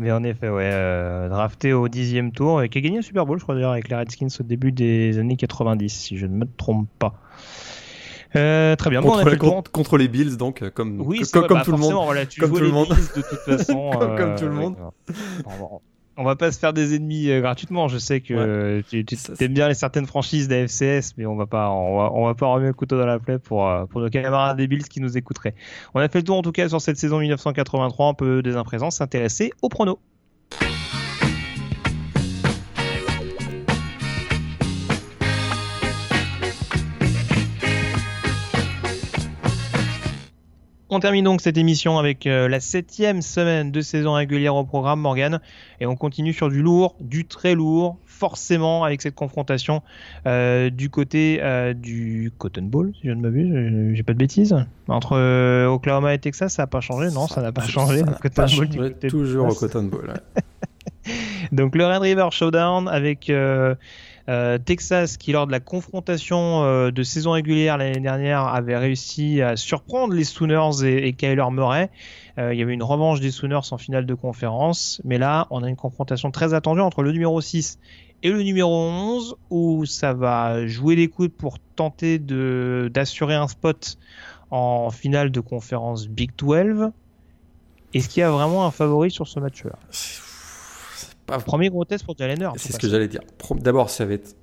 [0.00, 3.26] Mais en effet, ouais, euh, drafté au dixième tour et qui a gagné un Super
[3.26, 6.36] Bowl, je crois d'ailleurs, avec les Redskins au début des années 90, si je ne
[6.36, 7.12] me trompe pas.
[8.34, 9.02] Euh, très bien.
[9.02, 11.92] Contre, bon, contre, les Bills, donc, euh, comme, oui, comme, comme, tout le monde.
[12.02, 12.88] Voilà, tu comme tout le monde.
[12.88, 13.90] Bills, de toute façon.
[13.90, 14.76] comme, comme, tout le monde
[16.16, 17.88] on va pas se faire des ennemis euh, gratuitement.
[17.88, 19.04] Je sais que tu,
[19.40, 22.74] aimes bien les certaines franchises d'AFCS, mais on va pas, on va, pas remettre le
[22.74, 25.54] couteau dans la plaie pour, euh, pour nos camarades des Bills qui nous écouteraient.
[25.94, 28.60] On a fait le tour en tout cas sur cette saison 1983, un peu des
[28.64, 29.98] présent, s'intéresser au prono.
[40.92, 44.98] On termine donc cette émission avec euh, la septième semaine de saison régulière au programme
[44.98, 45.38] Morgan
[45.80, 49.82] et on continue sur du lourd, du très lourd, forcément avec cette confrontation
[50.26, 54.56] euh, du côté euh, du Cotton Bowl, si je ne m'abuse, j'ai pas de bêtises.
[54.88, 58.02] Entre Oklahoma et Texas, ça n'a pas changé, non, ça n'a pas changé.
[58.20, 60.12] Cotton Bowl toujours au Cotton Bowl.
[61.52, 63.30] donc le Red River Showdown avec
[64.28, 69.40] euh, Texas, qui lors de la confrontation euh, de saison régulière l'année dernière avait réussi
[69.40, 71.90] à surprendre les Sooners et, Kyler Murray.
[72.38, 75.62] Euh, il y avait une revanche des Sooners en finale de conférence, mais là on
[75.62, 77.78] a une confrontation très attendue entre le numéro 6
[78.22, 83.96] et le numéro 11 où ça va jouer les coudes pour tenter d'assurer un spot
[84.50, 86.90] en finale de conférence Big 12.
[87.94, 89.78] Est-ce qu'il y a vraiment un favori sur ce match-là?
[91.38, 92.54] Premier gros test pour Jalen Hurts.
[92.56, 93.20] C'est ce que j'allais dire.
[93.56, 94.36] D'abord, ça va être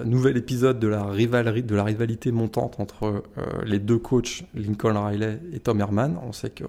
[0.00, 3.22] un nouvel épisode de la, rivalité, de la rivalité montante entre
[3.64, 6.18] les deux coachs, Lincoln Riley et Tom Herman.
[6.22, 6.64] On sait que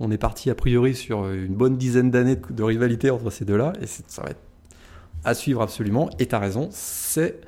[0.00, 3.74] on est parti a priori sur une bonne dizaine d'années de, rivalité entre ces deux-là,
[3.82, 4.40] et ça va être
[5.24, 6.08] à suivre absolument.
[6.18, 7.40] Et tu as raison, c'est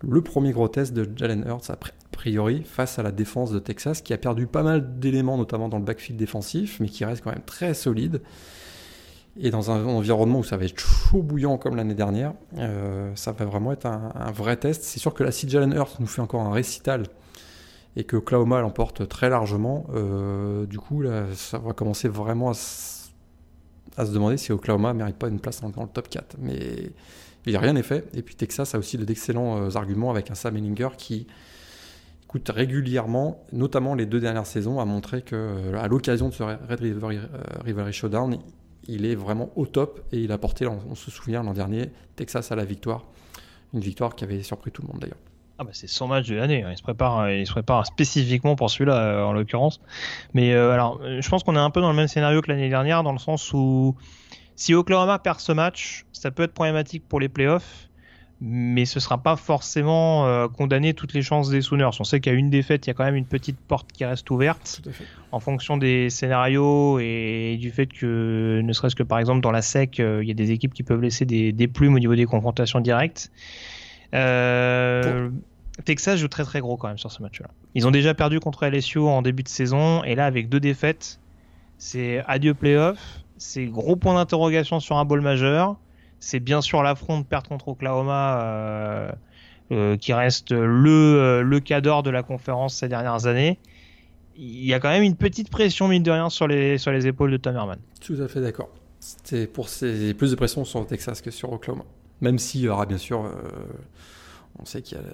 [0.00, 1.78] le premier gros test de Jalen Hurts a
[2.10, 5.78] priori face à la défense de Texas qui a perdu pas mal d'éléments notamment dans
[5.78, 8.20] le backfield défensif mais qui reste quand même très solide
[9.38, 13.32] et dans un environnement où ça va être chaud bouillant comme l'année dernière euh, ça
[13.32, 14.82] va vraiment être un, vrai test.
[14.82, 17.06] C'est sûr que là si Jalen nous fait encore un récital
[17.96, 19.86] et que Oklahoma l'emporte très largement.
[19.94, 25.28] Euh, du coup là, ça va commencer vraiment à, se demander si Oklahoma mérite pas
[25.28, 26.58] une place dans, le top 4 mais
[27.46, 28.06] il n'y a rien n'est fait.
[28.14, 31.26] Et puis Texas a aussi d'excellents euh, arguments avec un Sam Ellinger qui
[32.28, 36.80] coûte régulièrement, notamment les deux dernières saisons, a montré que à l'occasion de ce Red
[36.80, 37.20] River,
[37.62, 38.38] Rivalry Showdown,
[38.88, 42.52] il est vraiment au top et il a porté, on se souvient l'an dernier, Texas
[42.52, 43.04] à la victoire.
[43.74, 45.18] Une victoire qui avait surpris tout le monde d'ailleurs.
[45.58, 46.70] Ah bah c'est son match de l'année, hein.
[46.72, 49.80] il se prépare, il se prépare spécifiquement pour celui-là en l'occurrence.
[50.34, 53.02] Mais alors, je pense qu'on est un peu dans le même scénario que l'année dernière,
[53.02, 53.94] dans le sens où
[54.56, 57.88] si Oklahoma perd ce match, ça peut être problématique pour les playoffs,
[58.44, 61.90] mais ce sera pas forcément euh, condamné toutes les chances des Sooners.
[62.00, 64.28] On sait qu'à une défaite, il y a quand même une petite porte qui reste
[64.32, 64.82] ouverte
[65.30, 69.62] en fonction des scénarios et du fait que, ne serait-ce que par exemple dans la
[69.62, 72.26] SEC, euh, il y a des équipes qui peuvent laisser des, plumes au niveau des
[72.26, 73.30] confrontations directes.
[74.12, 75.30] Euh,
[75.84, 77.46] Texas joue très très gros quand même sur ce match-là.
[77.76, 81.20] Ils ont déjà perdu contre LSU en début de saison et là avec deux défaites,
[81.78, 85.76] c'est adieu playoff c'est gros point d'interrogation sur un bol majeur.
[86.22, 89.12] C'est bien sûr l'affront de perdre contre Oklahoma euh,
[89.72, 93.58] euh, qui reste le, euh, le cas d'or de la conférence ces dernières années.
[94.36, 97.08] Il y a quand même une petite pression, mine de rien, sur les, sur les
[97.08, 97.74] épaules de Tom.
[98.00, 98.70] Tout à fait d'accord.
[99.00, 101.84] C'est pour ces plus de pression sur Texas que sur Oklahoma.
[102.20, 103.28] Même s'il y aura bien sûr,
[104.60, 105.04] on sait qu'il y a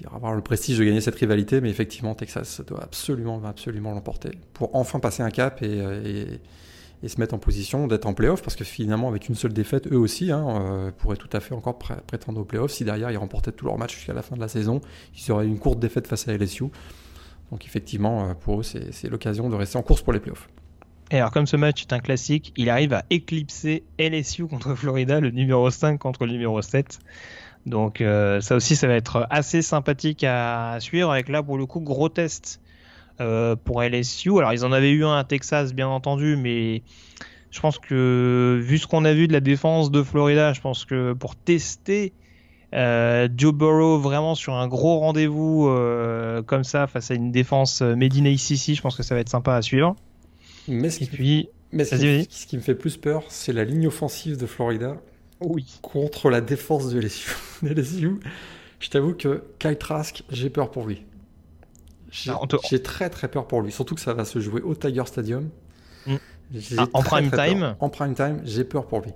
[0.00, 3.92] il va avoir le prestige de gagner cette rivalité, mais effectivement, Texas doit absolument, absolument
[3.92, 6.40] l'emporter pour enfin passer un cap et
[7.08, 9.98] se mettre en position d'être en playoff parce que finalement avec une seule défaite eux
[9.98, 12.70] aussi hein, euh, pourraient tout à fait encore prétendre au playoff.
[12.70, 14.80] Si derrière ils remportaient tous leurs matchs jusqu'à la fin de la saison
[15.14, 16.64] ils auraient une courte défaite face à LSU
[17.50, 20.48] donc effectivement euh, pour eux c'est l'occasion de rester en course pour les playoffs
[21.10, 25.20] et alors comme ce match est un classique il arrive à éclipser LSU contre Florida
[25.20, 26.98] le numéro 5 contre le numéro 7
[27.66, 31.66] donc euh, ça aussi ça va être assez sympathique à suivre avec là pour le
[31.66, 32.60] coup gros test
[33.20, 34.38] euh, pour LSU.
[34.38, 36.82] Alors ils en avaient eu un à Texas bien entendu, mais
[37.50, 40.84] je pense que vu ce qu'on a vu de la défense de Florida, je pense
[40.84, 42.12] que pour tester
[42.74, 47.82] euh, Joe Burrow vraiment sur un gros rendez-vous euh, comme ça face à une défense
[47.82, 49.94] Medina ici, je pense que ça va être sympa à suivre.
[50.66, 53.64] Mais ce, qui, puis, mais ce, qui, ce qui me fait plus peur, c'est la
[53.64, 54.96] ligne offensive de Florida
[55.40, 55.78] oui.
[55.82, 57.30] contre la défense de LSU.
[57.62, 58.20] LSU
[58.80, 61.02] je t'avoue que Kyle Trask, j'ai peur pour lui.
[62.14, 65.48] J'ai très très peur pour lui, surtout que ça va se jouer au Tiger Stadium.
[66.06, 66.16] Mm.
[66.78, 69.10] Ah, en prime time En prime time, j'ai peur pour lui.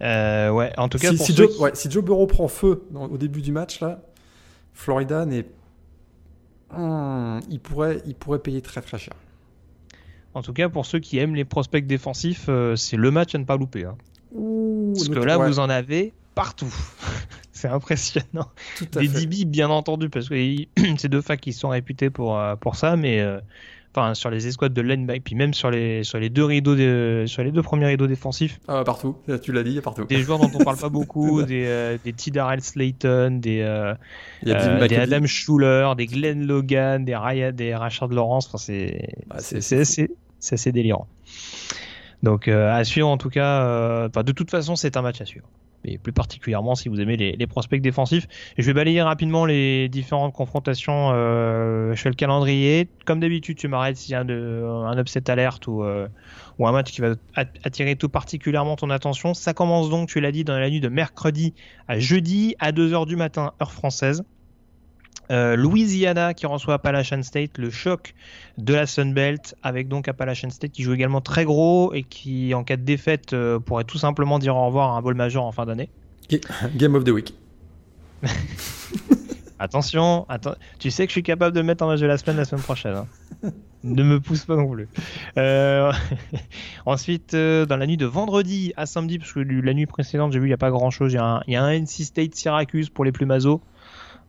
[0.00, 2.84] Euh, ouais, en tout cas, si, pour si, Joe, ouais, si, Joe, Burrow prend feu
[2.94, 4.00] au début du match, là,
[4.72, 5.46] Florida n'est.
[6.70, 9.14] Hmm, il, pourrait, il pourrait payer très très cher.
[10.34, 13.38] En tout cas, pour ceux qui aiment les prospects défensifs, euh, c'est le match à
[13.38, 13.84] ne pas louper.
[13.84, 13.96] Hein.
[14.94, 16.72] Parce que là, vous en avez partout.
[17.62, 18.48] c'est impressionnant.
[18.92, 20.34] Des DB, bien entendu, parce que
[20.98, 23.40] c'est deux facs qui sont réputés pour, euh, pour ça, mais euh,
[23.94, 26.76] enfin sur les escouades de linebacker, puis même sur les, sur les deux rideaux,
[27.26, 28.58] sur les deux premiers rideaux défensifs.
[28.66, 30.04] Ah, partout, tu l'as dit, partout.
[30.04, 32.32] Des joueurs dont on parle pas beaucoup, des, euh, des T.
[32.32, 33.94] Darrell Slayton, des,
[34.42, 39.78] des Adam Schuller, des Glenn Logan, des, Raya, des Rashard Lawrence, enfin, c'est ah, c'est
[39.78, 40.10] assez,
[40.50, 41.06] assez, délirant.
[42.24, 45.46] Donc à suivre en tout cas, de toute façon c'est un match à suivre
[45.84, 48.26] mais plus particulièrement si vous aimez les, prospects défensifs.
[48.56, 52.88] je vais balayer rapidement les différentes confrontations euh, chez le calendrier.
[53.04, 56.08] Comme d'habitude, tu m'arrêtes s'il y a un upset alerte ou, euh,
[56.58, 59.34] ou un match qui va attirer tout particulièrement ton attention.
[59.34, 61.54] Ça commence donc, tu l'as dit, dans la nuit de mercredi
[61.88, 64.22] à jeudi à 2h du matin, heure française.
[65.32, 68.14] Euh, Louisiana qui reçoit Appalachian State, le choc
[68.58, 72.52] de la Sun Belt, avec donc Appalachian State qui joue également très gros et qui,
[72.52, 75.44] en cas de défaite, euh, pourrait tout simplement dire au revoir à un bol majeur
[75.44, 75.88] en fin d'année.
[76.76, 77.34] Game of the week.
[79.58, 80.26] Attention,
[80.78, 82.62] tu sais que je suis capable de mettre en match de la semaine la semaine
[82.62, 82.94] prochaine.
[82.94, 83.06] Hein.
[83.84, 84.88] ne me pousse pas non plus.
[85.38, 85.92] Euh,
[86.86, 90.46] ensuite, dans la nuit de vendredi à samedi, parce que la nuit précédente, j'ai vu,
[90.46, 91.12] il n'y a pas grand chose.
[91.12, 93.24] Il y, a un NC State Syracuse pour les plus.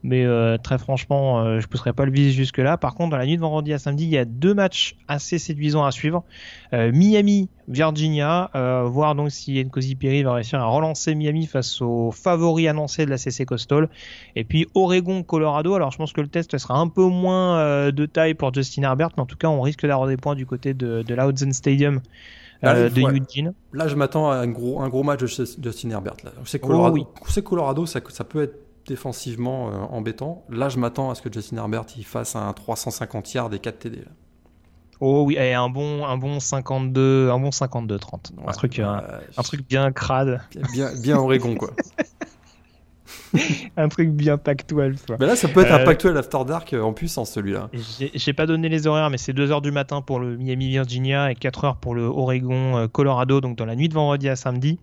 [0.04, 2.78] Mais euh, très franchement, euh, je pousserai pas le vis jusque-là.
[2.78, 5.40] Par contre, dans la nuit de vendredi à samedi, il y a deux matchs assez
[5.40, 6.26] séduisants à suivre.
[6.74, 8.52] Euh, Miami, Virginia,
[8.86, 13.10] voir donc si Nkosi Perry va réussir à relancer Miami face aux favoris annoncés de
[13.10, 13.90] la CC Coastal.
[14.36, 15.74] Et puis Oregon, Colorado.
[15.74, 19.12] Alors je pense que le test sera un peu moins de taille pour Justin Herbert,
[19.16, 22.02] mais en tout cas, on risque d'avoir des points du côté de, de Stadium.
[22.62, 23.54] de Eugene.
[23.72, 26.18] Là, je m'attends à un gros, un gros match de Justin Herbert.
[26.44, 28.58] Je sais Colorado, oh, Colorado ça, ça peut être
[28.88, 30.44] défensivement euh, embêtant.
[30.50, 33.80] Là, je m'attends à ce que Justin Herbert il fasse un 350 yards des 4
[33.80, 34.06] TD.
[35.00, 38.34] Oh oui, et un bon, un bon 52, un bon 52 30.
[38.46, 39.02] un truc, un,
[39.44, 40.42] truc bien crade.
[40.72, 41.72] Bien, bien Oregon quoi.
[43.78, 45.18] un truc bien Pac-12.
[45.20, 47.70] Mais là, ça peut être un euh, Pac-12 After Dark euh, en puissance celui-là.
[48.14, 51.36] J'ai pas donné les horaires, mais c'est 2h du matin pour le Miami Virginia et
[51.36, 54.80] 4h pour le Oregon Colorado, donc dans la nuit de vendredi à samedi.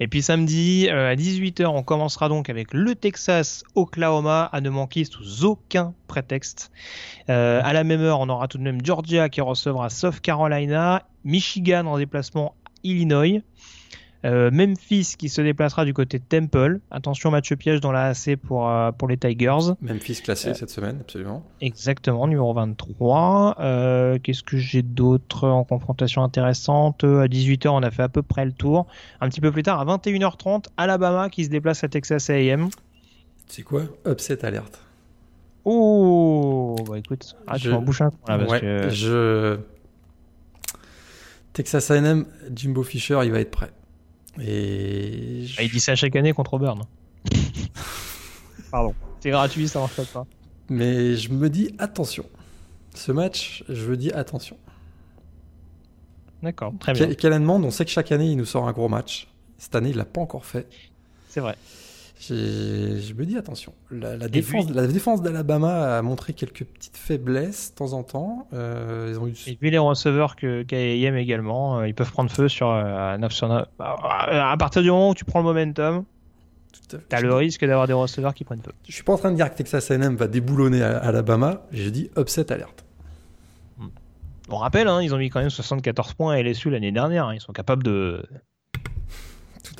[0.00, 4.70] Et puis samedi euh, à 18h, on commencera donc avec le Texas Oklahoma à ne
[4.70, 6.70] manquer sous aucun prétexte.
[7.28, 11.04] Euh, à la même heure, on aura tout de même Georgia qui recevra South Carolina,
[11.24, 12.54] Michigan en déplacement
[12.84, 13.42] Illinois.
[14.24, 16.80] Euh, Memphis qui se déplacera du côté de Temple.
[16.90, 19.74] Attention, match piège dans la AC pour, euh, pour les Tigers.
[19.80, 21.44] Memphis classé cette semaine, absolument.
[21.60, 23.56] Exactement, numéro 23.
[23.60, 27.04] Euh, qu'est-ce que j'ai d'autre en confrontation intéressante?
[27.04, 28.86] À 18h, on a fait à peu près le tour.
[29.20, 32.70] Un petit peu plus tard, à 21h30, Alabama qui se déplace à Texas AM.
[33.46, 33.82] C'est quoi?
[34.06, 34.80] Upset alerte.
[35.64, 37.70] Oh, bah écoute, ah, je...
[37.70, 38.10] m'en bouche un
[38.88, 39.58] je...
[41.52, 42.24] Texas A&M,
[42.54, 43.70] Jimbo Fisher, il va être prêt.
[44.40, 46.82] Et ah, il dit ça chaque année contre Auburn.
[48.70, 48.94] Pardon.
[49.20, 50.26] C'est gratuit, ça en fait pas.
[50.68, 52.24] Mais je me dis attention.
[52.94, 54.56] Ce match, je me dis attention.
[56.42, 57.14] D'accord, très bien.
[57.14, 59.28] Kellen Mond, on sait que chaque année, il nous sort un gros match.
[59.58, 60.68] Cette année, il l'a pas encore fait.
[61.28, 61.56] C'est vrai.
[62.20, 63.72] Je me dis attention.
[63.90, 68.48] La, défense, la défense d'Alabama a montré quelques petites faiblesses de temps en temps.
[68.52, 69.34] Euh, ils ont eu...
[69.46, 73.48] Et puis les receveurs que également, euh, ils peuvent prendre feu sur, euh, 9 sur
[73.48, 73.66] 9.
[73.78, 76.04] À partir du moment où tu prends le momentum,
[76.88, 78.72] tu as le risque d'avoir des receveurs qui prennent feu.
[78.88, 81.62] Je suis pas en train de dire que Texas A&M va déboulonner Alabama.
[81.70, 82.84] J'ai dit upset alerte.
[84.50, 87.26] On rappelle, hein, ils ont mis quand même 74 points à LSU l'année dernière.
[87.26, 87.34] Hein.
[87.34, 88.24] Ils sont capables de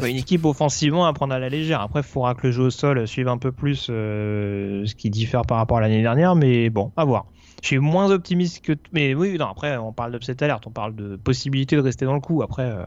[0.01, 1.81] une équipe offensivement à prendre à la légère.
[1.81, 5.11] Après, il faudra que le jeu au sol suive un peu plus euh, ce qui
[5.11, 7.27] diffère par rapport à l'année dernière, mais bon, à voir.
[7.63, 8.73] Je suis moins optimiste que.
[8.93, 12.15] Mais oui, non, après, on parle d'upset alerte, on parle de possibilité de rester dans
[12.15, 12.43] le coup.
[12.43, 12.85] Après, euh,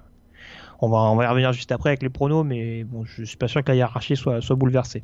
[0.80, 3.38] on, va, on va y revenir juste après avec les pronos, mais bon, je suis
[3.38, 5.03] pas sûr que la hiérarchie soit, soit bouleversée.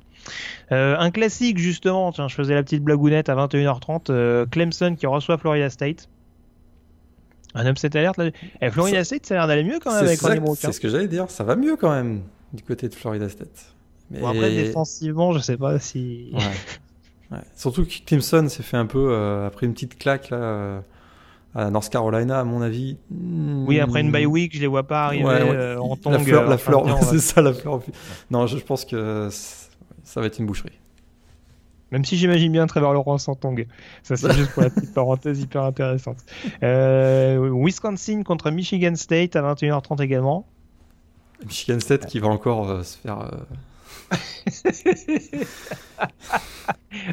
[0.71, 5.37] Euh, un classique, justement, tiens, je faisais la petite blagounette à 21h30, Clemson qui reçoit
[5.37, 6.09] Florida State.
[7.55, 8.25] Un upset alerte là.
[8.27, 10.79] Et eh, Florida State, ça a l'air d'aller mieux quand même avec Ronnie C'est ce
[10.79, 12.21] que j'allais dire, ça va mieux quand même
[12.53, 13.73] du côté de Florida State.
[14.09, 14.19] Mais...
[14.19, 16.31] Bon, après, défensivement, je sais pas si.
[16.33, 17.37] Ouais.
[17.55, 20.79] Surtout que Clemson s'est fait un peu, euh, après une petite claque là, euh,
[21.55, 22.97] à North Carolina, à mon avis.
[23.11, 26.13] Oui, après une bye week, je les vois pas arriver euh, en tongue.
[26.13, 27.81] La fleur, la fleur c'est ça la fleur.
[28.31, 30.79] Non, je, je pense que ça va être une boucherie.
[31.91, 33.65] Même si j'imagine bien Trevor Lawrence en tong.
[34.03, 36.17] Ça, c'est juste pour la petite parenthèse hyper intéressante.
[36.63, 40.45] Euh, Wisconsin contre Michigan State à 21h30 également.
[41.45, 43.19] Michigan State qui va encore euh, se faire.
[43.19, 43.37] Euh,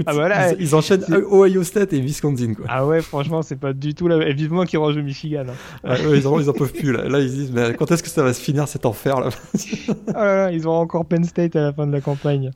[0.07, 2.55] ah voilà, ils, enchaînent Ohio State et Wisconsin.
[2.55, 2.67] Quoi.
[2.69, 4.17] Ah ouais, franchement, c'est pas du tout là.
[4.27, 5.47] Et vivement qu'ils rejoue Michigan.
[5.49, 5.55] Hein.
[5.83, 7.09] Ah ils, en, ils en peuvent plus là.
[7.09, 9.31] Là, ils disent, mais quand est-ce que ça va se finir cet enfer là?
[10.15, 12.53] Ah Ils ont encore Penn State à la fin de la campagne.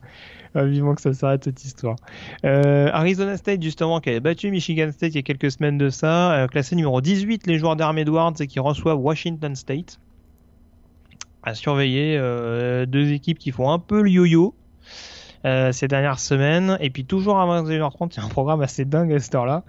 [0.54, 1.96] Ah, vivement que ça s'arrête cette histoire.
[2.44, 5.90] Euh, Arizona State, justement, qui avait battu Michigan State il y a quelques semaines de
[5.90, 9.98] ça, euh, classé numéro 18, les joueurs d'Army Edwards, et qui reçoivent Washington State.
[11.42, 14.54] À surveiller, euh, deux équipes qui font un peu le yo-yo.
[15.44, 16.76] ces dernières semaines.
[16.80, 19.62] Et puis toujours à 21h30, il y a un programme assez dingue à cette heure-là,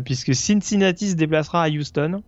[0.00, 2.22] puisque Cincinnati se déplacera à Houston.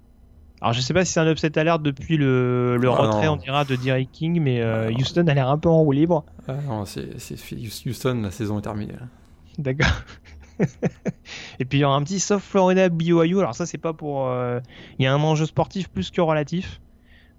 [0.60, 3.36] Alors je sais pas si c'est un upset alert depuis le, le ah, retrait, on
[3.36, 6.24] dira, de Derek King, mais euh, ah, Houston a l'air un peu en roue libre.
[6.48, 7.08] Ah, non, c'est
[7.86, 8.94] Houston, la saison est terminée.
[9.58, 9.86] D'accord.
[11.60, 13.38] Et puis il y aura un petit soft Florida BYU.
[13.38, 14.58] Alors ça c'est pas pour, euh,
[14.98, 16.80] il y a un enjeu sportif plus que relatif.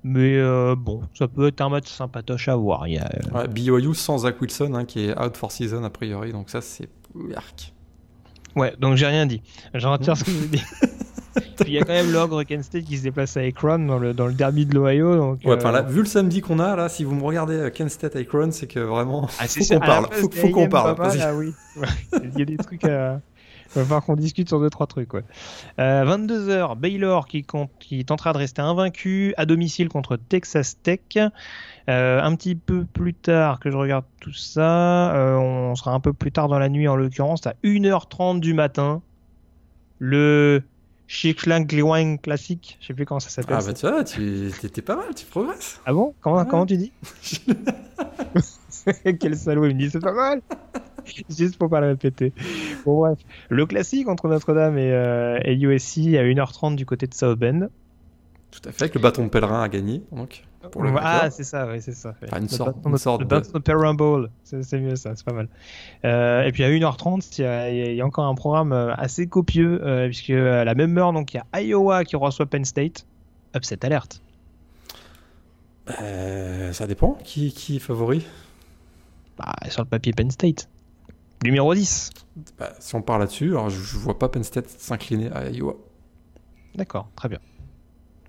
[0.01, 2.87] Mais euh, bon, ça peut être un match sympatoche à voir.
[2.87, 5.89] Il y a, ouais, BYU sans Zach Wilson hein, qui est out for season a
[5.89, 6.89] priori, donc ça c'est
[8.55, 9.41] Ouais, donc j'ai rien dit.
[9.73, 10.63] J'en retire ce que je dis.
[11.65, 14.13] il y a quand même l'ogre Kent State qui se déplace à Akron dans le,
[14.13, 15.37] dans le derby de l'Ohio.
[15.43, 18.15] Ouais, euh, vu le samedi qu'on a, là, si vous me regardez euh, Kent State
[18.15, 20.07] Akron, c'est que vraiment, ah, faut qu'on parle.
[20.13, 20.95] Faut, qu'on parle.
[21.35, 21.53] Oui.
[22.23, 23.21] il y a des trucs à.
[23.75, 25.13] va falloir qu'on discute sur deux trois trucs.
[25.13, 25.23] Ouais.
[25.79, 30.99] Euh, 22h, Baylor qui, compte, qui tentera de rester invaincu à domicile contre Texas Tech.
[31.89, 35.99] Euh, un petit peu plus tard que je regarde tout ça, euh, on sera un
[35.99, 39.01] peu plus tard dans la nuit en l'occurrence, à 1h30 du matin,
[39.97, 40.61] le
[41.11, 43.57] Shiklang Gliwang classique, je sais plus comment ça s'appelle.
[43.59, 45.81] Ah bah tu vois, tu étais pas mal, tu progresses.
[45.87, 46.13] Ah bon?
[46.21, 46.45] Comment, Ouais.
[46.47, 46.91] comment tu dis?
[49.19, 50.41] Quel salaud, il me dit c'est pas mal
[51.27, 52.31] Juste pour pas le répéter.
[52.85, 53.17] Bon bref,
[53.49, 57.69] le classique entre Notre-Dame et, euh, et USC à 1h30 du côté de South Bend.
[58.51, 60.03] Tout à fait, avec le bâton de pèlerin à gagner.
[60.11, 62.09] Donc, pour le ah, c'est ça, oui, c'est ça.
[62.21, 62.27] ouais.
[62.27, 63.33] Enfin, une sorte- une de- sorte le de-
[64.61, 65.47] c'est mieux ça, c'est pas mal.
[66.05, 68.93] Euh, et puis à 1h30, il y a, il y a encore un programme euh,
[68.95, 72.45] assez copieux, euh, puisque à la même heure, donc il y a Iowa qui reçoit
[72.45, 73.05] Penn State.
[73.55, 74.21] Upset alerte.
[76.01, 77.17] Euh, ça dépend.
[77.23, 78.25] Qui, qui est favori?
[79.37, 80.69] Bah, sur le papier Penn State.
[81.43, 82.11] Numéro 10.
[82.59, 85.75] Bah, Si on part là-dessus, alors je, je vois pas Penn State s'incliner à Iowa.
[86.75, 87.39] D'accord, très bien.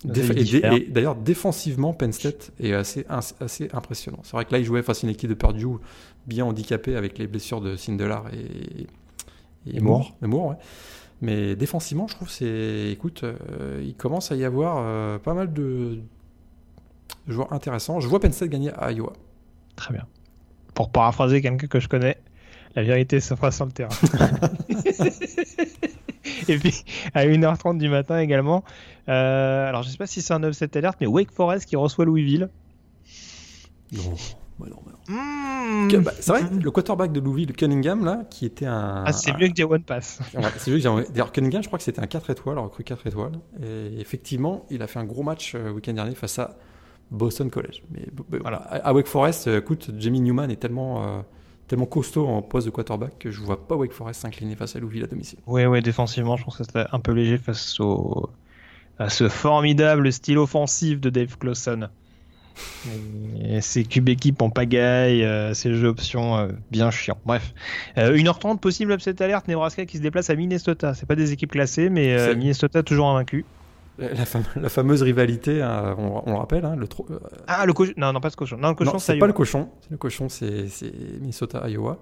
[0.05, 0.31] Déf-
[0.77, 3.05] et d'ailleurs, défensivement, Penn State est assez,
[3.39, 4.19] assez impressionnant.
[4.23, 5.65] C'est vrai que là, il jouait face à une équipe de Purdue
[6.25, 8.87] bien handicapée avec les blessures de Sindelar et,
[9.75, 10.15] Et Moore.
[10.23, 10.55] et Moore, ouais.
[11.21, 15.53] Mais défensivement, je trouve c'est, écoute, euh, il commence à y avoir euh, pas mal
[15.53, 15.99] de
[17.27, 17.99] de joueurs intéressants.
[17.99, 19.13] Je vois Penn State gagner à Iowa.
[19.75, 20.07] Très bien.
[20.73, 22.17] Pour paraphraser quelqu'un que je connais,
[22.75, 23.89] la vérité se fera sur le terrain.
[26.47, 28.63] Et puis, à 1h30 du matin également,
[29.09, 32.05] euh, alors je sais pas si c'est un upset alert, mais Wake Forest qui reçoit
[32.05, 32.49] Louisville.
[33.93, 34.13] Non,
[34.59, 35.13] bah non, bah non.
[35.15, 35.87] Mmh.
[35.89, 39.03] Que- bah, c'est vrai, le quarterback de Louisville, Cunningham, là, qui était un.
[39.05, 40.19] Ah, c'est un- mieux que Jawan Pass.
[40.33, 42.83] Ouais, c'est juste, j'ai- D'ailleurs, Cunningham, je crois que c'était un 4 étoiles, un recrue
[42.83, 43.33] 4 étoiles.
[43.61, 46.57] Et effectivement, il a fait un gros match euh, week-end dernier face à
[47.09, 47.83] Boston College.
[47.91, 48.07] Mais
[48.39, 51.21] voilà, à à Wake Forest, euh, écoute, Jamie Newman est tellement, euh,
[51.71, 54.79] tellement costaud en poste de quarterback que je vois pas Wake Forest s'incliner face à
[54.79, 55.39] Louisville à domicile.
[55.47, 58.29] Ouais, ouais, défensivement, je pense que c'était un peu léger face au,
[58.99, 61.87] à ce formidable style offensif de Dave Clawson.
[63.41, 67.17] Et ses cubes équipes en pagaille, euh, ses jeux options euh, bien chiants.
[67.25, 67.53] Bref.
[67.97, 70.93] Euh, 1h30, possible upset alerte, Nebraska qui se déplace à Minnesota.
[70.93, 73.45] C'est pas des équipes classées, mais euh, Minnesota toujours invaincu.
[73.97, 77.19] La, la fame- la fameuse rivalité, hein, on, on le rappelle, hein, le tro- euh,
[77.47, 77.93] Ah, le cochon.
[77.97, 78.57] Non, non, pas ce cochon.
[78.57, 79.69] Non, le cochon, c'est pas le cochon.
[79.89, 81.97] Le cochon, c'est c'est Minnesota, Iowa.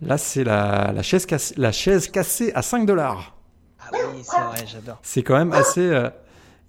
[0.00, 3.36] Là, c'est la, la, chaise cassée, la chaise cassée à 5 dollars.
[3.80, 4.98] Ah oui, c'est vrai, j'adore.
[5.02, 5.80] C'est quand même assez.
[5.88, 6.08] euh,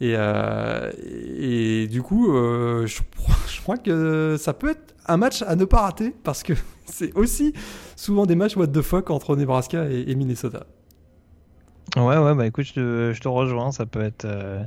[0.01, 0.91] et, euh,
[1.39, 5.55] et du coup, euh, je, crois- je crois que ça peut être un match à
[5.55, 6.53] ne pas rater parce que
[6.85, 7.53] c'est aussi
[7.95, 10.65] souvent des matchs what the fuck entre Nebraska et, et Minnesota.
[11.97, 13.71] Ouais, ouais, bah écoute, je te, je te rejoins.
[13.71, 14.25] Ça peut être.
[14.25, 14.63] euh,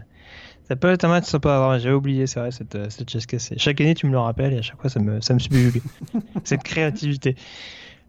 [0.69, 1.79] Ça peut être un match sympa à voir.
[1.79, 3.57] J'avais oublié, c'est vrai, cette, euh, cette chaise cassée.
[3.59, 5.81] Chaque année, tu me le rappelles et à chaque fois, ça me, ça me subjugue.
[6.45, 7.35] cette créativité.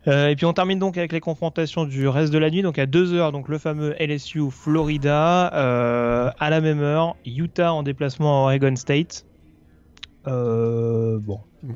[0.08, 2.62] Euh, et puis, on termine donc avec les confrontations du reste de la nuit.
[2.62, 5.54] Donc, à 2h, donc le fameux LSU Florida.
[5.54, 9.26] Euh, à la même heure, Utah en déplacement à Oregon State.
[10.28, 11.72] Euh, bon, Ouais.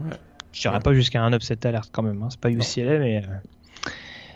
[0.52, 2.22] je dirais pas jusqu'à un upset alert quand même.
[2.24, 2.28] Hein.
[2.30, 3.90] C'est pas UCLA, mais euh,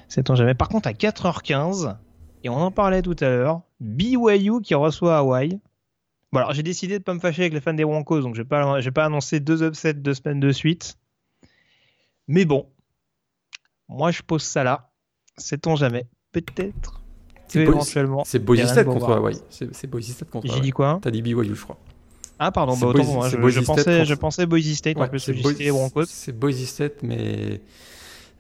[0.08, 0.54] sait-on jamais.
[0.56, 1.96] Par contre, à 4h15,
[2.46, 5.60] et on en parlait tout à l'heure, BYU qui reçoit Hawaï.
[6.32, 8.42] Bon, alors j'ai décidé de pas me fâcher avec les fans des Broncos, donc je
[8.42, 10.98] vais pas, pas annoncer deux upsets deux semaines de suite.
[12.28, 12.68] Mais bon,
[13.90, 14.92] moi je pose ça là.
[15.38, 17.02] Sait-on jamais Peut-être.
[17.48, 18.24] C'est éventuellement.
[18.26, 19.10] C'est Boise State contre.
[19.12, 19.38] Hawaii.
[19.50, 21.00] C'est Boise State contre J'ai dit quoi?
[21.02, 21.78] T'as dit BYU, je crois.
[22.38, 23.30] Ah pardon, bah autant Boise- pour moi.
[23.30, 25.26] c'est Je, pensais, contre- je pensais Boise State en Ouais, plus.
[25.26, 26.06] J'étais Boise- les Broncos.
[26.08, 27.62] C'est Boise State, mais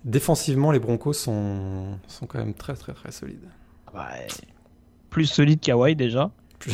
[0.04, 3.48] défensivement, les Broncos sont, sont quand même très très très solides.
[3.96, 4.28] Ouais.
[5.10, 6.32] Plus solide qu'Hawaii déjà.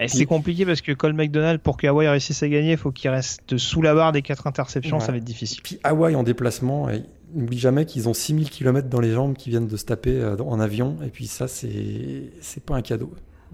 [0.00, 2.92] Et c'est compliqué parce que Cole McDonald, pour que Hawaii réussisse à gagner, il faut
[2.92, 5.04] qu'il reste sous la barre des 4 interceptions, Ouais.
[5.04, 5.60] ça va être difficile.
[5.62, 6.88] Puis Hawaï en déplacement,
[7.34, 10.36] n'oublie jamais qu'ils ont 6000 km dans les jambes qui viennent de se taper euh,
[10.38, 10.96] en avion.
[11.04, 12.30] Et puis ça, c'est
[12.64, 13.12] pas un cadeau.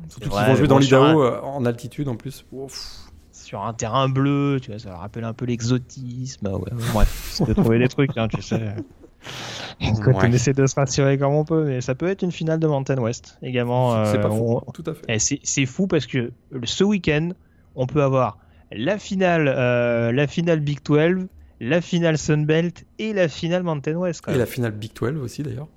[0.08, 2.44] Surtout qu'ils vont jouer dans l'Idaho euh, en altitude en plus.
[2.52, 2.98] Ouf.
[3.32, 6.46] Sur un terrain bleu, tu vois, ça rappelle un peu l'exotisme.
[6.46, 8.74] Ouais, bref, on peut trouver des trucs, hein, tu sais.
[9.80, 10.14] Ouais.
[10.14, 12.66] on essaie de se rassurer comme on peut, mais ça peut être une finale de
[12.66, 14.04] Mountain West également.
[14.06, 14.60] C'est euh, pas fou.
[14.66, 15.02] on- Tout à fait.
[15.08, 16.32] Et c'est fou parce que
[16.64, 17.30] ce week-end,
[17.76, 18.38] on peut avoir
[18.72, 21.26] la finale, euh, la finale Big 12,
[21.60, 24.22] la finale Sunbelt et la finale Mountain West.
[24.28, 25.68] Et la finale Big 12 aussi d'ailleurs.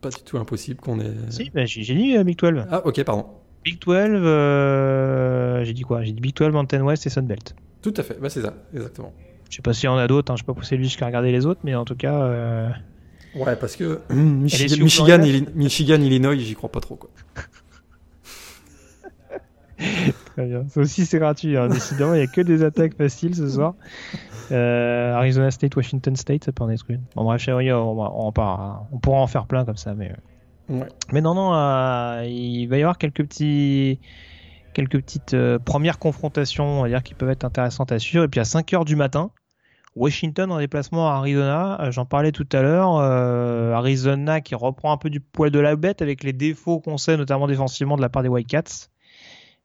[0.00, 1.12] Pas du tout impossible qu'on ait.
[1.30, 2.66] Si, bah, j'ai dit euh, Big 12.
[2.70, 3.26] Ah ok, pardon.
[3.64, 6.02] Big 12, euh, j'ai dit quoi?
[6.02, 7.54] J'ai dit Big 12, Mountain West et Sunbelt.
[7.82, 8.16] Tout à fait.
[8.20, 9.12] Bah, c'est ça, exactement.
[9.48, 11.06] Je sais pas s'il y en a d'autres, hein, je sais pas pousser lui jusqu'à
[11.06, 12.68] regarder les autres, mais en tout cas, euh,
[13.34, 15.18] Ouais, parce que Michigan, Michigan,
[15.54, 17.10] Michigan, Illinois, j'y crois pas trop quoi.
[19.78, 20.66] très bien.
[20.68, 21.56] Ça aussi, c'est gratuit.
[21.56, 21.68] hein.
[21.68, 23.74] Décidément, il y a que des attaques faciles ce soir.
[24.50, 27.02] Euh, Arizona State, Washington State, ça peut en être une.
[27.14, 30.12] Bon, bref, on, on, on, pourra en faire plein comme ça, mais.
[30.68, 30.86] Ouais.
[31.12, 34.00] Mais non, non, euh, il va y avoir quelques petits.
[34.74, 38.24] Quelques petites euh, premières confrontations, on va dire, qui peuvent être intéressantes à suivre.
[38.24, 39.30] Et puis à 5h du matin,
[39.98, 42.96] Washington en déplacement à Arizona, euh, j'en parlais tout à l'heure.
[42.96, 47.16] Arizona qui reprend un peu du poil de la bête avec les défauts qu'on sait,
[47.16, 48.90] notamment défensivement de la part des Whitecaps.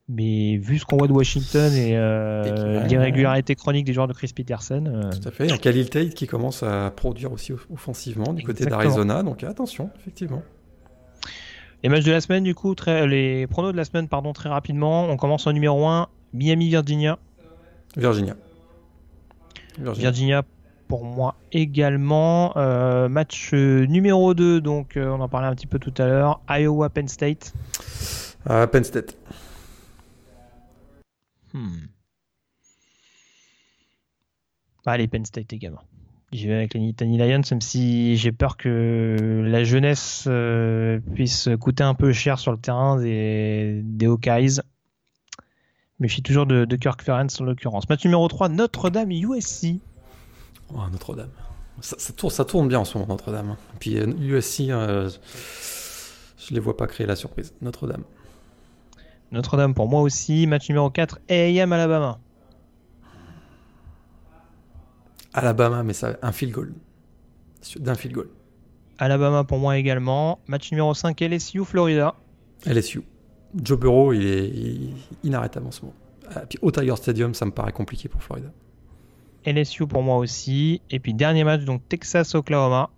[0.08, 4.32] Mais vu ce qu'on voit de Washington et, euh, l'irrégularité chronique des joueurs de Chris
[4.34, 4.84] Peterson.
[4.86, 5.46] Euh, Tout à fait.
[5.46, 9.22] Il y a Khalil Tate qui commence à produire aussi offensivement du côté d'Arizona.
[9.22, 10.42] Donc attention, effectivement.
[11.82, 14.48] Les matchs de la semaine, du coup, très, les pronos de la semaine, pardon, très
[14.48, 15.04] rapidement.
[15.04, 17.18] On commence en numéro 1, Miami-Virginia.
[17.96, 18.34] Virginia.
[18.34, 18.53] Virginia.
[20.88, 22.56] Pour moi également.
[22.56, 26.40] Euh, match numéro 2, donc on en parlait un petit peu tout à l'heure.
[26.48, 27.52] Iowa-Penn State.
[28.46, 29.16] Penn State.
[31.52, 31.86] Hmm.
[34.86, 35.82] Allez, Penn State également.
[36.34, 41.48] J'y vais avec les Nittany Lions, même si j'ai peur que la jeunesse euh, puisse
[41.60, 44.60] coûter un peu cher sur le terrain des, des Hawkeyes.
[46.00, 47.88] Mais je suis toujours de, Kirk Ferentz en l'occurrence.
[47.88, 49.76] Match numéro 3, Notre-Dame USC.
[50.72, 51.30] Oh, Notre-Dame.
[51.80, 53.56] Ça, tourne, ça, tourne, bien en ce moment, Notre-Dame.
[53.78, 55.10] Puis USC, euh, euh,
[56.38, 57.54] je les vois pas créer la surprise.
[57.62, 58.04] Notre-Dame.
[59.30, 60.46] Notre-Dame pour moi aussi.
[60.46, 62.18] Match numéro 4, AM Alabama.
[65.32, 66.72] Alabama, mais ça, un field goal.
[67.76, 68.28] D'un field goal.
[68.98, 70.38] Alabama pour moi également.
[70.46, 72.14] Match numéro 5, LSU, Florida.
[72.66, 73.02] LSU.
[73.62, 74.80] Joe Burrow, il est,
[75.22, 75.94] inarrêtable en ce moment.
[76.34, 78.48] Ah, puis au Tiger Stadium, ça me paraît compliqué pour Florida.
[79.44, 80.80] LSU pour moi aussi.
[80.90, 82.90] Et puis dernier match, donc Texas-Oklahoma.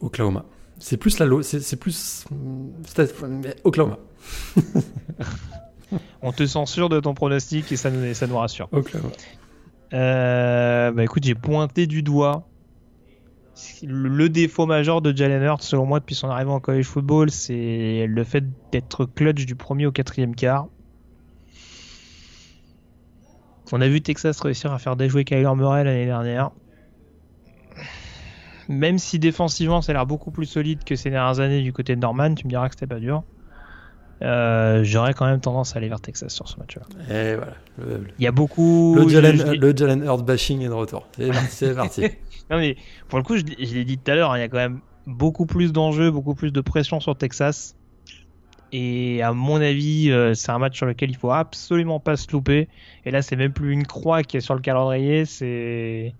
[0.00, 0.44] Oklahoma.
[0.78, 2.24] C'est plus la c'est plus
[3.64, 3.98] Oklahoma.
[6.22, 8.68] On te censure de ton pronostic et ça, ça nous rassure.
[8.72, 9.10] Oklahoma.
[9.94, 12.47] Euh, bah écoute, j'ai pointé du doigt
[13.82, 18.06] le, défaut majeur de Jalen Hurts, selon moi, depuis son arrivée en college football, c'est
[18.08, 20.68] le fait d'être clutch du premier au quatrième quart.
[23.72, 26.50] On a vu Texas réussir à faire déjouer Kyler Murray l'année dernière
[28.68, 31.96] même si défensivement ça a l'air beaucoup plus solide que ces dernières années du côté
[31.96, 33.24] de Norman, tu me diras que c'était pas dur.
[34.20, 36.82] Euh, j'aurais quand même tendance à aller vers Texas sur ce match-là.
[37.14, 37.52] Et voilà.
[38.18, 38.96] Il y a beaucoup.
[38.96, 41.06] Le Jalen, le Jalen Hurd bashing est de retour.
[41.48, 42.04] C'est parti.
[42.50, 42.76] non mais
[43.08, 44.80] pour le coup, je, l'ai dit tout à l'heure, hein, il y a quand même
[45.06, 47.74] beaucoup plus d'enjeux, beaucoup plus de pression sur Texas.
[48.70, 52.30] Et à mon avis, euh, c'est un match sur lequel il faut absolument pas se
[52.30, 52.68] louper.
[53.06, 56.14] Et là, c'est même plus une croix qui est sur le calendrier, c'est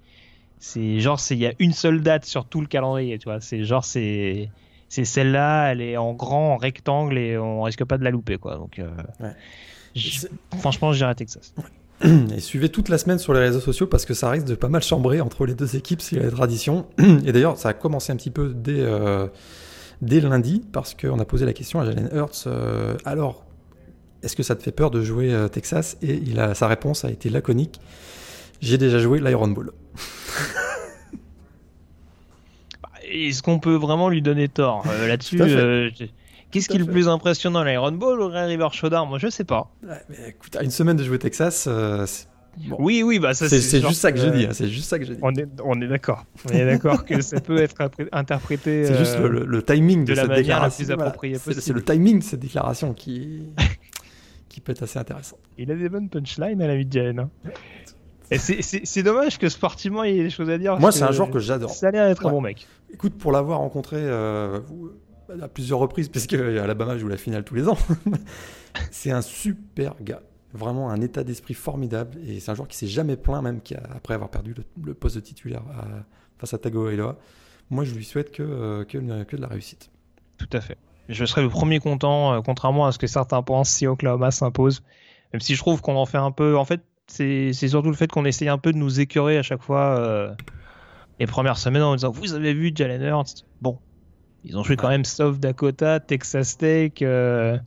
[0.60, 3.40] c'est genre, il y a une seule date sur tout le calendrier, tu vois.
[3.40, 4.50] C'est genre, c'est
[4.88, 8.38] c'est celle-là, elle est en grand, en rectangle et on risque pas de la louper,
[8.38, 8.56] quoi.
[8.56, 8.90] Donc, euh,
[10.58, 11.54] franchement, je dirais Texas.
[12.04, 14.68] Et suivez toute la semaine sur les réseaux sociaux parce que ça risque de pas
[14.68, 16.86] mal chambrer entre les deux équipes s'il y a des traditions.
[16.98, 19.26] Et d'ailleurs, ça a commencé un petit peu dès, euh,
[20.02, 22.44] dès lundi parce qu'on a posé la question à Jalen Hurts.
[22.46, 23.44] Euh, alors,
[24.22, 25.96] est-ce que ça te fait peur de jouer Texas?
[26.02, 27.80] Et il a, sa réponse a été laconique.
[28.60, 29.70] J'ai déjà joué l'Iron Ball.
[32.82, 35.90] Bah, est-ce qu'on peut vraiment lui donner tort euh, là-dessus euh,
[36.50, 39.08] Qu'est-ce qui est le plus impressionnant, l'Iron Ball ou River Showdown?
[39.08, 39.70] Moi, je sais pas.
[39.82, 39.98] mais
[40.28, 42.06] écoute, à une semaine de jouer Texas, euh,
[42.78, 44.48] oui, oui, bah c'est juste ça que je dis.
[44.52, 45.20] C'est juste ça que je dis.
[45.22, 46.24] On est, on est d'accord.
[46.48, 48.86] On est d'accord que ça peut être interprété.
[48.86, 50.84] C'est juste le, timing de, la cette déclaration.
[50.88, 51.62] la plus appropriée possible.
[51.62, 53.44] C'est le timing de cette déclaration qui
[54.48, 55.36] qui peut être assez intéressant.
[55.56, 57.20] Il a des bonnes punchlines à la Jalen.
[57.20, 57.30] Hein.
[58.38, 60.78] C'est dommage que sportivement il y ait des choses à dire.
[60.78, 61.70] Moi, c'est un joueur que j'adore.
[61.70, 62.66] Ça a l'air d'être un bon mec.
[62.92, 64.60] Écoute, pour l'avoir rencontré euh,
[65.42, 67.78] à plusieurs reprises, parce qu'à Alabama, joue la finale tous les ans,
[68.90, 70.22] c'est un super gars.
[70.54, 72.18] Vraiment un état d'esprit formidable.
[72.26, 73.60] Et c'est un joueur qui s'est jamais plaint, même
[73.94, 75.62] après avoir perdu le, poste de titulaire
[76.38, 77.18] face à Tagovailoa.
[77.70, 79.90] Moi, je lui souhaite que, euh, que, que, de la réussite.
[80.38, 80.78] Tout à fait.
[81.08, 84.82] Je serais le premier content, euh, contrairement à ce que certains pensent, si Oklahoma s'impose.
[85.32, 86.56] Même si je trouve qu'on en fait un peu.
[86.56, 89.62] En fait, c'est surtout le fait qu'on essaye un peu de nous écœurer à chaque
[89.62, 90.34] fois euh,
[91.18, 93.44] les premières semaines en disant Vous avez vu Jalen Hurts?
[93.60, 93.78] Bon,
[94.44, 96.92] ils ont joué quand même South Dakota, Texas Tech.
[97.02, 97.58] Euh,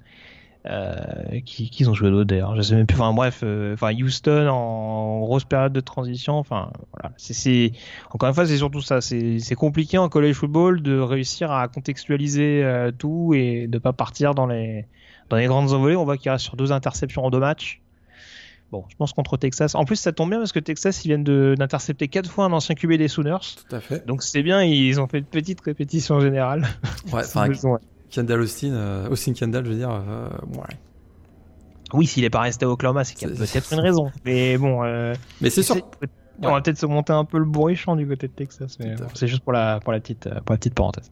[0.68, 2.96] euh, qui, qui ont joué d'autres d'ailleurs Je sais même plus.
[2.96, 3.44] Enfin bref,
[3.74, 6.38] enfin Houston en grosse période de transition.
[6.38, 7.72] Enfin voilà, c'est
[8.12, 9.02] encore une fois c'est surtout ça.
[9.02, 12.64] C'est compliqué en college football de réussir à contextualiser
[13.00, 14.86] tout et de pas partir dans les
[15.30, 15.96] dans les grandes envolées.
[15.96, 17.81] On voit qu'il reste sur deux interceptions en deux matchs.
[18.72, 19.76] Bon, je pense contre Texas.
[19.76, 21.26] En plus, ça tombe bien parce que Texas, ils viennent
[21.56, 23.38] d'intercepter quatre fois un ancien QB des Sooners.
[23.68, 24.08] Tout à fait.
[24.08, 26.66] Donc c'est bien, ils ont fait une petite répétition générale.
[27.12, 27.50] Ouais, enfin,
[28.10, 30.78] Kendall Austin, euh, Austin Kendall, je veux dire, euh, ouais.
[31.94, 34.10] Oui, s'il est pas resté à Oklahoma, c'est qu'il y a peut-être une raison.
[34.24, 34.84] Mais bon.
[34.86, 35.76] Euh, mais c'est sûr.
[36.42, 38.78] On va peut-être se monter un peu le bourrichon du côté de Texas.
[39.14, 41.12] C'est juste pour la, pour, la petite, pour la petite parenthèse.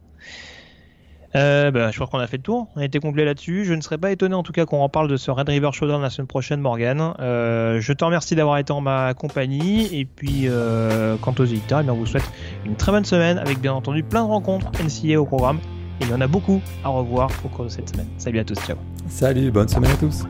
[1.36, 2.68] Euh, bah, je crois qu'on a fait le tour.
[2.74, 3.64] On a été complet là-dessus.
[3.64, 6.02] Je ne serais pas étonné en tout cas qu'on reparle de ce Red River Showdown
[6.02, 7.14] la semaine prochaine, Morgan.
[7.20, 9.88] Euh, je te remercie d'avoir été en ma compagnie.
[9.98, 12.30] Et puis, euh, quant aux éditeurs, eh on vous souhaite
[12.64, 15.60] une très bonne semaine avec bien entendu plein de rencontres NCA au programme.
[16.00, 18.08] Il y en a beaucoup à revoir au cours de cette semaine.
[18.16, 18.76] Salut à tous, ciao.
[19.08, 20.24] Salut, bonne semaine à tous.